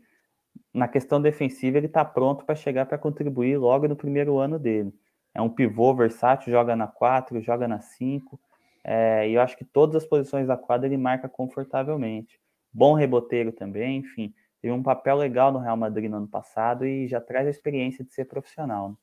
na 0.73 0.87
questão 0.87 1.21
defensiva, 1.21 1.77
ele 1.77 1.87
está 1.87 2.03
pronto 2.03 2.45
para 2.45 2.55
chegar 2.55 2.85
para 2.85 2.97
contribuir 2.97 3.57
logo 3.57 3.87
no 3.87 3.95
primeiro 3.95 4.37
ano 4.37 4.59
dele. 4.59 4.93
É 5.33 5.41
um 5.41 5.49
pivô 5.49 5.93
versátil, 5.95 6.51
joga 6.51 6.75
na 6.75 6.87
4, 6.87 7.41
joga 7.41 7.67
na 7.67 7.79
5, 7.79 8.39
é, 8.83 9.29
e 9.29 9.33
eu 9.33 9.41
acho 9.41 9.57
que 9.57 9.65
todas 9.65 9.95
as 9.95 10.05
posições 10.05 10.47
da 10.47 10.57
quadra 10.57 10.87
ele 10.87 10.97
marca 10.97 11.27
confortavelmente. 11.29 12.39
Bom 12.77 12.93
reboteiro 12.93 13.51
também, 13.51 13.97
enfim, 13.97 14.31
teve 14.61 14.71
um 14.71 14.83
papel 14.83 15.17
legal 15.17 15.51
no 15.51 15.57
Real 15.57 15.75
Madrid 15.75 16.11
no 16.11 16.17
ano 16.17 16.27
passado 16.27 16.85
e 16.85 17.07
já 17.07 17.19
traz 17.19 17.47
a 17.47 17.49
experiência 17.49 18.05
de 18.05 18.13
ser 18.13 18.25
profissional. 18.25 18.89
Né? 18.89 18.95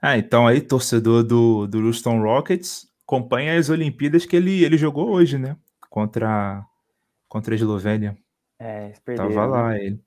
Ah, 0.00 0.16
então 0.16 0.46
aí, 0.46 0.60
torcedor 0.60 1.24
do, 1.24 1.66
do 1.66 1.84
Houston 1.84 2.22
Rockets, 2.22 2.86
acompanha 3.04 3.58
as 3.58 3.68
Olimpíadas 3.68 4.24
que 4.24 4.36
ele, 4.36 4.62
ele 4.64 4.78
jogou 4.78 5.10
hoje, 5.10 5.36
né? 5.36 5.56
Contra, 5.90 6.64
contra 7.28 7.52
a 7.52 7.56
Eslovênia. 7.56 8.16
É, 8.56 8.92
Tava 9.16 9.46
lá 9.46 9.70
né? 9.70 9.84
ele. 9.84 10.00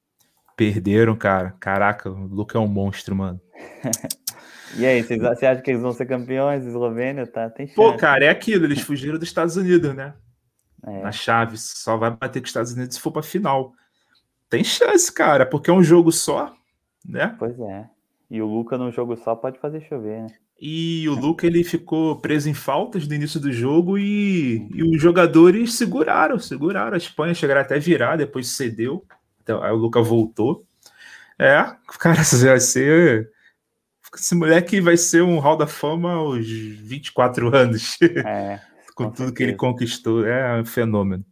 Perderam, 0.56 1.18
cara. 1.18 1.54
Caraca, 1.60 2.10
o 2.10 2.28
Luca 2.28 2.58
é 2.58 2.62
um 2.62 2.68
monstro, 2.68 3.14
mano. 3.14 3.42
e 4.80 4.86
aí, 4.86 5.02
você 5.02 5.46
acha 5.46 5.62
que 5.62 5.70
eles 5.70 5.82
vão 5.82 5.92
ser 5.92 6.06
campeões? 6.06 6.66
Eslovênia, 6.66 7.28
tá? 7.28 7.50
Tem 7.50 7.68
chance. 7.68 7.76
Pô, 7.76 7.98
cara, 7.98 8.24
é 8.24 8.30
aquilo. 8.30 8.64
Eles 8.64 8.80
fugiram 8.80 9.20
dos 9.20 9.28
Estados 9.28 9.58
Unidos, 9.58 9.94
né? 9.94 10.14
É. 10.86 11.02
Na 11.02 11.12
chave. 11.12 11.58
Só 11.58 11.98
vai 11.98 12.12
bater 12.12 12.40
com 12.40 12.46
os 12.46 12.50
Estados 12.50 12.74
Unidos 12.74 12.96
se 12.96 13.02
for 13.02 13.12
pra 13.12 13.24
final. 13.24 13.74
Tem 14.50 14.64
chance, 14.64 15.12
cara, 15.12 15.46
porque 15.46 15.70
é 15.70 15.74
um 15.74 15.84
jogo 15.84 16.12
só, 16.12 16.54
né? 17.04 17.36
Pois 17.40 17.60
é. 17.60 17.90
E 18.30 18.42
o 18.42 18.46
Luca 18.46 18.78
num 18.78 18.92
jogo 18.92 19.16
só 19.18 19.36
pode 19.36 19.60
fazer 19.60 19.82
chover, 19.82 20.24
né? 20.24 20.28
E 20.60 21.08
o 21.10 21.14
Luca 21.14 21.46
ele 21.46 21.64
ficou 21.64 22.16
preso 22.16 22.50
em 22.50 22.54
faltas 22.54 23.08
no 23.08 23.14
início 23.14 23.40
do 23.40 23.52
jogo 23.52 23.98
e, 23.98 24.68
e 24.74 24.84
os 24.84 25.02
jogadores 25.02 25.74
seguraram, 25.74 26.40
seguraram. 26.40 26.94
A 26.94 26.98
Espanha 26.98 27.34
chegaram 27.34 27.62
até 27.62 27.78
virar, 27.78 28.16
depois 28.16 28.48
cedeu. 28.48 29.06
Então, 29.44 29.62
aí 29.62 29.72
o 29.72 29.76
Luca 29.76 30.02
voltou. 30.02 30.66
É, 31.38 31.62
cara, 32.00 32.22
vai 32.24 32.60
ser. 32.60 33.30
Esse 34.14 34.34
moleque 34.34 34.80
vai 34.80 34.96
ser 34.96 35.22
um 35.22 35.40
Hall 35.40 35.58
da 35.58 35.68
Fama 35.68 36.14
aos 36.14 36.48
24 36.48 37.54
anos. 37.54 37.98
É, 38.02 38.62
com, 38.96 39.06
com 39.06 39.12
tudo 39.12 39.34
que 39.34 39.44
ele 39.44 39.56
conquistou. 39.56 40.26
É 40.26 40.60
um 40.60 40.66
fenômeno. 40.66 41.24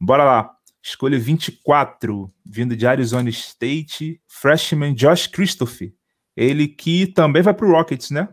Bora 0.00 0.24
lá. 0.24 0.50
Escolha 0.82 1.18
24, 1.18 2.30
vindo 2.44 2.76
de 2.76 2.86
Arizona 2.86 3.30
State, 3.30 4.20
freshman 4.28 4.92
Josh 4.92 5.26
Christopher. 5.26 5.94
Ele 6.36 6.68
que 6.68 7.06
também 7.06 7.40
vai 7.40 7.54
para 7.54 7.64
o 7.64 7.70
Rockets, 7.70 8.10
né? 8.10 8.28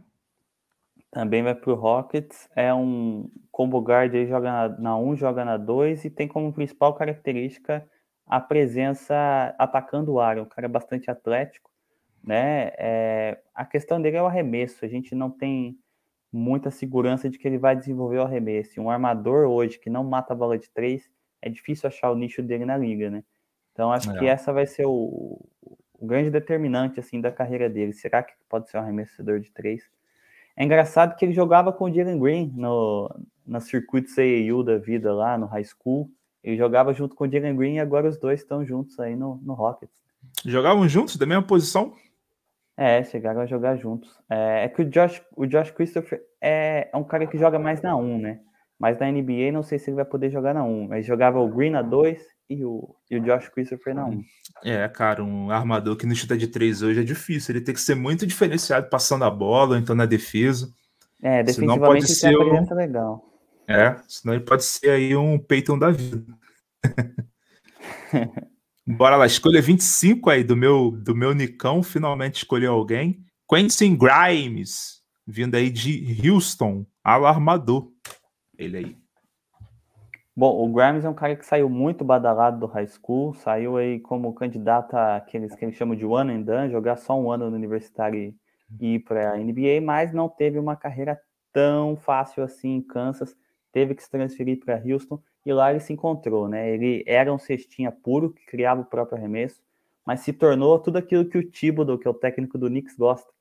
Também 1.11 1.43
vai 1.43 1.55
para 1.55 1.71
o 1.71 1.75
Rockets. 1.75 2.49
É 2.53 2.73
um 2.73 3.29
combo 3.51 3.79
guard, 3.79 4.13
ele 4.13 4.27
joga 4.27 4.69
na 4.79 4.97
1, 4.97 5.15
joga 5.15 5.45
na 5.45 5.55
2 5.55 6.03
e 6.03 6.09
tem 6.09 6.27
como 6.27 6.51
principal 6.51 6.93
característica 6.93 7.87
a 8.25 8.39
presença 8.39 9.55
atacando 9.57 10.13
o 10.13 10.19
ar. 10.19 10.37
É 10.37 10.41
um 10.41 10.45
cara 10.45 10.67
bastante 10.67 11.09
atlético, 11.11 11.69
né? 12.23 12.71
É, 12.77 13.41
a 13.53 13.65
questão 13.65 14.01
dele 14.01 14.17
é 14.17 14.21
o 14.21 14.25
arremesso. 14.25 14.83
A 14.83 14.87
gente 14.87 15.13
não 15.15 15.29
tem 15.29 15.77
muita 16.31 16.71
segurança 16.71 17.29
de 17.29 17.37
que 17.37 17.47
ele 17.47 17.57
vai 17.57 17.75
desenvolver 17.75 18.17
o 18.17 18.23
arremesso. 18.23 18.79
Um 18.79 18.89
armador 18.89 19.47
hoje 19.47 19.77
que 19.77 19.89
não 19.89 20.03
mata 20.03 20.33
a 20.33 20.35
bola 20.35 20.57
de 20.57 20.69
três, 20.69 21.09
é 21.41 21.49
difícil 21.49 21.87
achar 21.87 22.11
o 22.11 22.15
nicho 22.15 22.41
dele 22.41 22.65
na 22.65 22.77
liga, 22.77 23.09
né? 23.09 23.23
Então 23.73 23.91
acho 23.91 24.11
é. 24.11 24.19
que 24.19 24.25
essa 24.25 24.53
vai 24.53 24.65
ser 24.65 24.85
o, 24.85 25.39
o, 25.61 26.05
grande 26.05 26.29
determinante 26.29 26.99
assim 26.99 27.19
da 27.19 27.31
carreira 27.31 27.69
dele. 27.69 27.93
Será 27.93 28.21
que 28.23 28.33
pode 28.47 28.69
ser 28.69 28.77
um 28.77 28.81
arremessador 28.81 29.39
de 29.39 29.51
três? 29.51 29.83
É 30.55 30.63
engraçado 30.63 31.15
que 31.15 31.25
ele 31.25 31.33
jogava 31.33 31.71
com 31.73 31.85
o 31.85 31.93
Jalen 31.93 32.19
Green 32.19 32.53
no, 32.55 33.09
na 33.45 33.59
circuito 33.59 34.09
CEU 34.09 34.63
da 34.63 34.77
vida 34.77 35.13
lá 35.13 35.37
no 35.37 35.47
high 35.47 35.63
school. 35.63 36.09
Ele 36.43 36.57
jogava 36.57 36.93
junto 36.93 37.15
com 37.15 37.25
o 37.25 37.31
Jalen 37.31 37.55
Green 37.55 37.75
e 37.75 37.79
agora 37.79 38.07
os 38.07 38.17
dois 38.17 38.41
estão 38.41 38.65
juntos 38.65 38.99
aí 38.99 39.15
no, 39.15 39.39
no 39.43 39.53
Rockets. 39.53 39.95
Jogavam 40.45 40.87
juntos, 40.87 41.15
da 41.15 41.25
mesma 41.25 41.43
posição? 41.43 41.93
É, 42.77 43.03
chegaram 43.03 43.41
a 43.41 43.45
jogar 43.45 43.75
juntos. 43.75 44.09
É, 44.29 44.65
é, 44.65 44.69
que 44.69 44.81
o 44.81 44.85
Josh, 44.85 45.21
o 45.35 45.45
Josh 45.45 45.71
Christopher 45.71 46.21
é, 46.41 46.89
é 46.91 46.97
um 46.97 47.03
cara 47.03 47.27
que 47.27 47.37
joga 47.37 47.59
mais 47.59 47.81
na 47.81 47.95
1, 47.95 48.19
né? 48.19 48.39
Mas 48.79 48.97
na 48.97 49.11
NBA 49.11 49.51
não 49.51 49.61
sei 49.61 49.77
se 49.77 49.89
ele 49.89 49.97
vai 49.97 50.05
poder 50.05 50.31
jogar 50.31 50.53
na 50.53 50.63
1. 50.63 50.87
Mas 50.87 51.05
jogava 51.05 51.39
o 51.39 51.47
Green 51.47 51.69
na 51.69 51.81
2 51.81 52.19
e 52.49 52.65
o, 52.65 52.95
e 53.09 53.17
o 53.17 53.21
Josh 53.21 53.49
Christopher 53.49 53.93
na 53.93 54.05
1. 54.05 54.21
É, 54.63 54.87
cara, 54.87 55.23
um 55.23 55.51
armador 55.51 55.95
que 55.95 56.05
não 56.05 56.15
chuta 56.15 56.35
de 56.35 56.47
3 56.47 56.81
hoje 56.81 57.01
é 57.01 57.03
difícil. 57.03 57.53
Ele 57.53 57.63
tem 57.63 57.75
que 57.75 57.81
ser 57.81 57.95
muito 57.95 58.25
diferenciado 58.25 58.89
passando 58.89 59.23
a 59.23 59.29
bola, 59.29 59.77
então 59.77 59.95
na 59.95 60.05
defesa. 60.05 60.73
É, 61.21 61.43
defensivamente 61.43 61.85
pode 61.85 61.99
ele 61.99 62.07
ser 62.07 62.35
uma 62.35 62.49
presença 62.49 62.73
legal. 62.73 63.31
É, 63.67 63.95
senão 64.07 64.33
ele 64.33 64.43
pode 64.43 64.63
ser 64.63 64.89
aí 64.89 65.15
um 65.15 65.37
Peyton 65.37 65.77
da 65.77 65.91
vida. 65.91 66.25
Bora 68.87 69.15
lá, 69.15 69.27
escolha 69.27 69.61
25 69.61 70.29
aí 70.29 70.43
do 70.43 70.57
meu 70.57 70.91
do 70.91 71.15
meu 71.15 71.33
Nicão, 71.33 71.83
finalmente 71.83 72.37
escolheu 72.37 72.73
alguém. 72.73 73.23
Quentin 73.47 73.95
Grimes, 73.95 75.03
vindo 75.25 75.55
aí 75.55 75.69
de 75.69 76.27
Houston, 76.27 76.85
alarmador. 77.03 77.91
Ele 78.57 78.77
aí. 78.77 78.97
Bom, 80.35 80.65
o 80.65 80.73
Grimes 80.73 81.05
é 81.05 81.09
um 81.09 81.13
cara 81.13 81.35
que 81.35 81.45
saiu 81.45 81.69
muito 81.69 82.03
badalado 82.03 82.59
do 82.59 82.65
high 82.65 82.87
school, 82.87 83.33
saiu 83.35 83.77
aí 83.77 83.99
como 83.99 84.33
candidato 84.33 84.95
àqueles 84.95 85.53
que 85.53 85.65
eles 85.65 85.75
chamam 85.75 85.95
de 85.95 86.05
one 86.05 86.33
and 86.33 86.41
done, 86.41 86.71
jogar 86.71 86.97
só 86.97 87.19
um 87.19 87.29
ano 87.29 87.49
no 87.49 87.55
universitário 87.55 88.33
e 88.79 88.95
ir 88.95 88.99
para 88.99 89.33
a 89.33 89.37
NBA, 89.37 89.81
mas 89.83 90.13
não 90.13 90.27
teve 90.27 90.57
uma 90.57 90.75
carreira 90.75 91.19
tão 91.53 91.95
fácil 91.97 92.43
assim 92.43 92.77
em 92.77 92.81
Kansas 92.81 93.35
teve 93.71 93.95
que 93.95 94.03
se 94.03 94.09
transferir 94.09 94.59
para 94.59 94.81
Houston 94.83 95.21
e 95.45 95.53
lá 95.53 95.71
ele 95.71 95.79
se 95.79 95.93
encontrou, 95.93 96.47
né? 96.47 96.71
Ele 96.73 97.03
era 97.07 97.33
um 97.33 97.39
cestinha 97.39 97.91
puro 97.91 98.31
que 98.31 98.45
criava 98.45 98.81
o 98.81 98.85
próprio 98.85 99.17
arremesso, 99.17 99.61
mas 100.05 100.21
se 100.21 100.33
tornou 100.33 100.79
tudo 100.79 100.97
aquilo 100.97 101.25
que 101.25 101.37
o 101.37 101.49
Thibodeau, 101.49 101.97
que 101.97 102.07
é 102.07 102.11
o 102.11 102.15
técnico 102.15 102.57
do 102.57 102.67
Knicks, 102.67 102.95
gosta, 102.95 103.31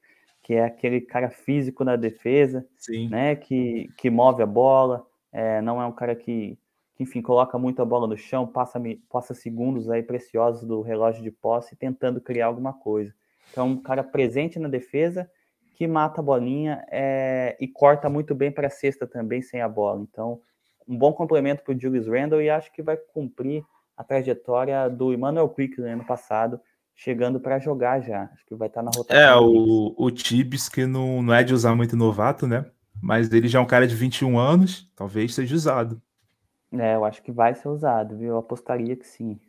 que 0.42 0.54
é 0.54 0.64
aquele 0.64 1.00
cara 1.00 1.30
físico 1.30 1.84
na 1.84 1.96
defesa, 1.96 2.66
Sim. 2.76 3.08
né? 3.08 3.36
Que, 3.36 3.90
que 3.96 4.10
move 4.10 4.42
a 4.42 4.46
bola, 4.46 5.06
é, 5.32 5.60
não 5.60 5.80
é 5.80 5.86
um 5.86 5.92
cara 5.92 6.14
que, 6.14 6.58
que, 6.94 7.02
enfim, 7.02 7.20
coloca 7.22 7.58
muito 7.58 7.82
a 7.82 7.84
bola 7.84 8.06
no 8.06 8.16
chão, 8.16 8.46
passa, 8.46 8.80
passa 9.08 9.34
segundos 9.34 9.90
aí 9.90 10.02
preciosos 10.02 10.66
do 10.66 10.80
relógio 10.80 11.22
de 11.22 11.30
posse 11.30 11.76
tentando 11.76 12.20
criar 12.20 12.46
alguma 12.46 12.72
coisa. 12.72 13.14
Então, 13.50 13.68
um 13.68 13.82
cara 13.82 14.02
presente 14.04 14.58
na 14.58 14.68
defesa 14.68 15.30
que 15.80 15.86
mata 15.86 16.20
a 16.20 16.22
bolinha 16.22 16.84
é, 16.90 17.56
e 17.58 17.66
corta 17.66 18.10
muito 18.10 18.34
bem 18.34 18.52
para 18.52 18.66
a 18.66 18.70
cesta 18.70 19.06
também 19.06 19.40
sem 19.40 19.62
a 19.62 19.68
bola. 19.68 20.02
Então, 20.02 20.38
um 20.86 20.94
bom 20.94 21.10
complemento 21.10 21.62
para 21.62 21.74
o 21.74 21.80
Julius 21.80 22.06
Randle 22.06 22.42
e 22.42 22.50
acho 22.50 22.70
que 22.70 22.82
vai 22.82 22.98
cumprir 22.98 23.64
a 23.96 24.04
trajetória 24.04 24.90
do 24.90 25.10
Emmanuel 25.10 25.48
Quick 25.48 25.80
no 25.80 25.86
ano 25.86 26.04
passado, 26.04 26.60
chegando 26.94 27.40
para 27.40 27.58
jogar 27.58 27.98
já. 28.02 28.24
Acho 28.24 28.44
que 28.44 28.54
vai 28.54 28.68
estar 28.68 28.82
tá 28.82 28.84
na 28.84 28.90
rotação. 28.94 29.22
É, 29.22 29.34
o, 29.34 29.94
o 29.96 30.10
Tibbs, 30.10 30.68
que 30.68 30.84
não, 30.84 31.22
não 31.22 31.32
é 31.32 31.42
de 31.42 31.54
usar 31.54 31.74
muito 31.74 31.96
novato, 31.96 32.46
né? 32.46 32.66
Mas 33.02 33.32
ele 33.32 33.48
já 33.48 33.58
é 33.58 33.62
um 33.62 33.66
cara 33.66 33.86
de 33.86 33.96
21 33.96 34.38
anos, 34.38 34.86
talvez 34.94 35.34
seja 35.34 35.54
usado. 35.54 35.98
É, 36.74 36.94
eu 36.94 37.06
acho 37.06 37.22
que 37.22 37.32
vai 37.32 37.54
ser 37.54 37.68
usado, 37.68 38.18
viu? 38.18 38.28
Eu 38.28 38.36
apostaria 38.36 38.94
que 38.94 39.06
sim. 39.06 39.40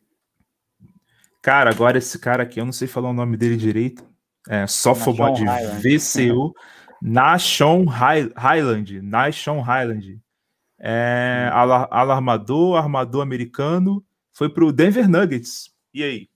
Cara, 1.41 1.71
agora 1.71 1.97
esse 1.97 2.17
cara 2.17 2.43
aqui, 2.43 2.61
eu 2.61 2.65
não 2.65 2.71
sei 2.71 2.87
falar 2.87 3.09
o 3.09 3.13
nome 3.13 3.35
dele 3.35 3.57
direito, 3.57 4.09
é, 4.49 4.65
Sophomore 4.67 5.43
VCU, 5.81 6.53
Nashon 7.01 7.85
Highland, 7.85 9.01
Nashon 9.01 9.61
Highland. 9.61 10.19
É, 10.83 11.49
alarmador, 11.51 12.75
armador 12.75 13.21
americano, 13.21 14.03
foi 14.33 14.49
para 14.49 14.65
o 14.65 14.71
Denver 14.71 15.07
Nuggets. 15.07 15.71
E 15.93 16.03
aí? 16.03 16.29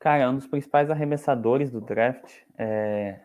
Cara, 0.00 0.24
é 0.24 0.28
um 0.28 0.36
dos 0.36 0.46
principais 0.46 0.90
arremessadores 0.90 1.70
do 1.70 1.80
draft, 1.80 2.28
é, 2.56 3.20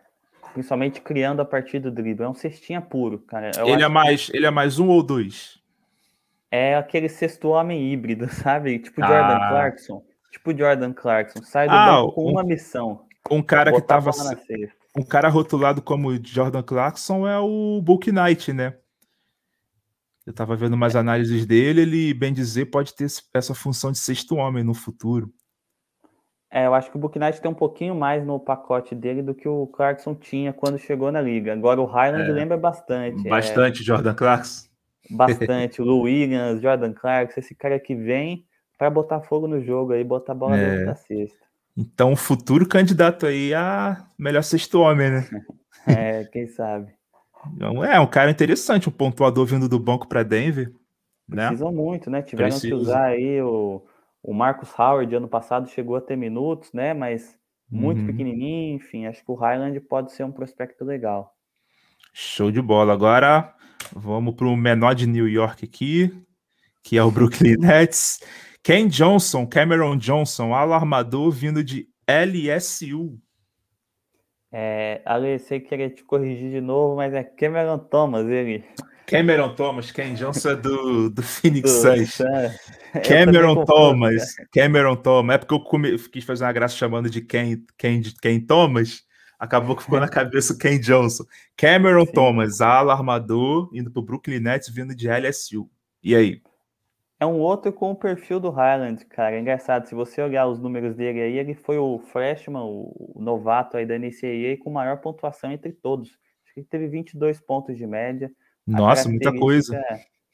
principalmente 0.52 1.00
criando 1.00 1.40
a 1.40 1.44
partir 1.44 1.78
do 1.78 1.90
drible. 1.90 2.24
É 2.24 2.28
um 2.28 2.34
cestinha 2.34 2.80
puro, 2.80 3.20
cara. 3.20 3.50
Eu 3.56 3.68
ele, 3.68 3.82
é 3.82 3.88
mais, 3.88 4.26
que... 4.26 4.36
ele 4.36 4.46
é 4.46 4.50
mais 4.50 4.78
um 4.78 4.88
ou 4.88 5.02
dois? 5.02 5.60
É 6.50 6.76
aquele 6.76 7.08
sexto 7.08 7.48
homem 7.48 7.92
híbrido, 7.92 8.28
sabe? 8.32 8.78
Tipo 8.78 9.00
Jordan 9.00 9.36
ah. 9.36 9.48
Clarkson. 9.48 10.04
Tipo 10.30 10.56
Jordan 10.56 10.92
Clarkson. 10.92 11.42
Sai 11.42 11.68
do 11.68 11.74
ah, 11.74 11.86
banco 11.86 12.12
com 12.12 12.26
um, 12.26 12.30
uma 12.30 12.44
missão. 12.44 13.03
Um 13.30 13.42
cara 13.42 13.72
que 13.72 13.80
tava. 13.80 14.10
Um 14.96 15.02
cara 15.02 15.28
rotulado 15.28 15.82
como 15.82 16.14
Jordan 16.24 16.62
Clarkson 16.62 17.26
é 17.26 17.38
o 17.38 17.80
Book 17.82 18.12
Knight, 18.12 18.52
né? 18.52 18.76
Eu 20.26 20.32
tava 20.32 20.56
vendo 20.56 20.74
umas 20.74 20.96
análises 20.96 21.44
dele, 21.44 21.82
ele, 21.82 22.14
bem 22.14 22.32
dizer, 22.32 22.66
pode 22.66 22.94
ter 22.94 23.06
essa 23.34 23.54
função 23.54 23.92
de 23.92 23.98
sexto 23.98 24.36
homem 24.36 24.64
no 24.64 24.72
futuro. 24.72 25.30
É, 26.50 26.66
eu 26.66 26.72
acho 26.72 26.88
que 26.88 26.96
o 26.96 27.00
Book 27.00 27.18
Knight 27.18 27.40
tem 27.40 27.50
um 27.50 27.54
pouquinho 27.54 27.96
mais 27.96 28.24
no 28.24 28.38
pacote 28.38 28.94
dele 28.94 29.22
do 29.22 29.34
que 29.34 29.48
o 29.48 29.66
Clarkson 29.66 30.14
tinha 30.14 30.52
quando 30.52 30.78
chegou 30.78 31.10
na 31.10 31.20
liga. 31.20 31.52
Agora 31.52 31.80
o 31.80 31.84
Highland 31.84 32.30
é, 32.30 32.32
lembra 32.32 32.56
bastante. 32.56 33.28
Bastante 33.28 33.82
é, 33.82 33.84
Jordan 33.84 34.14
Clarkson. 34.14 34.68
Bastante. 35.10 35.82
o 35.82 35.84
Lou 35.84 36.02
Williams, 36.02 36.62
Jordan 36.62 36.92
Clarkson, 36.92 37.40
esse 37.40 37.54
cara 37.54 37.78
que 37.80 37.94
vem 37.94 38.46
para 38.78 38.88
botar 38.88 39.20
fogo 39.20 39.48
no 39.48 39.60
jogo 39.60 39.92
aí, 39.92 40.04
botar 40.04 40.32
a 40.32 40.36
bola 40.36 40.56
é. 40.56 40.70
dentro 40.70 40.86
da 40.86 40.94
cesta. 40.94 41.43
Então, 41.76 42.12
o 42.12 42.16
futuro 42.16 42.68
candidato 42.68 43.26
aí 43.26 43.52
a 43.52 44.06
melhor 44.18 44.42
sexto 44.42 44.80
homem, 44.80 45.10
né? 45.10 45.28
é, 45.86 46.24
quem 46.24 46.46
sabe. 46.46 46.92
Então, 47.52 47.84
é, 47.84 47.98
um 48.00 48.06
cara 48.06 48.30
interessante, 48.30 48.88
um 48.88 48.92
pontuador 48.92 49.44
vindo 49.44 49.68
do 49.68 49.78
banco 49.78 50.08
para 50.08 50.22
Denver. 50.22 50.72
Né? 51.28 51.48
Precisam 51.48 51.72
muito, 51.72 52.10
né? 52.10 52.22
Tiveram 52.22 52.50
Precisa. 52.50 52.68
que 52.68 52.74
usar 52.74 53.04
aí 53.06 53.40
o, 53.42 53.84
o 54.22 54.32
Marcus 54.32 54.70
Howard 54.78 55.14
ano 55.14 55.28
passado 55.28 55.68
chegou 55.68 55.96
a 55.96 56.00
ter 56.00 56.16
minutos, 56.16 56.72
né? 56.72 56.94
Mas 56.94 57.36
muito 57.70 58.00
uhum. 58.00 58.06
pequenininho, 58.06 58.76
enfim, 58.76 59.06
acho 59.06 59.24
que 59.24 59.30
o 59.30 59.34
Highland 59.34 59.80
pode 59.80 60.12
ser 60.12 60.24
um 60.24 60.32
prospecto 60.32 60.84
legal. 60.84 61.34
Show 62.12 62.50
de 62.52 62.62
bola. 62.62 62.92
Agora 62.92 63.52
vamos 63.94 64.34
para 64.34 64.46
o 64.46 64.56
menor 64.56 64.94
de 64.94 65.06
New 65.06 65.28
York 65.28 65.64
aqui, 65.64 66.12
que 66.82 66.96
é 66.96 67.02
o 67.02 67.10
Brooklyn 67.10 67.56
Nets. 67.58 68.20
Ken 68.64 68.88
Johnson, 68.88 69.46
Cameron 69.46 69.98
Johnson, 69.98 70.54
alarmador 70.54 71.30
vindo 71.30 71.62
de 71.62 71.86
LSU. 72.08 73.20
É, 74.50 75.02
Ale, 75.04 75.38
sei 75.38 75.60
que 75.60 75.68
queria 75.68 75.90
te 75.90 76.02
corrigir 76.02 76.50
de 76.50 76.62
novo, 76.62 76.96
mas 76.96 77.12
é 77.12 77.22
Cameron 77.22 77.78
Thomas, 77.78 78.26
ele. 78.26 78.64
Cameron 79.06 79.54
Thomas, 79.54 79.90
Ken 79.92 80.14
Johnson 80.14 80.48
é 80.48 80.56
do, 80.56 81.10
do 81.10 81.22
Phoenix 81.22 81.70
Suns. 81.72 82.16
Cameron 83.06 83.66
Thomas, 83.66 84.34
Cameron 84.50 84.96
Thomas. 84.96 85.34
É 85.34 85.38
porque 85.38 85.52
eu 85.52 85.60
come, 85.60 85.98
quis 85.98 86.24
fazer 86.24 86.44
uma 86.44 86.52
graça 86.52 86.74
chamando 86.74 87.10
de 87.10 87.20
Ken, 87.20 87.62
Ken, 87.76 88.00
Ken 88.22 88.40
Thomas, 88.40 89.02
acabou 89.38 89.76
que 89.76 89.82
ficou 89.82 90.00
na 90.00 90.08
cabeça 90.08 90.54
o 90.54 90.58
Ken 90.58 90.80
Johnson. 90.80 91.24
Cameron 91.54 92.06
Sim. 92.06 92.12
Thomas, 92.12 92.62
ala 92.62 92.94
armador, 92.94 93.68
indo 93.74 93.90
para 93.90 94.00
o 94.00 94.04
Brooklyn 94.04 94.40
Nets, 94.40 94.70
vindo 94.70 94.94
de 94.94 95.06
LSU. 95.06 95.68
E 96.02 96.16
aí? 96.16 96.40
É 97.20 97.26
um 97.26 97.38
outro 97.38 97.72
com 97.72 97.92
o 97.92 97.96
perfil 97.96 98.40
do 98.40 98.50
Highland, 98.50 99.04
cara. 99.06 99.36
É 99.36 99.40
engraçado, 99.40 99.86
se 99.86 99.94
você 99.94 100.20
olhar 100.20 100.46
os 100.46 100.58
números 100.58 100.96
dele 100.96 101.20
aí, 101.20 101.38
ele 101.38 101.54
foi 101.54 101.78
o 101.78 101.98
freshman, 101.98 102.62
o 102.64 103.14
novato 103.16 103.76
aí 103.76 103.86
da 103.86 103.98
NCAA 103.98 104.58
com 104.62 104.70
maior 104.70 105.00
pontuação 105.00 105.52
entre 105.52 105.72
todos. 105.72 106.10
Acho 106.44 106.54
que 106.54 106.60
ele 106.60 106.66
teve 106.66 106.88
22 106.88 107.40
pontos 107.40 107.76
de 107.76 107.86
média. 107.86 108.30
Nossa, 108.66 109.08
muita 109.08 109.34
coisa. 109.34 109.80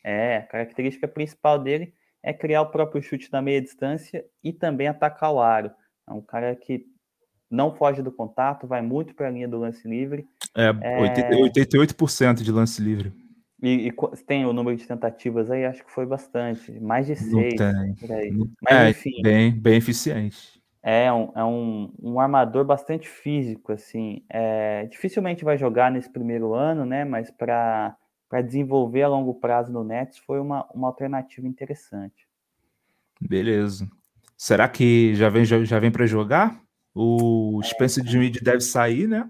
É, 0.02 0.38
a 0.38 0.42
característica 0.42 1.06
principal 1.06 1.58
dele 1.58 1.92
é 2.22 2.32
criar 2.32 2.62
o 2.62 2.70
próprio 2.70 3.02
chute 3.02 3.30
na 3.32 3.42
meia 3.42 3.60
distância 3.60 4.24
e 4.42 4.52
também 4.52 4.88
atacar 4.88 5.32
o 5.32 5.40
aro. 5.40 5.70
É 6.08 6.12
um 6.12 6.22
cara 6.22 6.54
que 6.56 6.86
não 7.50 7.74
foge 7.74 8.00
do 8.00 8.12
contato, 8.12 8.66
vai 8.66 8.80
muito 8.80 9.14
para 9.14 9.28
a 9.28 9.30
linha 9.30 9.48
do 9.48 9.58
lance 9.58 9.86
livre. 9.86 10.26
É, 10.56 10.68
é... 10.68 11.00
88% 11.02 12.42
de 12.42 12.52
lance 12.52 12.80
livre. 12.80 13.12
E, 13.62 13.88
e, 13.88 13.92
tem 14.26 14.46
o 14.46 14.52
número 14.52 14.76
de 14.76 14.86
tentativas 14.86 15.50
aí, 15.50 15.66
acho 15.66 15.84
que 15.84 15.90
foi 15.90 16.06
bastante, 16.06 16.72
mais 16.80 17.06
de 17.06 17.16
seis. 17.16 17.54
Por 18.00 18.12
aí. 18.12 18.32
Mas 18.62 18.72
é, 18.72 18.90
enfim. 18.90 19.22
Bem, 19.22 19.52
bem 19.52 19.76
eficiente. 19.76 20.60
É, 20.82 21.12
um, 21.12 21.30
é 21.36 21.44
um, 21.44 21.92
um 22.02 22.20
armador 22.20 22.64
bastante 22.64 23.06
físico, 23.06 23.72
assim. 23.72 24.24
É, 24.30 24.86
dificilmente 24.86 25.44
vai 25.44 25.58
jogar 25.58 25.90
nesse 25.90 26.10
primeiro 26.10 26.54
ano, 26.54 26.86
né? 26.86 27.04
Mas 27.04 27.30
para 27.30 27.96
desenvolver 28.44 29.02
a 29.02 29.08
longo 29.08 29.34
prazo 29.34 29.70
no 29.70 29.84
Nets 29.84 30.18
foi 30.18 30.40
uma, 30.40 30.66
uma 30.74 30.88
alternativa 30.88 31.46
interessante. 31.46 32.26
Beleza. 33.20 33.86
Será 34.36 34.66
que 34.66 35.14
já 35.14 35.28
vem, 35.28 35.44
já, 35.44 35.62
já 35.62 35.78
vem 35.78 35.90
para 35.90 36.06
jogar? 36.06 36.62
O 36.94 37.60
Spencer 37.62 38.02
é, 38.02 38.08
Smith 38.08 38.42
deve 38.42 38.62
sair, 38.62 39.06
né? 39.06 39.28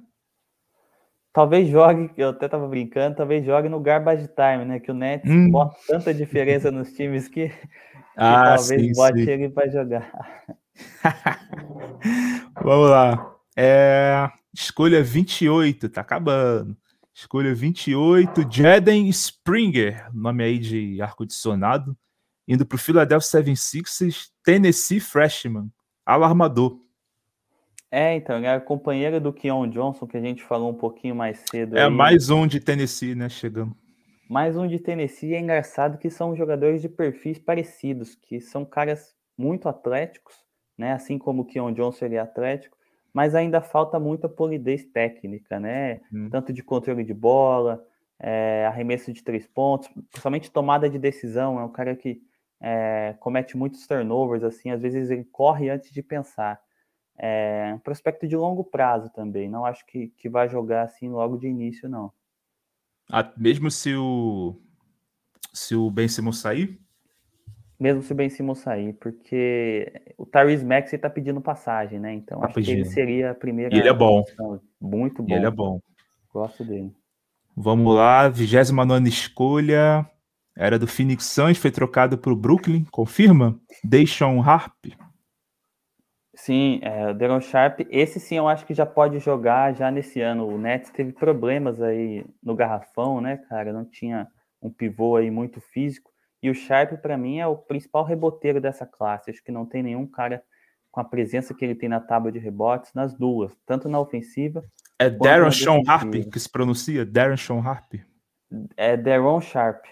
Talvez 1.33 1.69
jogue, 1.69 2.11
eu 2.17 2.31
até 2.31 2.49
tava 2.49 2.67
brincando, 2.67 3.17
talvez 3.17 3.45
jogue 3.45 3.69
no 3.69 3.79
garbage 3.79 4.29
time, 4.29 4.65
né? 4.65 4.81
Que 4.81 4.91
o 4.91 4.95
Nets 4.95 5.31
hum. 5.31 5.51
bota 5.51 5.77
tanta 5.87 6.13
diferença 6.13 6.71
nos 6.73 6.93
times 6.93 7.29
que, 7.29 7.49
que 7.49 7.57
ah, 8.17 8.57
talvez 8.57 8.83
sim, 8.83 8.93
bote 8.93 9.25
sim. 9.25 9.31
ele 9.31 9.49
para 9.49 9.71
jogar. 9.71 10.11
Vamos 12.63 12.91
lá. 12.91 13.37
É, 13.57 14.29
escolha 14.53 15.03
28, 15.03 15.89
tá 15.89 16.01
acabando. 16.01 16.77
Escolha 17.15 17.55
28, 17.55 18.47
Jaden 18.51 19.09
Springer, 19.09 20.09
nome 20.13 20.43
aí 20.43 20.59
de 20.59 21.03
ar-condicionado, 21.03 21.97
indo 22.49 22.65
para 22.65 22.77
o 22.77 22.79
Philadelphia 22.79 23.43
76ers, 23.43 24.31
Tennessee 24.43 25.01
Freshman, 25.01 25.71
alarmador. 26.05 26.79
É, 27.91 28.15
então, 28.15 28.37
ele 28.37 28.47
é 28.47 28.61
companheiro 28.61 29.21
do 29.21 29.33
Keon 29.33 29.69
Johnson, 29.69 30.07
que 30.07 30.17
a 30.17 30.21
gente 30.21 30.45
falou 30.45 30.71
um 30.71 30.75
pouquinho 30.75 31.15
mais 31.15 31.41
cedo. 31.51 31.77
É 31.77 31.85
aí. 31.85 31.91
mais 31.91 32.31
um 32.31 32.47
de 32.47 32.61
Tennessee, 32.61 33.17
né? 33.17 33.29
Chegando. 33.29 33.77
Mais 34.29 34.57
um 34.57 34.69
de 34.69 34.79
Tennessee. 34.79 35.35
É 35.35 35.41
engraçado 35.41 35.99
que 35.99 36.09
são 36.09 36.37
jogadores 36.37 36.81
de 36.81 36.89
perfis 36.89 37.37
parecidos, 37.37 38.15
que 38.15 38.41
são 38.41 38.65
caras 38.65 39.13
muito 39.37 39.69
atléticos, 39.69 40.37
né? 40.79 40.93
Assim 40.93 41.19
como 41.19 41.43
o 41.43 41.45
Keon 41.45 41.73
Johnson 41.73 42.05
ele 42.05 42.15
é 42.15 42.21
atlético, 42.21 42.77
mas 43.13 43.35
ainda 43.35 43.61
falta 43.61 43.99
muita 43.99 44.29
polidez 44.29 44.85
técnica, 44.85 45.59
né? 45.59 46.01
Hum. 46.13 46.29
Tanto 46.31 46.53
de 46.53 46.63
controle 46.63 47.03
de 47.03 47.13
bola, 47.13 47.85
é, 48.21 48.67
arremesso 48.69 49.13
de 49.13 49.25
três 49.25 49.49
pontos, 49.49 49.89
principalmente 50.11 50.49
tomada 50.49 50.89
de 50.89 50.97
decisão. 50.97 51.59
É 51.59 51.65
um 51.65 51.73
cara 51.73 51.97
que 51.97 52.23
é, 52.61 53.17
comete 53.19 53.57
muitos 53.57 53.85
turnovers, 53.85 54.45
assim, 54.45 54.71
às 54.71 54.81
vezes 54.81 55.11
ele 55.11 55.25
corre 55.25 55.71
antes 55.71 55.91
de 55.91 56.05
pensar. 56.05 56.61
É 57.23 57.73
um 57.75 57.79
prospecto 57.79 58.27
de 58.27 58.35
longo 58.35 58.65
prazo 58.65 59.11
também. 59.11 59.49
Não 59.49 59.67
acho 59.67 59.85
que, 59.87 60.09
que 60.17 60.29
vai 60.29 60.49
jogar 60.49 60.83
assim 60.85 61.09
logo 61.11 61.37
de 61.37 61.47
início, 61.47 61.89
não. 61.89 62.11
Ah, 63.13 63.31
mesmo 63.37 63.71
se 63.71 63.95
o 63.95 64.57
se 65.53 65.75
o 65.75 65.91
Ben 65.91 66.09
Simmons 66.09 66.39
sair? 66.39 66.81
Mesmo 67.79 68.03
se 68.03 68.13
o 68.13 68.15
Ben 68.15 68.31
Simmons 68.31 68.59
sair, 68.59 68.93
porque 68.95 69.91
o 70.17 70.25
Tyrese 70.25 70.65
Maxey 70.65 70.97
está 70.97 71.11
pedindo 71.11 71.41
passagem, 71.41 71.99
né? 71.99 72.15
Então 72.15 72.41
tá 72.41 72.47
acho 72.47 72.55
pedindo. 72.55 72.75
que 72.75 72.81
ele 72.83 72.91
seria 72.91 73.31
a 73.33 73.35
primeira. 73.35 73.75
E 73.75 73.79
ele 73.79 73.89
é 73.89 73.93
bom. 73.93 74.23
Muito 74.81 75.23
bom. 75.23 75.31
E 75.31 75.37
ele 75.37 75.47
é 75.47 75.51
bom. 75.51 75.81
Gosto 76.33 76.65
dele. 76.65 76.95
Vamos 77.57 77.95
lá, 77.95 78.29
29 78.29 79.09
escolha. 79.09 80.09
Era 80.57 80.79
do 80.79 80.87
Phoenix 80.87 81.27
Suns, 81.27 81.59
foi 81.59 81.71
trocado 81.71 82.19
para 82.19 82.33
o 82.33 82.37
Brooklyn. 82.37 82.85
Confirma? 82.91 83.59
Deixam 83.83 84.43
Harp. 84.43 84.87
Sim, 86.43 86.81
é, 86.83 87.11
o 87.11 87.15
Deron 87.15 87.41
Sharp, 87.43 87.81
esse 87.91 88.19
sim 88.19 88.37
eu 88.37 88.49
acho 88.49 88.65
que 88.65 88.73
já 88.73 88.87
pode 88.87 89.19
jogar 89.19 89.75
já 89.75 89.91
nesse 89.91 90.23
ano. 90.23 90.49
O 90.49 90.57
Nets 90.57 90.89
teve 90.89 91.13
problemas 91.13 91.83
aí 91.83 92.25
no 92.43 92.57
garrafão, 92.57 93.21
né, 93.21 93.37
cara? 93.37 93.75
Não 93.75 93.85
tinha 93.85 94.27
um 94.63 94.71
pivô 94.71 95.17
aí 95.17 95.31
muito 95.31 95.61
físico. 95.61 96.11
E 96.43 96.49
o 96.49 96.55
Sharp, 96.55 96.93
para 97.03 97.19
mim, 97.19 97.41
é 97.41 97.47
o 97.47 97.57
principal 97.57 98.05
reboteiro 98.05 98.59
dessa 98.59 98.87
classe. 98.87 99.31
Acho 99.31 99.45
que 99.45 99.53
não 99.53 99.67
tem 99.67 99.83
nenhum 99.83 100.07
cara 100.07 100.43
com 100.91 100.99
a 100.99 101.05
presença 101.05 101.53
que 101.53 101.63
ele 101.63 101.75
tem 101.75 101.91
na 101.91 102.01
tábua 102.01 102.33
de 102.33 102.39
rebotes 102.39 102.95
nas 102.95 103.13
duas, 103.13 103.55
tanto 103.67 103.87
na 103.87 104.01
ofensiva. 104.01 104.65
É 104.99 105.11
Darren 105.11 105.51
Sean 105.51 105.83
Harp 105.87 106.15
que 106.33 106.41
se 106.41 106.49
pronuncia? 106.49 107.05
Darren 107.05 107.37
Sean 107.37 107.61
Harp? 107.61 107.97
É 108.79 108.97
Deron 108.97 109.43
Sharp. 109.43 109.85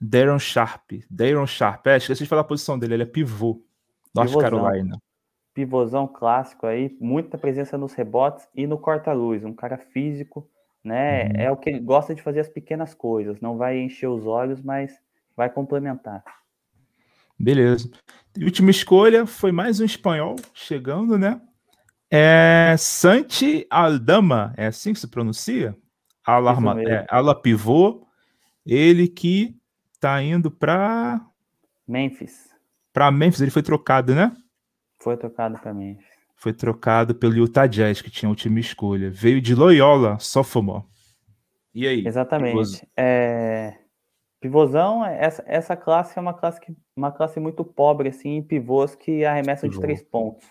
Darren 0.00 0.38
Sharp. 0.38 0.92
Darren 1.10 1.46
Sharp. 1.48 1.84
É, 1.88 1.96
esqueci 1.96 2.22
de 2.22 2.28
falar 2.28 2.42
a 2.42 2.44
posição 2.44 2.78
dele, 2.78 2.94
ele 2.94 3.02
é 3.02 3.06
pivô. 3.06 3.60
North 4.14 4.38
Carolina 4.38 4.96
pivôzão 5.56 6.06
clássico 6.06 6.66
aí, 6.66 6.94
muita 7.00 7.38
presença 7.38 7.78
nos 7.78 7.94
rebotes 7.94 8.46
e 8.54 8.66
no 8.66 8.76
corta-luz, 8.76 9.42
um 9.42 9.54
cara 9.54 9.78
físico, 9.78 10.46
né? 10.84 11.24
Uhum. 11.24 11.30
É 11.34 11.50
o 11.50 11.56
que 11.56 11.70
ele 11.70 11.80
gosta 11.80 12.14
de 12.14 12.20
fazer 12.20 12.40
as 12.40 12.48
pequenas 12.48 12.92
coisas, 12.92 13.40
não 13.40 13.56
vai 13.56 13.78
encher 13.78 14.06
os 14.06 14.26
olhos, 14.26 14.60
mas 14.60 14.94
vai 15.34 15.48
complementar. 15.48 16.22
Beleza. 17.38 17.90
E 18.36 18.44
última 18.44 18.70
escolha 18.70 19.24
foi 19.24 19.50
mais 19.50 19.80
um 19.80 19.84
espanhol 19.86 20.36
chegando, 20.52 21.16
né? 21.16 21.40
É 22.10 22.76
Santi 22.78 23.66
Aldama, 23.70 24.52
é 24.58 24.66
assim 24.66 24.92
que 24.92 25.00
se 25.00 25.08
pronuncia? 25.08 25.74
Alarma, 26.22 26.82
é, 26.82 27.06
ala 27.08 27.34
pivô, 27.34 28.06
ele 28.64 29.08
que 29.08 29.56
tá 29.98 30.22
indo 30.22 30.50
para 30.50 31.18
Memphis. 31.88 32.50
Para 32.92 33.10
Memphis, 33.10 33.40
ele 33.40 33.50
foi 33.50 33.62
trocado, 33.62 34.14
né? 34.14 34.36
Foi 34.98 35.16
trocado 35.16 35.58
para 35.58 35.72
Memphis. 35.74 36.06
foi 36.36 36.52
trocado 36.52 37.14
pelo 37.14 37.34
Utah 37.34 37.66
Jazz, 37.66 38.02
que 38.02 38.10
tinha 38.10 38.28
a 38.28 38.30
última 38.30 38.60
escolha. 38.60 39.10
Veio 39.10 39.40
de 39.40 39.54
Loyola, 39.54 40.18
sophomore. 40.18 40.84
E 41.74 41.86
aí? 41.86 42.06
Exatamente. 42.06 42.86
É... 42.96 43.74
Pivôzão, 44.40 45.04
essa, 45.04 45.42
essa 45.46 45.76
classe 45.76 46.18
é 46.18 46.20
uma 46.20 46.34
classe, 46.34 46.60
que, 46.60 46.74
uma 46.94 47.10
classe 47.10 47.40
muito 47.40 47.64
pobre, 47.64 48.10
assim, 48.10 48.36
em 48.36 48.42
pivôs 48.42 48.94
que 48.94 49.24
arremessam 49.24 49.68
Pivô. 49.68 49.80
de 49.80 49.86
três 49.86 50.02
pontos. 50.02 50.46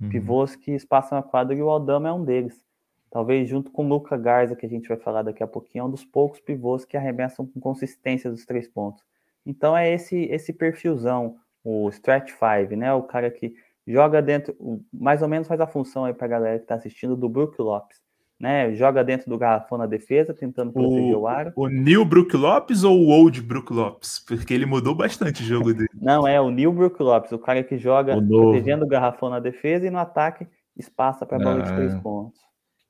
Uhum. 0.00 0.08
Pivôs 0.08 0.56
que 0.56 0.72
espaçam 0.72 1.18
a 1.18 1.22
quadra 1.22 1.54
e 1.54 1.62
o 1.62 1.68
Aldama 1.68 2.08
é 2.08 2.12
um 2.12 2.24
deles. 2.24 2.64
Talvez 3.10 3.48
junto 3.48 3.70
com 3.70 3.84
o 3.84 3.88
Luca 3.88 4.16
Garza, 4.16 4.56
que 4.56 4.66
a 4.66 4.68
gente 4.68 4.88
vai 4.88 4.96
falar 4.96 5.22
daqui 5.22 5.42
a 5.42 5.46
pouquinho, 5.46 5.82
é 5.82 5.84
um 5.86 5.90
dos 5.90 6.04
poucos 6.04 6.40
pivôs 6.40 6.84
que 6.84 6.96
arremessam 6.96 7.46
com 7.46 7.60
consistência 7.60 8.30
dos 8.30 8.44
três 8.44 8.66
pontos. 8.66 9.04
Então 9.46 9.76
é 9.76 9.92
esse 9.92 10.16
esse 10.24 10.52
perfilzão, 10.52 11.36
o 11.62 11.88
stretch 11.90 12.30
five, 12.30 12.74
né? 12.74 12.92
O 12.92 13.02
cara 13.02 13.30
que 13.30 13.54
joga 13.86 14.22
dentro, 14.22 14.54
mais 14.92 15.22
ou 15.22 15.28
menos 15.28 15.48
faz 15.48 15.60
a 15.60 15.66
função 15.66 16.04
aí 16.04 16.14
para 16.14 16.26
a 16.26 16.30
galera 16.30 16.58
que 16.58 16.64
está 16.64 16.74
assistindo 16.74 17.16
do 17.16 17.28
Brook 17.28 17.60
Lopes 17.60 18.04
né? 18.44 18.74
Joga 18.74 19.04
dentro 19.04 19.30
do 19.30 19.38
garrafão 19.38 19.78
na 19.78 19.86
defesa, 19.86 20.34
tentando 20.34 20.72
proteger 20.72 21.16
o, 21.16 21.20
o 21.20 21.26
aro. 21.26 21.52
O 21.56 21.68
Neil 21.68 22.04
Brook 22.04 22.36
Lopes 22.36 22.84
ou 22.84 22.98
o 22.98 23.08
Old 23.08 23.40
Brook 23.40 23.72
Lopes? 23.72 24.18
Porque 24.18 24.52
ele 24.52 24.66
mudou 24.66 24.94
bastante 24.94 25.42
o 25.42 25.46
jogo 25.46 25.72
dele. 25.72 25.88
Não, 25.94 26.26
é 26.26 26.40
o 26.40 26.50
Neil 26.50 26.72
Brook 26.72 27.02
Lopes, 27.02 27.32
o 27.32 27.38
cara 27.38 27.62
que 27.62 27.78
joga 27.78 28.14
protegendo 28.20 28.84
o 28.84 28.88
garrafão 28.88 29.30
na 29.30 29.40
defesa 29.40 29.86
e 29.86 29.90
no 29.90 29.98
ataque 29.98 30.46
espaça 30.76 31.24
para 31.24 31.38
bola 31.38 31.60
ah, 31.60 31.62
de 31.62 31.74
três 31.74 31.94
pontos. 32.02 32.40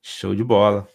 Show 0.03 0.35
de 0.35 0.43
bola. 0.43 0.89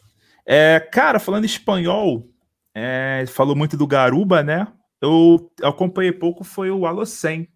É, 0.45 0.79
cara, 0.79 1.19
falando 1.19 1.45
espanhol, 1.45 2.27
é, 2.75 3.23
falou 3.27 3.55
muito 3.55 3.77
do 3.77 3.87
Garuba, 3.87 4.41
né? 4.41 4.67
Eu, 5.01 5.49
eu 5.61 5.69
acompanhei 5.69 6.11
pouco, 6.11 6.43
foi 6.43 6.71
o 6.71 6.85
Alocen, 6.85 7.47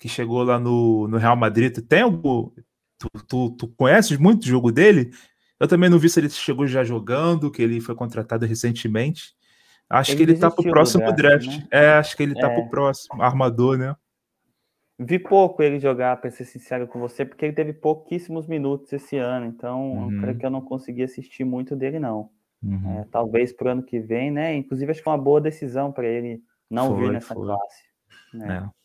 que 0.00 0.08
chegou 0.08 0.42
lá 0.42 0.58
no, 0.58 1.06
no 1.06 1.18
Real 1.18 1.36
Madrid. 1.36 1.76
Tem 1.86 2.00
algum. 2.00 2.50
Tu, 2.98 3.08
tu, 3.28 3.50
tu 3.50 3.68
conheces 3.68 4.18
muito 4.18 4.42
o 4.42 4.48
jogo 4.48 4.72
dele? 4.72 5.10
Eu 5.60 5.68
também 5.68 5.90
não 5.90 5.98
vi 5.98 6.08
se 6.08 6.18
ele 6.18 6.30
chegou 6.30 6.66
já 6.66 6.82
jogando, 6.82 7.50
que 7.50 7.62
ele 7.62 7.80
foi 7.80 7.94
contratado 7.94 8.46
recentemente. 8.46 9.34
Acho 9.88 10.12
ele 10.12 10.16
que 10.16 10.22
ele 10.32 10.38
tá 10.38 10.50
pro 10.50 10.62
próximo 10.64 11.12
draft. 11.12 11.44
draft. 11.44 11.58
Né? 11.58 11.68
É, 11.70 11.90
acho 11.90 12.16
que 12.16 12.22
ele 12.22 12.34
tá 12.34 12.50
é. 12.50 12.54
pro 12.54 12.70
próximo. 12.70 13.22
Armador, 13.22 13.76
né? 13.76 13.94
Vi 14.98 15.18
pouco 15.18 15.62
ele 15.62 15.78
jogar, 15.78 16.18
para 16.20 16.30
ser 16.30 16.44
sincero 16.44 16.86
com 16.86 16.98
você, 16.98 17.24
porque 17.24 17.44
ele 17.44 17.54
teve 17.54 17.72
pouquíssimos 17.72 18.46
minutos 18.46 18.92
esse 18.92 19.16
ano, 19.16 19.46
então 19.46 19.92
uhum. 19.92 20.12
eu 20.12 20.20
creio 20.20 20.38
que 20.38 20.44
eu 20.44 20.50
não 20.50 20.60
consegui 20.60 21.02
assistir 21.02 21.42
muito 21.42 21.74
dele, 21.74 21.98
não. 21.98 22.28
Uhum. 22.62 23.00
É, 23.00 23.06
talvez 23.10 23.50
pro 23.50 23.70
ano 23.70 23.82
que 23.82 23.98
vem, 23.98 24.30
né? 24.30 24.54
Inclusive, 24.54 24.90
acho 24.90 25.02
que 25.02 25.08
é 25.08 25.12
uma 25.12 25.18
boa 25.18 25.40
decisão 25.40 25.90
para 25.90 26.06
ele 26.06 26.42
não 26.70 26.88
foi, 26.88 27.00
vir 27.00 27.12
nessa 27.12 27.34
foi. 27.34 27.44
classe. 27.44 27.82
Né? 28.34 28.62
É. 28.66 28.79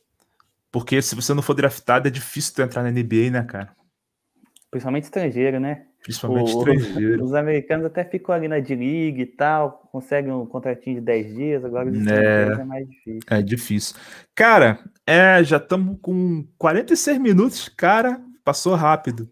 Porque 0.76 1.01
se 1.01 1.15
você 1.15 1.34
não 1.34 1.41
for 1.41 1.53
draftado, 1.53 2.09
é 2.09 2.11
difícil 2.11 2.53
tu 2.53 2.61
entrar 2.61 2.84
na 2.84 2.91
NBA, 2.91 3.32
né, 3.32 3.41
cara? 3.43 3.73
Principalmente 4.69 5.05
estrangeiro, 5.05 5.57
né? 5.57 5.86
Principalmente 6.03 6.53
o, 6.53 6.57
estrangeiro. 6.57 7.23
Os, 7.23 7.34
americanos 7.34 7.86
até 7.86 8.03
ficam 8.03 8.36
ali 8.36 8.49
na 8.49 8.59
D-League 8.59 9.21
e 9.21 9.26
tal, 9.26 9.88
conseguem 9.89 10.34
um 10.34 10.45
contratinho 10.45 10.95
de 10.95 11.01
10 11.05 11.34
dias, 11.34 11.63
agora 11.63 11.89
os 11.89 12.05
é, 12.05 12.59
é 12.59 12.63
mais 12.65 12.86
difícil. 12.89 13.19
É 13.26 13.41
difícil. 13.41 13.95
Cara, 14.36 14.84
é, 15.07 15.41
já 15.45 15.55
estamos 15.55 15.97
com 16.01 16.45
46 16.57 17.19
minutos, 17.19 17.69
cara, 17.69 18.21
passou 18.43 18.76
rápido. 18.76 19.32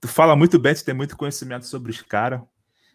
Tu 0.00 0.06
fala 0.06 0.36
muito 0.36 0.56
bem, 0.56 0.72
tu 0.72 0.84
tem 0.84 0.94
muito 0.94 1.16
conhecimento 1.16 1.66
sobre 1.66 1.90
os 1.90 2.00
caras. 2.00 2.40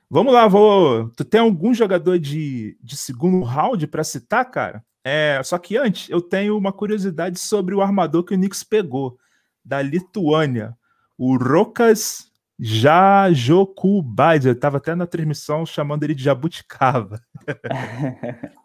Vamos 0.09 0.31
lá, 0.33 0.47
vou. 0.47 1.09
Tu 1.09 1.25
tem 1.25 1.41
algum 1.41 1.73
jogador 1.73 2.17
de, 2.17 2.77
de 2.81 2.95
segundo 2.95 3.43
round 3.43 3.85
para 3.87 4.05
citar, 4.05 4.49
cara? 4.49 4.81
É, 5.03 5.41
só 5.43 5.57
que 5.57 5.77
antes, 5.77 6.09
eu 6.09 6.21
tenho 6.21 6.57
uma 6.57 6.73
curiosidade 6.73 7.39
sobre 7.39 7.73
o 7.73 7.81
armador 7.81 8.23
que 8.23 8.33
o 8.33 8.37
Knicks 8.37 8.63
pegou, 8.63 9.17
da 9.63 9.81
Lituânia, 9.81 10.75
o 11.17 11.37
Rokas 11.37 12.29
já 12.59 13.31
Jokubaiza, 13.31 14.49
eu 14.49 14.59
tava 14.59 14.77
até 14.77 14.93
na 14.93 15.07
transmissão 15.07 15.65
chamando 15.65 16.03
ele 16.03 16.13
de 16.13 16.23
Jabuticaba. 16.23 17.21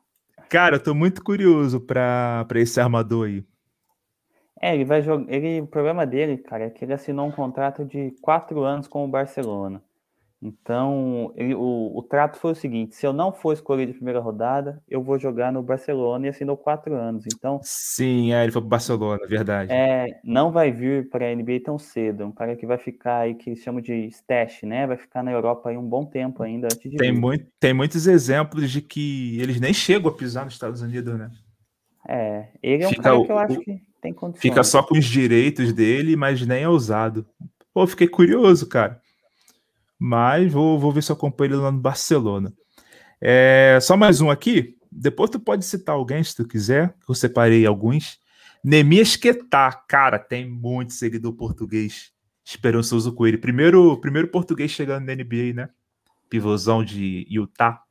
Cara, 0.48 0.76
eu 0.76 0.82
tô 0.82 0.94
muito 0.94 1.22
curioso 1.22 1.80
para 1.80 2.46
esse 2.54 2.80
armador 2.80 3.26
aí. 3.26 3.44
É, 4.60 4.74
ele 4.74 4.84
vai 4.84 5.02
jogar. 5.02 5.32
Ele, 5.32 5.60
o 5.60 5.66
problema 5.66 6.06
dele, 6.06 6.38
cara, 6.38 6.64
é 6.64 6.70
que 6.70 6.84
ele 6.84 6.92
assinou 6.92 7.26
um 7.26 7.32
contrato 7.32 7.84
de 7.84 8.12
quatro 8.22 8.62
anos 8.62 8.86
com 8.86 9.04
o 9.04 9.08
Barcelona. 9.08 9.82
Então, 10.46 11.32
ele, 11.36 11.54
o, 11.54 11.90
o 11.94 12.02
trato 12.02 12.38
foi 12.38 12.52
o 12.52 12.54
seguinte: 12.54 12.94
se 12.94 13.06
eu 13.06 13.14
não 13.14 13.32
for 13.32 13.54
escolhido 13.54 13.92
de 13.92 13.96
primeira 13.96 14.20
rodada, 14.20 14.78
eu 14.86 15.02
vou 15.02 15.18
jogar 15.18 15.50
no 15.50 15.62
Barcelona 15.62 16.26
e 16.26 16.28
assinou 16.28 16.54
quatro 16.54 16.94
anos. 16.94 17.24
Então. 17.26 17.60
Sim, 17.62 18.34
é, 18.34 18.42
ele 18.42 18.52
foi 18.52 18.60
para 18.60 18.68
Barcelona, 18.68 19.26
verdade. 19.26 19.72
É, 19.72 20.20
não 20.22 20.52
vai 20.52 20.70
vir 20.70 21.08
para 21.08 21.24
a 21.24 21.34
NBA 21.34 21.60
tão 21.64 21.78
cedo. 21.78 22.26
Um 22.26 22.30
cara 22.30 22.54
que 22.56 22.66
vai 22.66 22.76
ficar 22.76 23.20
aí, 23.20 23.34
que 23.34 23.48
eles 23.48 23.60
chamam 23.60 23.80
de 23.80 23.94
stash, 24.08 24.64
né? 24.64 24.86
Vai 24.86 24.98
ficar 24.98 25.22
na 25.22 25.32
Europa 25.32 25.70
aí 25.70 25.78
um 25.78 25.88
bom 25.88 26.04
tempo 26.04 26.42
ainda 26.42 26.66
antes 26.66 26.90
de. 26.90 26.98
Tem, 26.98 27.10
muito, 27.10 27.46
tem 27.58 27.72
muitos 27.72 28.06
exemplos 28.06 28.70
de 28.70 28.82
que 28.82 29.40
eles 29.40 29.58
nem 29.58 29.72
chegam 29.72 30.10
a 30.10 30.14
pisar 30.14 30.44
nos 30.44 30.52
Estados 30.52 30.82
Unidos, 30.82 31.18
né? 31.18 31.30
É, 32.06 32.48
ele 32.62 32.84
é 32.84 32.86
um 32.86 32.90
fica 32.90 33.02
cara 33.02 33.24
que 33.24 33.32
eu 33.32 33.38
acho 33.38 33.60
que 33.60 33.82
tem 34.02 34.12
condições. 34.12 34.42
Fica 34.42 34.62
só 34.62 34.82
com 34.82 34.98
os 34.98 35.06
direitos 35.06 35.72
dele, 35.72 36.16
mas 36.16 36.46
nem 36.46 36.64
é 36.64 36.68
usado. 36.68 37.26
Pô, 37.72 37.86
fiquei 37.86 38.06
curioso, 38.06 38.68
cara 38.68 39.02
mas 39.98 40.52
vou, 40.52 40.78
vou 40.78 40.92
ver 40.92 41.02
se 41.02 41.10
eu 41.10 41.16
acompanho 41.16 41.52
ele 41.52 41.60
lá 41.60 41.70
no 41.72 41.80
Barcelona. 41.80 42.52
É, 43.20 43.78
só 43.80 43.96
mais 43.96 44.20
um 44.20 44.30
aqui. 44.30 44.76
Depois 44.90 45.30
tu 45.30 45.40
pode 45.40 45.64
citar 45.64 45.94
alguém 45.94 46.22
se 46.22 46.36
tu 46.36 46.46
quiser. 46.46 46.94
Eu 47.08 47.14
separei 47.14 47.66
alguns. 47.66 48.18
Nemias 48.62 49.16
Quetá, 49.16 49.72
cara, 49.72 50.18
tem 50.18 50.48
muito 50.48 50.92
seguidor 50.92 51.32
português 51.34 52.12
esperançoso 52.44 53.14
com 53.14 53.26
ele. 53.26 53.38
Primeiro, 53.38 53.98
primeiro 54.00 54.28
português 54.28 54.70
chegando 54.70 55.06
na 55.06 55.14
NBA, 55.14 55.54
né? 55.54 55.70
Pivôzão 56.28 56.84
de 56.84 57.26
Utah. 57.28 57.82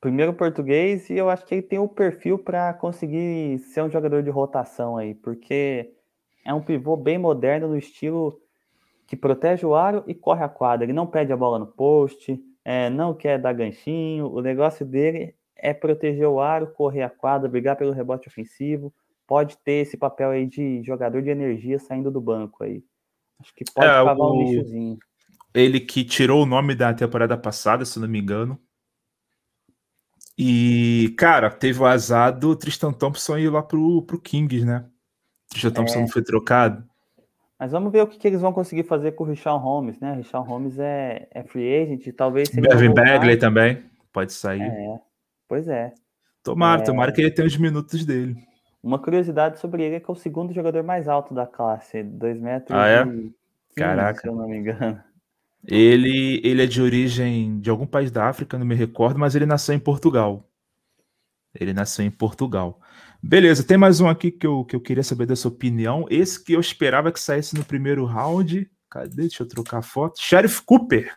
Primeiro 0.00 0.32
português, 0.32 1.10
e 1.10 1.14
eu 1.14 1.28
acho 1.28 1.44
que 1.44 1.54
ele 1.54 1.62
tem 1.62 1.78
o 1.78 1.88
perfil 1.88 2.38
para 2.38 2.72
conseguir 2.74 3.58
ser 3.58 3.82
um 3.82 3.90
jogador 3.90 4.22
de 4.22 4.30
rotação 4.30 4.96
aí, 4.96 5.14
porque 5.14 5.92
é 6.44 6.54
um 6.54 6.62
pivô 6.62 6.96
bem 6.96 7.18
moderno 7.18 7.68
no 7.68 7.76
estilo 7.76 8.40
que 9.08 9.16
protege 9.16 9.64
o 9.64 9.74
aro 9.74 10.04
e 10.06 10.14
corre 10.14 10.44
a 10.44 10.48
quadra. 10.48 10.84
Ele 10.84 10.92
não 10.92 11.06
pede 11.06 11.32
a 11.32 11.36
bola 11.36 11.58
no 11.58 11.66
post, 11.66 12.38
é, 12.62 12.90
não 12.90 13.14
quer 13.14 13.40
dar 13.40 13.54
ganchinho. 13.54 14.30
O 14.30 14.42
negócio 14.42 14.84
dele 14.84 15.34
é 15.56 15.72
proteger 15.72 16.28
o 16.28 16.38
aro, 16.38 16.70
correr 16.74 17.02
a 17.02 17.08
quadra, 17.08 17.48
brigar 17.48 17.74
pelo 17.74 17.90
rebote 17.90 18.28
ofensivo. 18.28 18.92
Pode 19.26 19.56
ter 19.64 19.82
esse 19.82 19.96
papel 19.96 20.30
aí 20.30 20.46
de 20.46 20.82
jogador 20.82 21.22
de 21.22 21.30
energia 21.30 21.78
saindo 21.78 22.10
do 22.10 22.20
banco 22.20 22.62
aí. 22.62 22.84
Acho 23.40 23.54
que 23.54 23.64
pode 23.74 23.86
é, 23.86 23.90
cavar 23.90 24.18
o... 24.18 24.34
um 24.34 24.42
lixozinho. 24.42 24.98
Ele 25.54 25.80
que 25.80 26.04
tirou 26.04 26.42
o 26.42 26.46
nome 26.46 26.74
da 26.74 26.92
temporada 26.92 27.36
passada, 27.38 27.86
se 27.86 27.98
não 27.98 28.06
me 28.06 28.18
engano. 28.18 28.60
E, 30.36 31.14
cara, 31.18 31.50
teve 31.50 31.80
o 31.80 31.86
azar 31.86 32.38
do 32.38 32.54
Tristan 32.54 32.92
Thompson 32.92 33.38
ir 33.38 33.48
lá 33.48 33.62
pro, 33.62 34.02
pro 34.02 34.20
Kings, 34.20 34.66
né? 34.66 34.86
Tristan 35.48 35.72
Thompson 35.72 35.98
é. 35.98 36.00
não 36.02 36.08
foi 36.08 36.22
trocado. 36.22 36.87
Mas 37.58 37.72
vamos 37.72 37.90
ver 37.90 38.02
o 38.02 38.06
que, 38.06 38.18
que, 38.18 38.28
eles 38.28 38.40
vão 38.40 38.52
conseguir 38.52 38.84
fazer 38.84 39.12
com 39.12 39.24
o 39.24 39.26
Richard 39.26 39.62
Holmes, 39.62 39.98
né? 39.98 40.14
Richard 40.14 40.48
Holmes 40.48 40.78
é, 40.78 41.26
é 41.32 41.42
free 41.42 41.82
agent, 41.82 42.14
talvez. 42.14 42.50
Bevan 42.50 42.94
Bagley 42.94 43.36
também 43.36 43.82
pode 44.12 44.32
sair. 44.32 44.62
É, 44.62 45.00
pois 45.48 45.66
é. 45.66 45.92
Tomara, 46.42 46.82
é... 46.82 46.84
tomara 46.84 47.12
que 47.12 47.20
ele 47.20 47.30
tenha 47.30 47.48
os 47.48 47.56
minutos 47.56 48.04
dele. 48.04 48.36
Uma 48.80 48.98
curiosidade 48.98 49.58
sobre 49.58 49.82
ele 49.82 49.96
é 49.96 50.00
que 50.00 50.08
é 50.08 50.12
o 50.12 50.16
segundo 50.16 50.52
jogador 50.52 50.84
mais 50.84 51.08
alto 51.08 51.34
da 51.34 51.46
classe, 51.46 52.02
2 52.02 52.40
metros 52.40 52.78
ah, 52.78 52.86
é? 52.86 53.04
15, 53.04 53.34
Caraca. 53.76 54.20
se 54.20 54.28
eu 54.28 54.36
não 54.36 54.48
me 54.48 54.58
engano. 54.58 55.02
Ele, 55.66 56.40
ele 56.44 56.62
é 56.62 56.66
de 56.66 56.80
origem 56.80 57.58
de 57.60 57.68
algum 57.68 57.86
país 57.86 58.10
da 58.12 58.26
África, 58.26 58.56
não 58.56 58.64
me 58.64 58.76
recordo, 58.76 59.18
mas 59.18 59.34
ele 59.34 59.46
nasceu 59.46 59.74
em 59.74 59.80
Portugal. 59.80 60.48
Ele 61.52 61.72
nasceu 61.72 62.04
em 62.04 62.10
Portugal. 62.10 62.80
Beleza, 63.22 63.66
tem 63.66 63.76
mais 63.76 64.00
um 64.00 64.08
aqui 64.08 64.30
que 64.30 64.46
eu, 64.46 64.64
que 64.64 64.76
eu 64.76 64.80
queria 64.80 65.02
saber 65.02 65.26
da 65.26 65.34
sua 65.34 65.50
opinião. 65.50 66.06
Esse 66.08 66.42
que 66.42 66.52
eu 66.52 66.60
esperava 66.60 67.10
que 67.10 67.20
saísse 67.20 67.56
no 67.56 67.64
primeiro 67.64 68.04
round. 68.04 68.70
Cadê? 68.88 69.22
Deixa 69.22 69.42
eu 69.42 69.48
trocar 69.48 69.78
a 69.78 69.82
foto. 69.82 70.20
Sheriff 70.20 70.62
Cooper. 70.62 71.14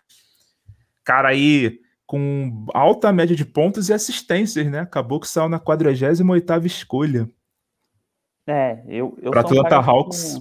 Cara 1.03 1.29
aí 1.29 1.79
com 2.05 2.65
alta 2.73 3.13
média 3.13 3.35
de 3.35 3.45
pontos 3.45 3.87
e 3.87 3.93
assistências, 3.93 4.69
né? 4.69 4.79
Acabou 4.79 5.19
que 5.19 5.27
saiu 5.27 5.47
na 5.47 5.59
48 5.59 6.65
escolha. 6.65 7.29
É, 8.45 8.83
eu, 8.87 9.17
eu 9.21 9.31
pra 9.31 9.47
sou 9.47 9.57
um 9.57 9.65
Hawks. 9.65 10.39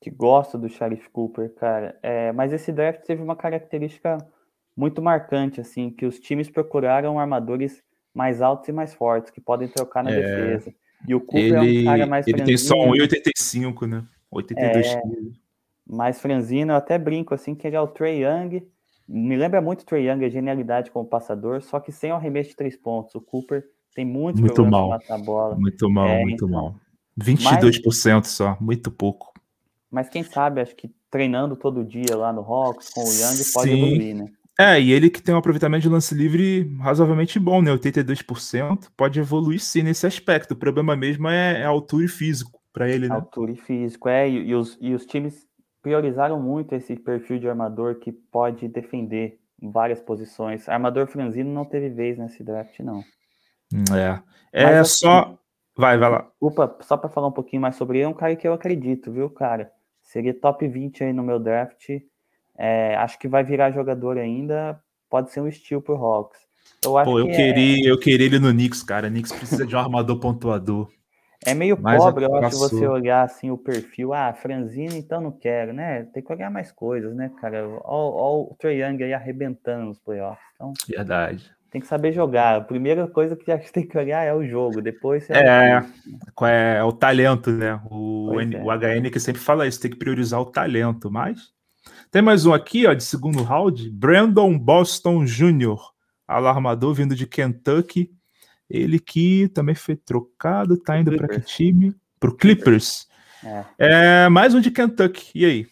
Que, 0.00 0.10
que 0.10 0.16
gosta 0.16 0.56
do 0.56 0.68
Sheriff 0.68 1.08
Cooper, 1.10 1.52
cara. 1.54 1.98
É, 2.02 2.30
mas 2.30 2.52
esse 2.52 2.70
draft 2.70 3.04
teve 3.04 3.22
uma 3.22 3.34
característica 3.34 4.18
muito 4.76 5.02
marcante, 5.02 5.60
assim, 5.60 5.90
que 5.90 6.06
os 6.06 6.20
times 6.20 6.48
procuraram 6.48 7.18
armadores 7.18 7.82
mais 8.14 8.40
altos 8.40 8.68
e 8.68 8.72
mais 8.72 8.94
fortes, 8.94 9.30
que 9.30 9.40
podem 9.40 9.68
trocar 9.68 10.04
na 10.04 10.12
é, 10.12 10.20
defesa. 10.20 10.72
E 11.06 11.14
o 11.14 11.20
Cooper 11.20 11.62
ele, 11.62 11.78
é 11.78 11.80
um 11.80 11.84
cara 11.84 12.06
mais 12.06 12.26
Ele 12.26 12.36
franzino, 12.38 12.58
tem 12.58 12.66
só 12.66 12.76
1,85, 12.76 13.86
né? 13.86 14.04
82 14.30 14.86
é, 14.86 15.02
Mais 15.86 16.20
franzino, 16.20 16.72
eu 16.72 16.76
até 16.76 16.96
brinco 16.96 17.34
assim 17.34 17.54
que 17.54 17.66
ele 17.66 17.76
é 17.76 17.80
o 17.80 17.86
Trey 17.86 18.24
Young. 18.24 18.62
Me 19.06 19.36
lembra 19.36 19.60
muito 19.60 19.82
o 19.82 19.84
Trey 19.84 20.08
Young, 20.08 20.24
a 20.24 20.28
genialidade 20.28 20.90
como 20.90 21.04
passador, 21.04 21.62
só 21.62 21.78
que 21.78 21.92
sem 21.92 22.10
o 22.12 22.14
arremesso 22.14 22.50
de 22.50 22.56
três 22.56 22.76
pontos. 22.76 23.14
O 23.14 23.20
Cooper 23.20 23.64
tem 23.94 24.04
muito, 24.04 24.40
muito 24.40 24.64
mal. 24.64 24.88
matar 24.88 25.14
a 25.14 25.18
bola. 25.18 25.54
Muito 25.56 25.90
mal, 25.90 26.08
é, 26.08 26.22
muito 26.22 26.46
então, 26.46 26.48
mal. 26.48 26.74
22% 27.20 28.12
mais, 28.14 28.28
só, 28.28 28.56
muito 28.60 28.90
pouco. 28.90 29.32
Mas 29.90 30.08
quem 30.08 30.22
sabe, 30.22 30.60
acho 30.60 30.74
que 30.74 30.90
treinando 31.10 31.54
todo 31.54 31.84
dia 31.84 32.16
lá 32.16 32.32
no 32.32 32.40
Hawks 32.40 32.90
com 32.90 33.02
o 33.02 33.12
Young 33.12 33.52
pode 33.52 33.70
Sim. 33.70 33.82
evoluir, 33.82 34.16
né? 34.16 34.32
É, 34.58 34.80
e 34.80 34.92
ele 34.92 35.10
que 35.10 35.20
tem 35.20 35.34
um 35.34 35.38
aproveitamento 35.38 35.82
de 35.82 35.88
lance 35.88 36.14
livre 36.14 36.72
razoavelmente 36.78 37.40
bom, 37.40 37.60
né? 37.60 37.72
82%, 37.72 38.88
pode 38.96 39.18
evoluir 39.18 39.60
sim 39.60 39.82
nesse 39.82 40.06
aspecto. 40.06 40.52
O 40.52 40.56
problema 40.56 40.94
mesmo 40.94 41.28
é, 41.28 41.60
é 41.60 41.64
altura 41.64 42.04
e 42.04 42.08
físico 42.08 42.60
para 42.72 42.88
ele, 42.88 43.08
né? 43.08 43.16
Altura 43.16 43.52
e 43.52 43.56
físico, 43.56 44.08
é. 44.08 44.28
E, 44.28 44.48
e, 44.48 44.54
os, 44.54 44.78
e 44.80 44.94
os 44.94 45.04
times 45.04 45.46
priorizaram 45.82 46.40
muito 46.40 46.74
esse 46.74 46.94
perfil 46.94 47.38
de 47.38 47.48
armador 47.48 47.96
que 47.96 48.12
pode 48.12 48.68
defender 48.68 49.40
várias 49.60 50.00
posições. 50.00 50.68
Armador 50.68 51.08
franzino 51.08 51.52
não 51.52 51.64
teve 51.64 51.90
vez 51.90 52.16
nesse 52.16 52.44
draft, 52.44 52.78
não. 52.80 53.02
É. 53.92 54.22
É 54.52 54.78
Mas, 54.78 54.98
só. 54.98 55.20
Assim, 55.20 55.38
vai, 55.76 55.98
vai 55.98 56.10
lá. 56.10 56.30
Desculpa, 56.30 56.78
só 56.82 56.96
para 56.96 57.10
falar 57.10 57.26
um 57.26 57.32
pouquinho 57.32 57.60
mais 57.60 57.74
sobre 57.74 57.98
ele, 57.98 58.04
é 58.04 58.08
um 58.08 58.14
cara 58.14 58.36
que 58.36 58.46
eu 58.46 58.52
acredito, 58.52 59.10
viu, 59.10 59.28
cara? 59.28 59.72
Seria 60.00 60.32
top 60.32 60.66
20 60.68 61.02
aí 61.02 61.12
no 61.12 61.24
meu 61.24 61.40
draft 61.40 61.88
é, 62.56 62.96
acho 62.96 63.18
que 63.18 63.28
vai 63.28 63.44
virar 63.44 63.70
jogador 63.70 64.18
ainda. 64.18 64.80
Pode 65.10 65.30
ser 65.30 65.40
um 65.40 65.48
estilo 65.48 65.82
pro 65.82 65.96
Hawks. 65.96 66.38
Eu 66.84 66.92
Pô, 67.04 67.18
eu 67.18 67.26
que 67.26 67.36
queria, 67.36 67.88
é... 67.88 67.90
eu 67.90 67.98
queria 67.98 68.26
ele 68.26 68.38
no 68.38 68.50
Knicks, 68.50 68.82
cara. 68.82 69.08
Knicks 69.08 69.32
precisa 69.32 69.66
de 69.66 69.74
um 69.74 69.78
armador 69.78 70.18
pontuador. 70.18 70.90
É 71.46 71.52
meio 71.52 71.78
Mas 71.80 72.02
pobre, 72.02 72.24
eu 72.24 72.34
acho, 72.36 72.58
você 72.58 72.86
olhar 72.86 73.22
assim 73.22 73.50
o 73.50 73.58
perfil. 73.58 74.14
Ah, 74.14 74.32
franzino, 74.32 74.94
então 74.94 75.20
não 75.20 75.30
quero, 75.30 75.74
né? 75.74 76.04
Tem 76.04 76.22
que 76.22 76.32
olhar 76.32 76.50
mais 76.50 76.72
coisas, 76.72 77.14
né, 77.14 77.30
cara? 77.40 77.68
Olha 77.84 78.50
o 78.50 78.56
Trae 78.58 78.80
Young 78.80 79.02
aí 79.02 79.12
arrebentando 79.12 79.86
nos 79.86 79.98
playoffs. 79.98 80.44
Então, 80.54 80.72
Verdade. 80.88 81.50
Tem 81.70 81.80
que 81.80 81.86
saber 81.86 82.12
jogar. 82.12 82.56
A 82.56 82.60
primeira 82.60 83.06
coisa 83.08 83.36
que 83.36 83.50
a 83.52 83.56
gente 83.56 83.72
tem 83.72 83.86
que 83.86 83.98
olhar 83.98 84.24
é 84.24 84.32
o 84.32 84.46
jogo. 84.46 84.80
Depois 84.80 85.28
é, 85.28 85.38
é, 85.38 85.84
é, 86.42 86.76
é 86.78 86.84
o 86.84 86.92
talento, 86.92 87.50
né? 87.50 87.78
O, 87.90 88.40
N, 88.40 88.56
é. 88.56 88.62
o 88.62 88.70
HN 88.70 89.10
que 89.10 89.20
sempre 89.20 89.42
fala 89.42 89.66
isso, 89.66 89.80
tem 89.80 89.90
que 89.90 89.98
priorizar 89.98 90.40
o 90.40 90.46
talento. 90.46 91.10
Mas 91.10 91.52
tem 92.14 92.22
mais 92.22 92.46
um 92.46 92.54
aqui, 92.54 92.86
ó, 92.86 92.94
de 92.94 93.02
segundo 93.02 93.42
round, 93.42 93.90
Brandon 93.90 94.56
Boston 94.56 95.24
Jr., 95.24 95.80
alarmador 96.28 96.94
vindo 96.94 97.12
de 97.12 97.26
Kentucky. 97.26 98.08
Ele 98.70 99.00
que 99.00 99.48
também 99.48 99.74
foi 99.74 99.96
trocado, 99.96 100.76
tá 100.76 100.96
indo 100.96 101.16
para 101.16 101.26
que 101.26 101.40
time? 101.40 101.92
Pro 102.20 102.36
Clippers. 102.36 103.08
É. 103.44 103.64
é. 103.78 104.28
mais 104.28 104.54
um 104.54 104.60
de 104.60 104.70
Kentucky. 104.70 105.32
E 105.34 105.44
aí? 105.44 105.66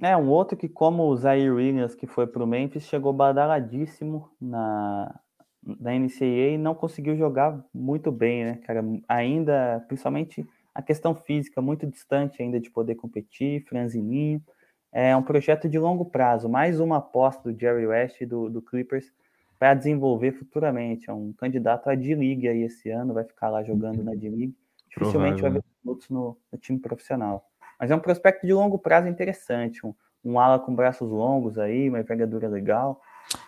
É, 0.00 0.16
um 0.16 0.28
outro 0.28 0.56
que, 0.56 0.68
como 0.68 1.08
o 1.08 1.16
Zaire 1.16 1.50
Williams, 1.50 1.96
que 1.96 2.06
foi 2.06 2.24
pro 2.24 2.46
Memphis, 2.46 2.84
chegou 2.84 3.12
badaladíssimo 3.12 4.30
na, 4.40 5.12
na 5.60 5.90
NCAA 5.92 6.52
e 6.54 6.56
não 6.56 6.72
conseguiu 6.72 7.16
jogar 7.16 7.60
muito 7.74 8.12
bem, 8.12 8.44
né, 8.44 8.60
cara? 8.64 8.84
Ainda, 9.08 9.84
principalmente 9.88 10.46
a 10.72 10.80
questão 10.80 11.16
física, 11.16 11.60
muito 11.60 11.84
distante 11.84 12.40
ainda 12.40 12.60
de 12.60 12.70
poder 12.70 12.94
competir, 12.94 13.64
franzininho 13.64 14.40
é 14.92 15.16
um 15.16 15.22
projeto 15.22 15.68
de 15.68 15.78
longo 15.78 16.04
prazo, 16.04 16.48
mais 16.48 16.78
uma 16.78 16.98
aposta 16.98 17.50
do 17.50 17.58
Jerry 17.58 17.86
West 17.86 18.20
e 18.20 18.26
do, 18.26 18.50
do 18.50 18.60
Clippers 18.60 19.10
para 19.58 19.72
desenvolver 19.74 20.32
futuramente. 20.32 21.08
É 21.08 21.12
um 21.12 21.32
candidato 21.32 21.88
a 21.88 21.94
D-League 21.94 22.46
aí 22.46 22.62
esse 22.62 22.90
ano, 22.90 23.14
vai 23.14 23.24
ficar 23.24 23.48
lá 23.48 23.62
jogando 23.62 24.04
na 24.04 24.12
D-League. 24.12 24.54
Dificilmente 24.88 25.40
Provável. 25.40 25.40
vai 25.40 25.50
ver 25.52 25.64
minutos 25.82 26.10
no, 26.10 26.36
no, 26.52 26.58
time 26.58 26.78
profissional. 26.78 27.48
Mas 27.80 27.90
é 27.90 27.96
um 27.96 28.00
prospecto 28.00 28.46
de 28.46 28.52
longo 28.52 28.78
prazo 28.78 29.08
interessante, 29.08 29.86
um, 29.86 29.94
um 30.22 30.38
ala 30.38 30.58
com 30.58 30.74
braços 30.74 31.10
longos 31.10 31.58
aí, 31.58 31.88
uma 31.88 32.00
envergadura 32.00 32.46
legal. 32.46 33.00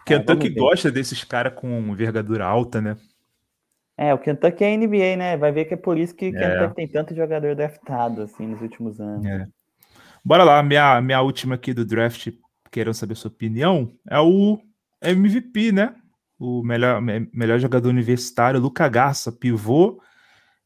Kentucky 0.06 0.46
é, 0.46 0.50
gosta 0.50 0.90
desses 0.90 1.22
caras 1.24 1.52
com 1.54 1.68
envergadura 1.68 2.46
alta, 2.46 2.80
né? 2.80 2.96
É, 3.96 4.14
o 4.14 4.18
Kentucky 4.18 4.64
é 4.64 4.76
NBA, 4.76 5.16
né? 5.16 5.36
Vai 5.36 5.52
ver 5.52 5.66
que 5.66 5.74
é 5.74 5.76
por 5.76 5.98
isso 5.98 6.14
que 6.14 6.26
é. 6.26 6.30
Kentucky 6.32 6.74
tem 6.74 6.88
tanto 6.88 7.14
jogador 7.14 7.54
draftado 7.54 8.22
assim 8.22 8.46
nos 8.46 8.62
últimos 8.62 8.98
anos. 8.98 9.26
É. 9.26 9.46
Bora 10.26 10.42
lá, 10.42 10.62
minha, 10.62 11.02
minha 11.02 11.20
última 11.20 11.56
aqui 11.56 11.74
do 11.74 11.84
draft, 11.84 12.32
querendo 12.72 12.94
saber 12.94 13.14
sua 13.14 13.30
opinião, 13.30 13.92
é 14.08 14.18
o 14.18 14.58
MVP, 15.02 15.70
né? 15.70 15.94
O 16.38 16.62
melhor, 16.62 17.02
melhor 17.02 17.58
jogador 17.58 17.90
universitário, 17.90 18.58
Luca 18.58 18.88
Garça, 18.88 19.30
pivô, 19.30 20.00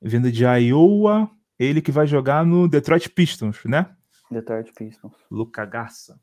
vindo 0.00 0.30
de 0.30 0.44
Iowa, 0.44 1.28
ele 1.58 1.82
que 1.82 1.90
vai 1.90 2.06
jogar 2.06 2.46
no 2.46 2.68
Detroit 2.68 3.10
Pistons, 3.10 3.64
né? 3.64 3.90
Detroit 4.30 4.72
Pistons. 4.72 5.16
Luca 5.28 5.64
Garça. 5.64 6.20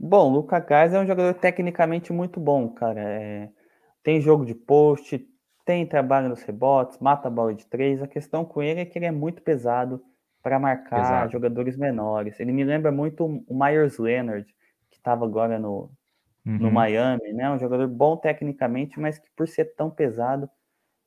Bom, 0.00 0.32
Luca 0.32 0.58
Garça 0.58 0.96
é 0.96 1.00
um 1.00 1.06
jogador 1.06 1.34
tecnicamente 1.34 2.14
muito 2.14 2.40
bom, 2.40 2.70
cara. 2.70 3.00
É... 3.00 3.50
Tem 4.02 4.22
jogo 4.22 4.46
de 4.46 4.54
post, 4.54 5.22
tem 5.66 5.86
trabalho 5.86 6.30
nos 6.30 6.40
rebotes, 6.40 6.98
mata 6.98 7.28
a 7.28 7.30
bola 7.30 7.54
de 7.54 7.66
três. 7.66 8.02
A 8.02 8.08
questão 8.08 8.42
com 8.42 8.62
ele 8.62 8.80
é 8.80 8.86
que 8.86 8.98
ele 8.98 9.04
é 9.04 9.12
muito 9.12 9.42
pesado 9.42 10.02
para 10.46 10.60
marcar 10.60 11.00
Exato. 11.00 11.32
jogadores 11.32 11.76
menores. 11.76 12.38
Ele 12.38 12.52
me 12.52 12.62
lembra 12.62 12.92
muito 12.92 13.24
o 13.48 13.52
Myers 13.52 13.98
Leonard, 13.98 14.46
que 14.88 14.96
estava 14.96 15.24
agora 15.24 15.58
no, 15.58 15.90
uhum. 16.46 16.58
no 16.58 16.70
Miami, 16.70 17.32
né? 17.32 17.50
Um 17.50 17.58
jogador 17.58 17.88
bom 17.88 18.16
tecnicamente, 18.16 19.00
mas 19.00 19.18
que 19.18 19.28
por 19.34 19.48
ser 19.48 19.74
tão 19.74 19.90
pesado 19.90 20.48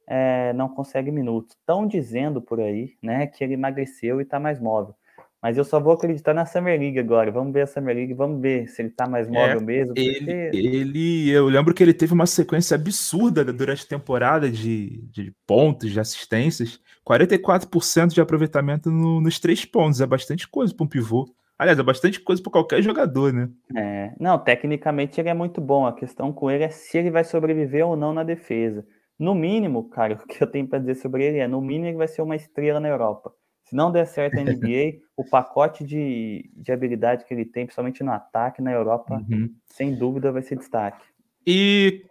é, 0.05 0.51
não 0.51 0.67
consegue 0.67 1.09
minutos. 1.09 1.55
Estão 1.55 1.87
dizendo 1.87 2.41
por 2.41 2.59
aí, 2.59 2.97
né, 3.01 3.27
que 3.27 3.41
ele 3.41 3.53
emagreceu 3.53 4.19
e 4.19 4.23
está 4.23 4.41
mais 4.41 4.59
móvel. 4.59 4.93
Mas 5.41 5.57
eu 5.57 5.63
só 5.63 5.79
vou 5.79 5.93
acreditar 5.93 6.33
na 6.33 6.45
Summer 6.45 6.77
League 6.77 6.99
agora. 6.99 7.31
Vamos 7.31 7.53
ver 7.53 7.61
a 7.61 7.67
Summer 7.67 7.95
League, 7.95 8.13
vamos 8.13 8.41
ver 8.41 8.67
se 8.67 8.81
ele 8.81 8.89
tá 8.89 9.07
mais 9.07 9.27
é, 9.27 9.31
móvel 9.31 9.59
é, 9.59 9.63
mesmo. 9.63 9.93
Porque... 9.93 10.01
Ele, 10.01 10.67
ele, 10.67 11.29
eu 11.29 11.47
lembro 11.47 11.73
que 11.73 11.81
ele 11.81 11.93
teve 11.93 12.13
uma 12.13 12.25
sequência 12.25 12.75
absurda 12.75 13.45
durante 13.45 13.85
a 13.85 13.87
temporada 13.87 14.49
de, 14.49 15.01
de 15.09 15.33
pontos, 15.47 15.91
de 15.91 15.99
assistências. 15.99 16.79
44% 17.07 18.09
de 18.09 18.19
aproveitamento 18.21 18.91
no, 18.91 19.21
nos 19.21 19.39
três 19.39 19.63
pontos. 19.63 20.01
É 20.01 20.05
bastante 20.05 20.47
coisa 20.47 20.75
para 20.75 20.83
um 20.83 20.89
pivô. 20.89 21.25
Aliás, 21.57 21.77
é 21.79 21.83
bastante 21.83 22.19
coisa 22.21 22.41
para 22.41 22.51
qualquer 22.51 22.81
jogador, 22.81 23.33
né? 23.33 23.49
É, 23.75 24.13
não, 24.19 24.37
tecnicamente 24.39 25.19
ele 25.19 25.29
é 25.29 25.33
muito 25.33 25.59
bom. 25.59 25.85
A 25.85 25.93
questão 25.93 26.31
com 26.31 26.49
ele 26.49 26.63
é 26.63 26.69
se 26.69 26.97
ele 26.97 27.11
vai 27.11 27.23
sobreviver 27.23 27.85
ou 27.85 27.97
não 27.97 28.13
na 28.13 28.23
defesa. 28.23 28.85
No 29.17 29.35
mínimo, 29.35 29.89
cara, 29.89 30.15
o 30.23 30.27
que 30.27 30.41
eu 30.41 30.47
tenho 30.47 30.67
para 30.67 30.79
dizer 30.79 30.95
sobre 30.95 31.25
ele 31.25 31.39
é: 31.39 31.47
no 31.47 31.59
mínimo, 31.61 31.87
ele 31.87 31.97
vai 31.97 32.07
ser 32.07 32.21
uma 32.21 32.35
estrela 32.35 32.79
na 32.79 32.87
Europa. 32.87 33.33
Se 33.69 33.75
não 33.75 33.91
der 33.91 34.07
certo 34.07 34.39
a 34.39 34.43
NBA, 34.43 34.97
o 35.15 35.23
pacote 35.23 35.83
de, 35.83 36.49
de 36.55 36.71
habilidade 36.71 37.23
que 37.23 37.31
ele 37.31 37.45
tem, 37.45 37.65
principalmente 37.65 38.03
no 38.03 38.11
ataque 38.11 38.63
na 38.63 38.71
Europa, 38.71 39.23
uhum. 39.29 39.53
sem 39.67 39.93
dúvida 39.93 40.31
vai 40.31 40.41
ser 40.41 40.57
destaque. 40.57 41.05
E 41.45 42.03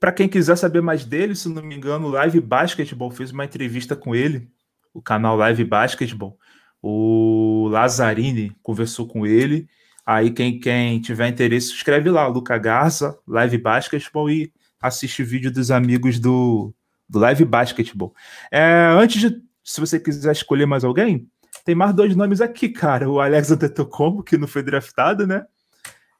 para 0.00 0.10
quem 0.10 0.28
quiser 0.28 0.56
saber 0.56 0.82
mais 0.82 1.04
dele, 1.04 1.36
se 1.36 1.48
não 1.48 1.62
me 1.62 1.76
engano, 1.76 2.08
o 2.08 2.10
Live 2.10 2.40
Basketball 2.40 3.12
fez 3.12 3.30
uma 3.30 3.44
entrevista 3.44 3.94
com 3.94 4.12
ele, 4.12 4.50
o 4.92 5.00
canal 5.00 5.36
Live 5.36 5.62
Basketball. 5.62 6.36
O 6.82 7.68
Lazzarini 7.70 8.52
conversou 8.60 9.06
com 9.06 9.24
ele. 9.24 9.68
Aí 10.04 10.32
quem, 10.32 10.58
quem 10.58 11.00
tiver 11.00 11.28
interesse, 11.28 11.68
escreve 11.68 12.10
lá, 12.10 12.26
Luca 12.26 12.58
Garza, 12.58 13.16
Live 13.24 13.56
Basketball 13.56 14.28
e 14.28 14.52
assiste 14.82 15.22
o 15.22 15.26
vídeo 15.26 15.52
dos 15.52 15.70
amigos 15.70 16.18
do, 16.18 16.74
do 17.08 17.20
Live 17.20 17.44
Basketball. 17.44 18.12
É, 18.50 18.88
antes 18.92 19.20
de 19.20 19.44
se 19.64 19.80
você 19.80 19.98
quiser 19.98 20.32
escolher 20.32 20.66
mais 20.66 20.84
alguém, 20.84 21.26
tem 21.64 21.74
mais 21.74 21.94
dois 21.94 22.14
nomes 22.14 22.40
aqui, 22.40 22.68
cara. 22.68 23.08
O 23.10 23.18
Alex 23.18 23.50
Antetokounmpo, 23.50 24.22
que 24.22 24.36
não 24.36 24.46
foi 24.46 24.62
draftado, 24.62 25.26
né? 25.26 25.46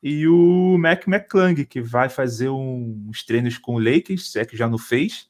E 0.03 0.26
o 0.26 0.76
Mac 0.78 1.07
McClung, 1.07 1.64
que 1.64 1.80
vai 1.80 2.09
fazer 2.09 2.49
uns 2.49 3.24
treinos 3.24 3.59
com 3.59 3.74
o 3.74 3.78
Lakers, 3.78 4.32
se 4.32 4.38
é 4.38 4.45
que 4.45 4.57
já 4.57 4.68
não 4.68 4.78
fez. 4.78 5.28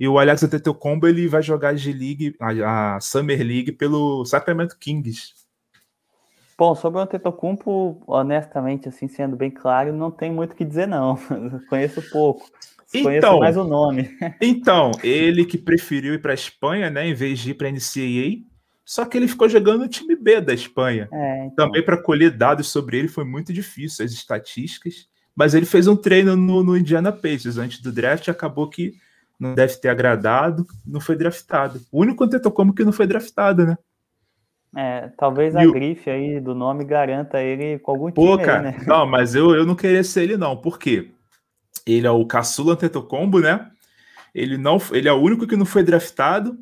E 0.00 0.08
o 0.08 0.18
Alex 0.18 0.42
Antetokounmpo, 0.42 1.06
ele 1.06 1.28
vai 1.28 1.42
jogar 1.42 1.70
a 1.70 1.76
G-League, 1.76 2.34
a, 2.40 2.96
a 2.96 3.00
Summer 3.00 3.38
League 3.38 3.72
pelo 3.72 4.24
Sacramento 4.24 4.76
Kings. 4.78 5.32
Bom, 6.58 6.74
sobre 6.74 6.98
o 6.98 7.02
Antetokounmpo, 7.02 8.02
honestamente, 8.06 8.88
assim, 8.88 9.08
sendo 9.08 9.36
bem 9.36 9.50
claro, 9.50 9.92
não 9.92 10.10
tem 10.10 10.30
muito 10.30 10.52
o 10.52 10.54
que 10.54 10.64
dizer, 10.64 10.86
não. 10.86 11.18
Conheço 11.68 12.02
pouco. 12.10 12.50
Então, 12.94 13.40
mais 13.40 13.56
o 13.56 13.64
nome. 13.64 14.10
Então, 14.40 14.90
ele 15.02 15.44
que 15.44 15.56
preferiu 15.56 16.14
ir 16.14 16.20
para 16.20 16.32
a 16.32 16.34
Espanha, 16.34 16.90
né, 16.90 17.06
em 17.06 17.14
vez 17.14 17.38
de 17.38 17.50
ir 17.50 17.54
para 17.54 17.68
a 17.68 17.70
NCAA, 17.70 18.42
só 18.84 19.04
que 19.04 19.16
ele 19.16 19.28
ficou 19.28 19.48
jogando 19.48 19.80
no 19.80 19.88
time 19.88 20.14
B 20.16 20.40
da 20.40 20.52
Espanha. 20.52 21.08
É, 21.12 21.46
então. 21.46 21.66
Também 21.66 21.82
para 21.82 21.96
colher 21.96 22.30
dados 22.30 22.68
sobre 22.68 22.98
ele 22.98 23.08
foi 23.08 23.24
muito 23.24 23.52
difícil, 23.52 24.04
as 24.04 24.12
estatísticas. 24.12 25.06
Mas 25.34 25.54
ele 25.54 25.64
fez 25.64 25.86
um 25.86 25.96
treino 25.96 26.36
no, 26.36 26.62
no 26.62 26.76
Indiana 26.76 27.10
Pacers 27.10 27.56
antes 27.56 27.80
do 27.80 27.90
draft, 27.90 28.28
acabou 28.28 28.68
que 28.68 28.92
não 29.40 29.54
deve 29.54 29.76
ter 29.76 29.88
agradado, 29.88 30.66
não 30.86 31.00
foi 31.00 31.16
draftado. 31.16 31.80
O 31.90 32.00
único 32.00 32.28
como 32.52 32.74
que 32.74 32.84
não 32.84 32.92
foi 32.92 33.06
draftado, 33.06 33.66
né? 33.66 33.78
É, 34.74 35.10
talvez 35.18 35.54
a 35.54 35.66
grife 35.66 36.08
aí 36.08 36.40
do 36.40 36.54
nome 36.54 36.84
garanta 36.84 37.42
ele 37.42 37.78
com 37.78 37.90
algum 37.90 38.10
Pô, 38.10 38.36
time 38.36 38.46
cara, 38.46 38.68
aí, 38.70 38.78
né? 38.78 38.84
Não, 38.86 39.06
mas 39.06 39.34
eu, 39.34 39.54
eu 39.54 39.66
não 39.66 39.74
queria 39.74 40.02
ser 40.02 40.22
ele 40.22 40.36
não, 40.36 40.56
por 40.56 40.78
quê? 40.78 41.10
Ele 41.86 42.06
é 42.06 42.10
o 42.10 42.26
caçula 42.26 42.74
Antetokounmpo, 42.74 43.40
né? 43.40 43.70
Ele 44.34 44.56
não, 44.56 44.78
ele 44.92 45.08
é 45.08 45.12
o 45.12 45.20
único 45.20 45.46
que 45.46 45.56
não 45.56 45.66
foi 45.66 45.82
draftado 45.82 46.58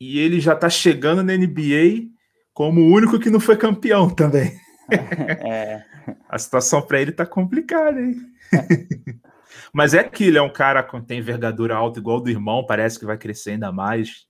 e 0.00 0.18
ele 0.18 0.40
já 0.40 0.54
tá 0.54 0.68
chegando 0.68 1.22
na 1.22 1.36
NBA 1.36 2.10
como 2.52 2.80
o 2.80 2.92
único 2.92 3.18
que 3.18 3.30
não 3.30 3.40
foi 3.40 3.56
campeão 3.56 4.08
também. 4.08 4.52
É. 4.90 5.82
A 6.28 6.38
situação 6.38 6.82
para 6.82 7.00
ele 7.00 7.10
tá 7.10 7.24
complicada, 7.24 7.98
hein? 7.98 8.20
Mas 9.72 9.94
é 9.94 10.04
que 10.04 10.24
ele 10.24 10.36
é 10.36 10.42
um 10.42 10.52
cara 10.52 10.82
que 10.82 11.00
tem 11.00 11.18
envergadura 11.18 11.74
alta 11.74 11.98
igual 11.98 12.20
do 12.20 12.30
irmão, 12.30 12.66
parece 12.66 12.98
que 12.98 13.06
vai 13.06 13.16
crescer 13.16 13.52
ainda 13.52 13.72
mais. 13.72 14.26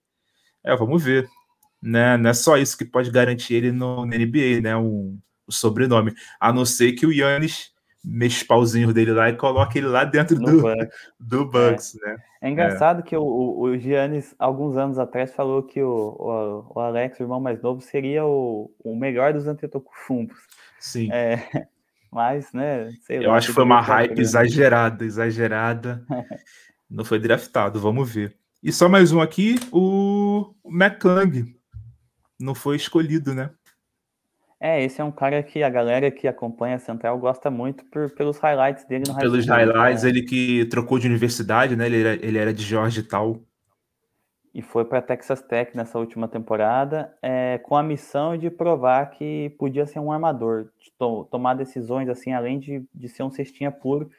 É, 0.65 0.75
vamos 0.77 1.03
ver. 1.03 1.29
né? 1.83 2.17
Não 2.17 2.31
é 2.31 2.35
só 2.35 2.57
isso 2.57 2.79
que 2.79 2.85
pode 2.85 3.11
garantir 3.11 3.55
ele 3.55 3.73
no, 3.73 4.07
no 4.07 4.17
NBA, 4.17 4.61
né? 4.63 4.77
O, 4.77 5.19
o, 5.47 5.53
sobrenome. 5.53 6.15
A 6.41 6.53
não 6.53 6.65
ser 6.65 6.93
que 6.93 7.05
o 7.05 7.13
Yannis 7.13 7.73
mexe 8.05 8.39
os 8.39 8.43
pauzinhos 8.43 8.93
dele 8.93 9.13
lá 9.13 9.31
e 9.31 9.37
coloque 9.37 9.79
ele 9.79 9.87
lá 9.87 10.05
dentro 10.05 10.39
do, 10.39 10.61
Bucks. 10.61 10.99
do 11.19 11.45
Bucks, 11.47 11.97
é. 11.97 12.07
né? 12.07 12.17
É 12.43 12.51
engraçado 12.51 13.01
é. 13.01 13.03
que 13.03 13.17
o, 13.17 13.23
o 13.61 13.79
Giannis, 13.79 14.35
alguns 14.39 14.77
anos 14.77 14.99
atrás, 14.99 15.33
falou 15.33 15.63
que 15.63 15.83
o, 15.83 15.89
o, 15.89 16.73
o 16.75 16.81
Alex, 16.81 17.19
o 17.19 17.23
irmão 17.23 17.41
mais 17.41 17.63
novo, 17.63 17.81
seria 17.81 18.25
o, 18.25 18.71
o 18.81 18.95
melhor 18.95 19.33
dos 19.33 19.47
Antetokounmpos. 19.47 20.39
Sim. 20.79 21.11
É, 21.11 21.67
mas, 22.13 22.53
né, 22.53 22.93
Eu 23.09 23.31
lá, 23.31 23.37
acho 23.37 23.49
que 23.49 23.55
foi 23.55 23.65
uma 23.65 23.81
hype 23.81 24.19
exagerada, 24.19 25.05
exagerada. 25.05 26.05
Não 26.91 27.05
foi 27.05 27.19
draftado, 27.19 27.81
vamos 27.81 28.13
ver. 28.13 28.37
E 28.63 28.71
só 28.71 28.89
mais 28.89 29.11
um 29.11 29.21
aqui, 29.21 29.57
o 29.73 30.55
McClung. 30.65 31.55
Não 32.39 32.55
foi 32.55 32.77
escolhido, 32.77 33.35
né? 33.35 33.51
É, 34.65 34.83
esse 34.83 34.99
é 34.99 35.05
um 35.05 35.13
cara 35.13 35.43
que 35.43 35.63
a 35.63 35.69
galera 35.69 36.11
que 36.11 36.27
acompanha 36.27 36.77
a 36.77 36.79
Central 36.79 37.19
gosta 37.19 37.51
muito 37.51 37.85
por, 37.85 38.09
pelos 38.15 38.39
highlights 38.39 38.87
dele 38.87 39.05
no 39.07 39.15
Pelos 39.15 39.47
highlights, 39.47 40.05
né? 40.05 40.09
ele 40.09 40.23
que 40.23 40.65
trocou 40.71 40.99
de 40.99 41.07
universidade, 41.07 41.77
né? 41.77 41.85
Ele 41.85 42.01
era, 42.01 42.27
ele 42.27 42.39
era 42.39 42.51
de 42.51 42.63
Georgetown. 42.63 43.45
E 44.55 44.63
foi 44.63 44.87
para 44.87 45.03
Texas 45.03 45.43
Tech 45.43 45.77
nessa 45.77 45.99
última 45.99 46.27
temporada, 46.27 47.15
é, 47.21 47.59
com 47.59 47.77
a 47.77 47.83
missão 47.83 48.39
de 48.39 48.49
provar 48.49 49.11
que 49.11 49.55
podia 49.59 49.85
ser 49.85 49.99
um 49.99 50.11
armador, 50.11 50.71
de 50.81 50.91
to 50.99 51.29
tomar 51.31 51.53
decisões 51.53 52.09
assim, 52.09 52.33
além 52.33 52.59
de, 52.59 52.83
de 52.95 53.07
ser 53.11 53.23
um 53.23 53.31
cestinha 53.31 53.71
puro. 53.71 54.11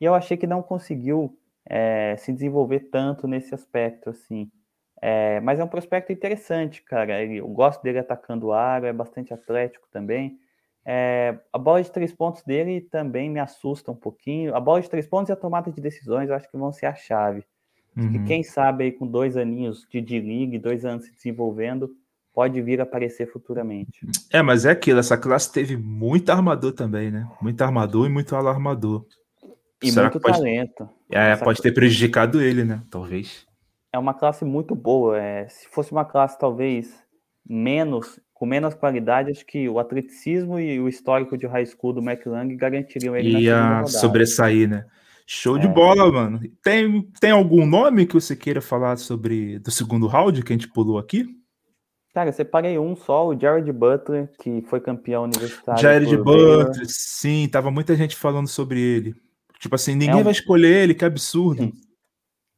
E 0.00 0.06
eu 0.06 0.14
achei 0.14 0.34
que 0.34 0.46
não 0.46 0.62
conseguiu 0.62 1.36
é, 1.66 2.16
se 2.16 2.32
desenvolver 2.32 2.88
tanto 2.90 3.28
nesse 3.28 3.54
aspecto, 3.54 4.08
assim. 4.08 4.50
É, 5.02 5.40
mas 5.40 5.58
é 5.58 5.64
um 5.64 5.68
prospecto 5.68 6.12
interessante, 6.12 6.82
cara. 6.82 7.24
Eu 7.24 7.48
gosto 7.48 7.82
dele 7.82 7.98
atacando 7.98 8.48
o 8.48 8.52
aro, 8.52 8.86
é 8.86 8.92
bastante 8.92 9.32
atlético 9.32 9.88
também. 9.90 10.38
É, 10.84 11.38
a 11.52 11.58
bola 11.58 11.82
de 11.82 11.90
três 11.90 12.12
pontos 12.12 12.42
dele 12.42 12.80
também 12.80 13.30
me 13.30 13.40
assusta 13.40 13.90
um 13.90 13.96
pouquinho. 13.96 14.54
A 14.54 14.60
bola 14.60 14.80
de 14.80 14.90
três 14.90 15.06
pontos 15.06 15.30
e 15.30 15.32
a 15.32 15.36
tomada 15.36 15.70
de 15.70 15.80
decisões 15.80 16.28
eu 16.28 16.34
acho 16.34 16.50
que 16.50 16.56
vão 16.56 16.72
ser 16.72 16.86
a 16.86 16.94
chave. 16.94 17.44
Uhum. 17.96 18.12
Que 18.12 18.24
quem 18.24 18.42
sabe 18.42 18.84
aí 18.84 18.92
com 18.92 19.06
dois 19.06 19.36
aninhos 19.36 19.86
de 19.90 20.00
D-League, 20.00 20.58
dois 20.58 20.84
anos 20.84 21.06
se 21.06 21.12
desenvolvendo, 21.12 21.90
pode 22.32 22.60
vir 22.60 22.80
a 22.80 22.84
aparecer 22.84 23.30
futuramente. 23.30 24.06
É, 24.32 24.42
mas 24.42 24.64
é 24.64 24.70
aquilo, 24.70 25.00
essa 25.00 25.16
classe 25.16 25.52
teve 25.52 25.76
muito 25.76 26.30
armador 26.30 26.72
também, 26.72 27.10
né? 27.10 27.28
Muito 27.40 27.60
armador 27.62 28.06
e 28.06 28.10
muito 28.10 28.36
alarmador. 28.36 29.04
E 29.82 29.90
Será 29.90 30.10
muito 30.10 30.20
talento. 30.20 30.88
É, 31.10 31.34
pode 31.36 31.60
ter 31.60 31.72
prejudicado 31.72 32.40
ele, 32.40 32.64
né? 32.64 32.82
Talvez 32.90 33.49
é 33.92 33.98
uma 33.98 34.14
classe 34.14 34.44
muito 34.44 34.74
boa. 34.74 35.18
É, 35.18 35.48
se 35.48 35.68
fosse 35.68 35.92
uma 35.92 36.04
classe 36.04 36.38
talvez 36.38 36.92
menos, 37.46 38.20
com 38.32 38.46
menos 38.46 38.74
qualidade, 38.74 39.30
acho 39.30 39.44
que 39.44 39.68
o 39.68 39.78
atleticismo 39.78 40.58
e 40.58 40.80
o 40.80 40.88
histórico 40.88 41.36
de 41.36 41.46
high 41.46 41.66
school 41.66 41.92
do 41.92 42.00
McLang 42.00 42.54
garantiriam 42.56 43.16
ele 43.16 43.40
Ia 43.40 43.84
sobressair, 43.86 44.68
né? 44.68 44.86
Show 45.26 45.56
é. 45.56 45.60
de 45.60 45.68
bola, 45.68 46.10
mano. 46.10 46.40
Tem, 46.62 47.02
tem 47.20 47.30
algum 47.30 47.64
nome 47.66 48.06
que 48.06 48.14
você 48.14 48.34
queira 48.34 48.60
falar 48.60 48.96
sobre 48.96 49.58
do 49.58 49.70
segundo 49.70 50.06
round 50.06 50.42
que 50.42 50.52
a 50.52 50.56
gente 50.56 50.68
pulou 50.68 50.98
aqui? 50.98 51.26
Cara, 52.12 52.32
separei 52.32 52.76
um 52.76 52.96
só, 52.96 53.28
o 53.28 53.38
Jared 53.38 53.70
Butler, 53.70 54.28
que 54.40 54.62
foi 54.62 54.80
campeão 54.80 55.22
universitário. 55.22 55.80
Jared 55.80 56.16
Butler, 56.16 56.84
sim, 56.86 57.48
tava 57.48 57.70
muita 57.70 57.94
gente 57.94 58.16
falando 58.16 58.48
sobre 58.48 58.80
ele. 58.80 59.14
Tipo 59.60 59.76
assim, 59.76 59.92
ninguém 59.92 60.16
é 60.18 60.20
um... 60.20 60.24
vai 60.24 60.32
escolher 60.32 60.82
ele, 60.82 60.94
que 60.94 61.04
absurdo. 61.04 61.62
Sim 61.62 61.89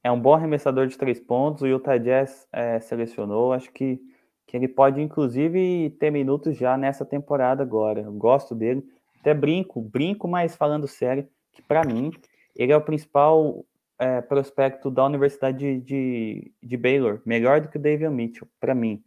é 0.05 0.11
um 0.11 0.21
bom 0.21 0.35
arremessador 0.35 0.87
de 0.87 0.99
três 0.99 1.21
pontos. 1.21 1.63
O 1.63 1.67
Utah 1.67 1.97
Jazz 1.97 2.47
é, 2.53 2.81
selecionou. 2.81 3.53
Acho 3.53 3.71
que, 3.73 4.01
que 4.47 4.57
ele 4.57 4.69
pode, 4.69 5.01
inclusive, 5.01 5.91
ter 6.01 6.11
minutos 6.11 6.57
já 6.57 6.77
nessa 6.77 7.05
temporada 7.05 7.63
agora. 7.63 8.01
Eu 8.01 8.13
gosto 8.13 8.55
dele. 8.55 8.85
Até 9.21 9.33
brinco, 9.33 9.81
brinco, 9.81 10.27
mas 10.27 10.57
falando 10.57 10.89
sério, 10.89 11.29
que 11.53 11.63
para 11.63 11.85
mim, 11.85 12.11
ele 12.57 12.73
é 12.73 12.77
o 12.77 12.81
principal 12.81 13.65
é, 13.99 14.21
prospecto 14.21 14.91
da 14.91 15.05
Universidade 15.05 15.59
de, 15.59 15.81
de, 15.81 16.53
de, 16.61 16.77
Baylor. 16.77 17.21
Melhor 17.25 17.61
do 17.61 17.69
que 17.69 17.77
o 17.77 17.81
David 17.81 18.11
Mitchell, 18.11 18.49
para 18.59 18.75
mim. 18.75 19.01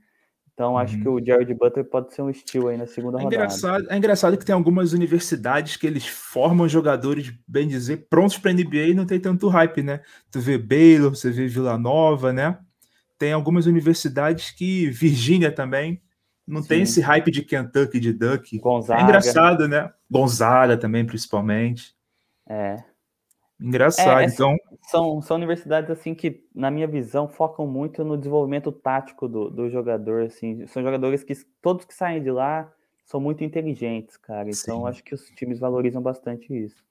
Então, 0.56 0.78
acho 0.78 0.96
uhum. 0.96 1.02
que 1.02 1.10
o 1.10 1.26
Jared 1.26 1.54
Butler 1.54 1.84
pode 1.84 2.14
ser 2.14 2.22
um 2.22 2.30
estilo 2.30 2.70
aí 2.70 2.78
na 2.78 2.88
segunda 2.88 3.20
é 3.20 3.24
rodada. 3.24 3.36
Engraçado, 3.36 3.88
é 3.90 3.98
engraçado 3.98 4.38
que 4.38 4.46
tem 4.46 4.56
algumas 4.56 4.94
universidades 4.94 5.76
que 5.76 5.86
eles 5.86 6.08
formam 6.08 6.66
jogadores, 6.66 7.34
bem 7.46 7.68
dizer, 7.68 8.08
prontos 8.10 8.38
para 8.38 8.54
NBA 8.54 8.88
e 8.88 8.94
não 8.94 9.06
tem 9.06 9.20
tanto 9.20 9.50
hype, 9.50 9.84
né? 9.84 10.00
Tu 10.32 10.40
vê 10.40 10.58
Baylor, 10.58 11.10
você 11.10 11.30
vê 11.30 11.46
Vila 11.46 11.78
Nova, 11.78 12.32
né? 12.32 12.58
Tem 13.18 13.34
algumas 13.34 13.66
universidades 13.66 14.50
que, 14.50 14.90
Virgínia 14.92 15.52
também, 15.52 16.02
não 16.48 16.62
Sim. 16.62 16.70
tem 16.70 16.82
esse 16.84 17.02
hype 17.02 17.32
de 17.32 17.42
Kentucky, 17.42 18.00
de 18.00 18.14
Duck. 18.14 18.58
Gonzaga. 18.58 19.02
É 19.02 19.04
engraçado, 19.04 19.68
né? 19.68 19.92
Gonzaga 20.10 20.78
também, 20.78 21.06
principalmente. 21.06 21.94
É. 22.48 22.82
Engraçado, 23.60 24.20
é, 24.20 24.26
é, 24.26 24.28
então. 24.28 24.56
São, 24.84 25.22
são 25.22 25.38
universidades 25.38 25.90
assim 25.90 26.14
que, 26.14 26.44
na 26.54 26.70
minha 26.70 26.88
visão, 26.88 27.28
focam 27.28 27.66
muito 27.66 28.04
no 28.04 28.18
desenvolvimento 28.18 28.72
tático 28.72 29.28
do, 29.28 29.50
do 29.50 29.70
jogador. 29.70 30.24
Assim. 30.24 30.68
São 30.68 30.84
jogadores 30.84 31.24
que 31.24 31.34
todos 31.62 31.86
que 31.86 31.94
saem 31.94 32.22
de 32.22 32.32
lá 32.32 32.72
são 33.06 33.20
muito 33.20 33.44
inteligentes, 33.44 34.18
cara. 34.18 34.50
Então 34.50 34.82
Sim. 34.82 34.88
acho 34.88 35.04
que 35.04 35.14
os 35.14 35.30
times 35.32 35.60
valorizam 35.60 36.02
bastante 36.02 36.54
isso. 36.54 36.84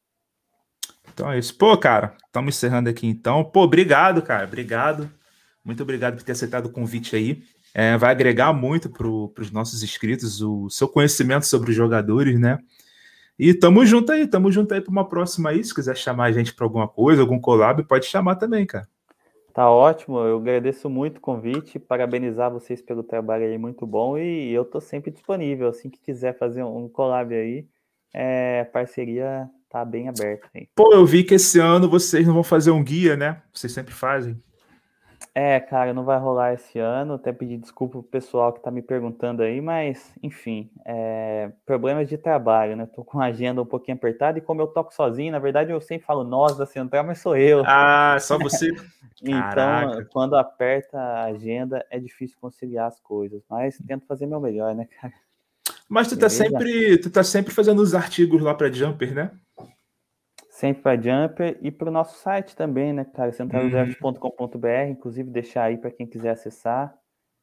Então 1.13 1.31
é 1.31 1.39
isso. 1.39 1.57
Pô, 1.57 1.77
cara, 1.77 2.17
estamos 2.27 2.57
encerrando 2.57 2.89
aqui 2.89 3.07
então. 3.07 3.45
Pô, 3.45 3.63
obrigado, 3.63 4.23
cara. 4.23 4.47
Obrigado. 4.47 5.11
Muito 5.65 5.83
obrigado 5.83 6.17
por 6.17 6.23
ter 6.23 6.33
aceitado 6.33 6.67
o 6.67 6.73
convite 6.73 7.15
aí. 7.17 7.43
É, 7.75 7.97
vai 7.97 8.11
agregar 8.11 8.53
muito 8.53 8.89
para 8.89 9.07
os 9.09 9.51
nossos 9.51 9.83
inscritos 9.83 10.41
o 10.41 10.71
seu 10.71 10.89
conhecimento 10.89 11.47
sobre 11.47 11.71
os 11.71 11.77
jogadores, 11.77 12.39
né? 12.39 12.59
E 13.39 13.53
tamo 13.53 13.85
junto 13.85 14.13
aí, 14.13 14.27
tamo 14.27 14.51
junto 14.51 14.73
aí 14.73 14.81
para 14.81 14.91
uma 14.91 15.09
próxima 15.09 15.51
aí. 15.51 15.63
Se 15.63 15.75
quiser 15.75 15.97
chamar 15.97 16.27
a 16.27 16.33
gente 16.33 16.55
para 16.55 16.65
alguma 16.65 16.87
coisa, 16.87 17.23
algum 17.23 17.41
collab, 17.41 17.83
pode 17.85 18.07
chamar 18.07 18.37
também, 18.37 18.65
cara. 18.67 18.89
Tá 19.53 19.71
ótimo, 19.71 20.19
eu 20.19 20.39
agradeço 20.39 20.91
muito 20.91 21.19
o 21.19 21.21
convite, 21.21 21.79
parabenizar 21.79 22.51
vocês 22.51 22.83
pelo 22.83 23.05
trabalho 23.05 23.45
aí 23.45 23.57
muito 23.57 23.87
bom 23.87 24.19
e 24.19 24.53
eu 24.53 24.65
tô 24.65 24.81
sempre 24.81 25.13
disponível, 25.13 25.69
assim 25.69 25.89
que 25.89 26.01
quiser 26.01 26.37
fazer 26.37 26.65
um 26.65 26.89
collab 26.89 27.33
aí, 27.33 27.65
é, 28.13 28.65
parceria 28.65 29.49
tá 29.69 29.85
bem 29.85 30.09
aberta 30.09 30.49
aí. 30.53 30.69
Pô, 30.75 30.93
eu 30.93 31.07
vi 31.07 31.23
que 31.23 31.35
esse 31.35 31.61
ano 31.61 31.89
vocês 31.89 32.27
não 32.27 32.35
vão 32.35 32.43
fazer 32.43 32.73
um 32.73 32.83
guia, 32.83 33.17
né? 33.17 33.43
Vocês 33.53 33.73
sempre 33.73 33.95
fazem. 33.95 34.37
É, 35.35 35.59
cara, 35.59 35.93
não 35.93 36.05
vai 36.05 36.19
rolar 36.19 36.55
esse 36.55 36.79
ano. 36.79 37.15
Até 37.15 37.33
pedir 37.33 37.59
desculpa 37.59 37.99
pro 37.99 38.03
pessoal 38.03 38.53
que 38.53 38.63
tá 38.63 38.71
me 38.71 38.83
perguntando 38.83 39.43
aí, 39.43 39.61
mas, 39.61 40.13
enfim, 40.23 40.71
é... 40.85 41.51
problemas 41.67 42.09
de 42.09 42.17
trabalho, 42.17 42.77
né? 42.77 42.87
Tô 42.87 43.05
com 43.05 43.21
a 43.21 43.27
agenda 43.27 43.61
um 43.61 43.67
pouquinho 43.67 43.97
apertada 43.97 44.39
e 44.39 44.43
como 44.43 44.61
eu 44.61 44.67
toco 44.69 44.95
sozinho, 44.95 45.33
na 45.33 45.39
verdade 45.39 45.73
eu 45.73 45.81
sempre 45.81 46.07
falo 46.07 46.23
nós 46.23 46.57
da 46.57 46.67
Central, 46.67 47.05
mas 47.05 47.19
sou 47.19 47.37
eu. 47.37 47.63
Ah, 47.67 48.17
só 48.21 48.39
você? 48.39 48.69
então, 49.23 50.05
quando 50.11 50.37
aperta 50.37 50.99
a 50.99 51.25
agenda, 51.25 51.85
é 51.91 51.99
difícil 51.99 52.37
conciliar 52.41 52.89
as 52.89 53.01
coisas, 53.01 53.43
mas 53.49 53.77
tento 53.87 54.07
fazer 54.07 54.27
meu 54.27 54.41
melhor, 54.41 54.75
né, 54.75 54.87
cara? 55.01 55.13
Mas 55.89 56.09
tu 56.09 56.17
tá 56.17 56.29
sempre, 56.29 56.99
tu 56.99 57.11
tá 57.11 57.23
sempre 57.23 57.53
fazendo 57.53 57.81
os 57.81 57.95
artigos 57.95 58.41
lá 58.41 58.55
para 58.55 58.73
Jumper, 58.73 59.15
né? 59.15 59.31
Sempre 60.65 60.83
para 60.83 60.97
Jumper 60.97 61.59
e 61.61 61.71
para 61.71 61.91
o 61.91 61.93
nosso 61.93 62.19
site 62.23 62.57
também, 62.57 62.91
né, 62.91 63.05
cara? 63.05 63.31
centraldraft.com.br, 63.31 64.89
inclusive 64.89 65.29
deixar 65.29 65.65
aí 65.65 65.77
para 65.77 65.91
quem 65.91 66.07
quiser 66.07 66.31
acessar. 66.31 66.95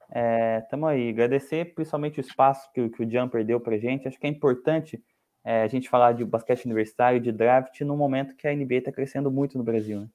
É, 0.10 0.62
tamo 0.62 0.88
aí, 0.88 1.10
agradecer 1.10 1.76
principalmente 1.76 2.20
o 2.20 2.22
espaço 2.22 2.68
que, 2.74 2.90
que 2.90 3.04
o 3.04 3.10
Jumper 3.10 3.46
deu 3.46 3.60
para 3.60 3.78
gente. 3.78 4.08
Acho 4.08 4.20
que 4.20 4.26
é 4.26 4.30
importante 4.30 5.00
é, 5.46 5.62
a 5.62 5.68
gente 5.68 5.88
falar 5.88 6.14
de 6.14 6.26
basquete 6.26 6.66
universitário, 6.66 7.22
de 7.22 7.32
draft, 7.32 7.80
no 7.82 7.96
momento 7.96 8.36
que 8.36 8.48
a 8.48 8.56
NBA 8.56 8.78
está 8.78 8.92
crescendo 8.92 9.30
muito 9.30 9.56
no 9.56 9.64
Brasil. 9.64 10.02
Né? 10.02 10.08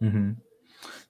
Uhum. 0.00 0.36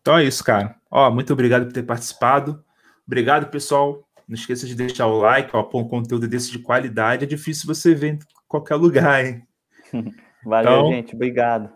Então 0.00 0.18
é 0.18 0.24
isso, 0.24 0.42
cara. 0.42 0.74
Ó, 0.90 1.08
muito 1.12 1.32
obrigado 1.32 1.66
por 1.66 1.72
ter 1.72 1.84
participado. 1.84 2.64
Obrigado, 3.06 3.52
pessoal. 3.52 4.04
Não 4.26 4.34
esqueça 4.34 4.66
de 4.66 4.74
deixar 4.74 5.06
o 5.06 5.20
like, 5.20 5.54
ó, 5.54 5.60
um 5.74 5.86
conteúdo 5.86 6.26
desse 6.26 6.50
de 6.50 6.58
qualidade. 6.58 7.22
É 7.22 7.28
difícil 7.28 7.72
você 7.72 7.94
ver 7.94 8.14
em 8.14 8.18
qualquer 8.48 8.74
lugar, 8.74 9.24
hein? 9.24 9.46
Valeu, 10.46 10.72
então, 10.72 10.92
gente. 10.92 11.14
Obrigado. 11.14 11.68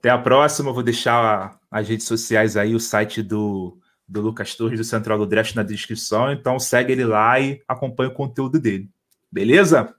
Até 0.00 0.10
a 0.10 0.18
próxima. 0.18 0.72
vou 0.72 0.82
deixar 0.82 1.58
as 1.70 1.88
redes 1.88 2.06
sociais 2.06 2.56
aí, 2.56 2.74
o 2.74 2.80
site 2.80 3.22
do, 3.22 3.78
do 4.06 4.20
Lucas 4.20 4.56
Torres, 4.56 4.78
do 4.78 4.84
Central 4.84 5.16
do 5.18 5.26
Draft, 5.26 5.54
na 5.54 5.62
descrição. 5.62 6.32
Então 6.32 6.58
segue 6.58 6.92
ele 6.92 7.04
lá 7.04 7.38
e 7.38 7.62
acompanha 7.68 8.10
o 8.10 8.14
conteúdo 8.14 8.58
dele. 8.58 8.90
Beleza? 9.30 9.94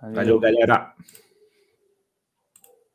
Valeu, 0.00 0.14
Valeu 0.14 0.40
galera. 0.40 0.94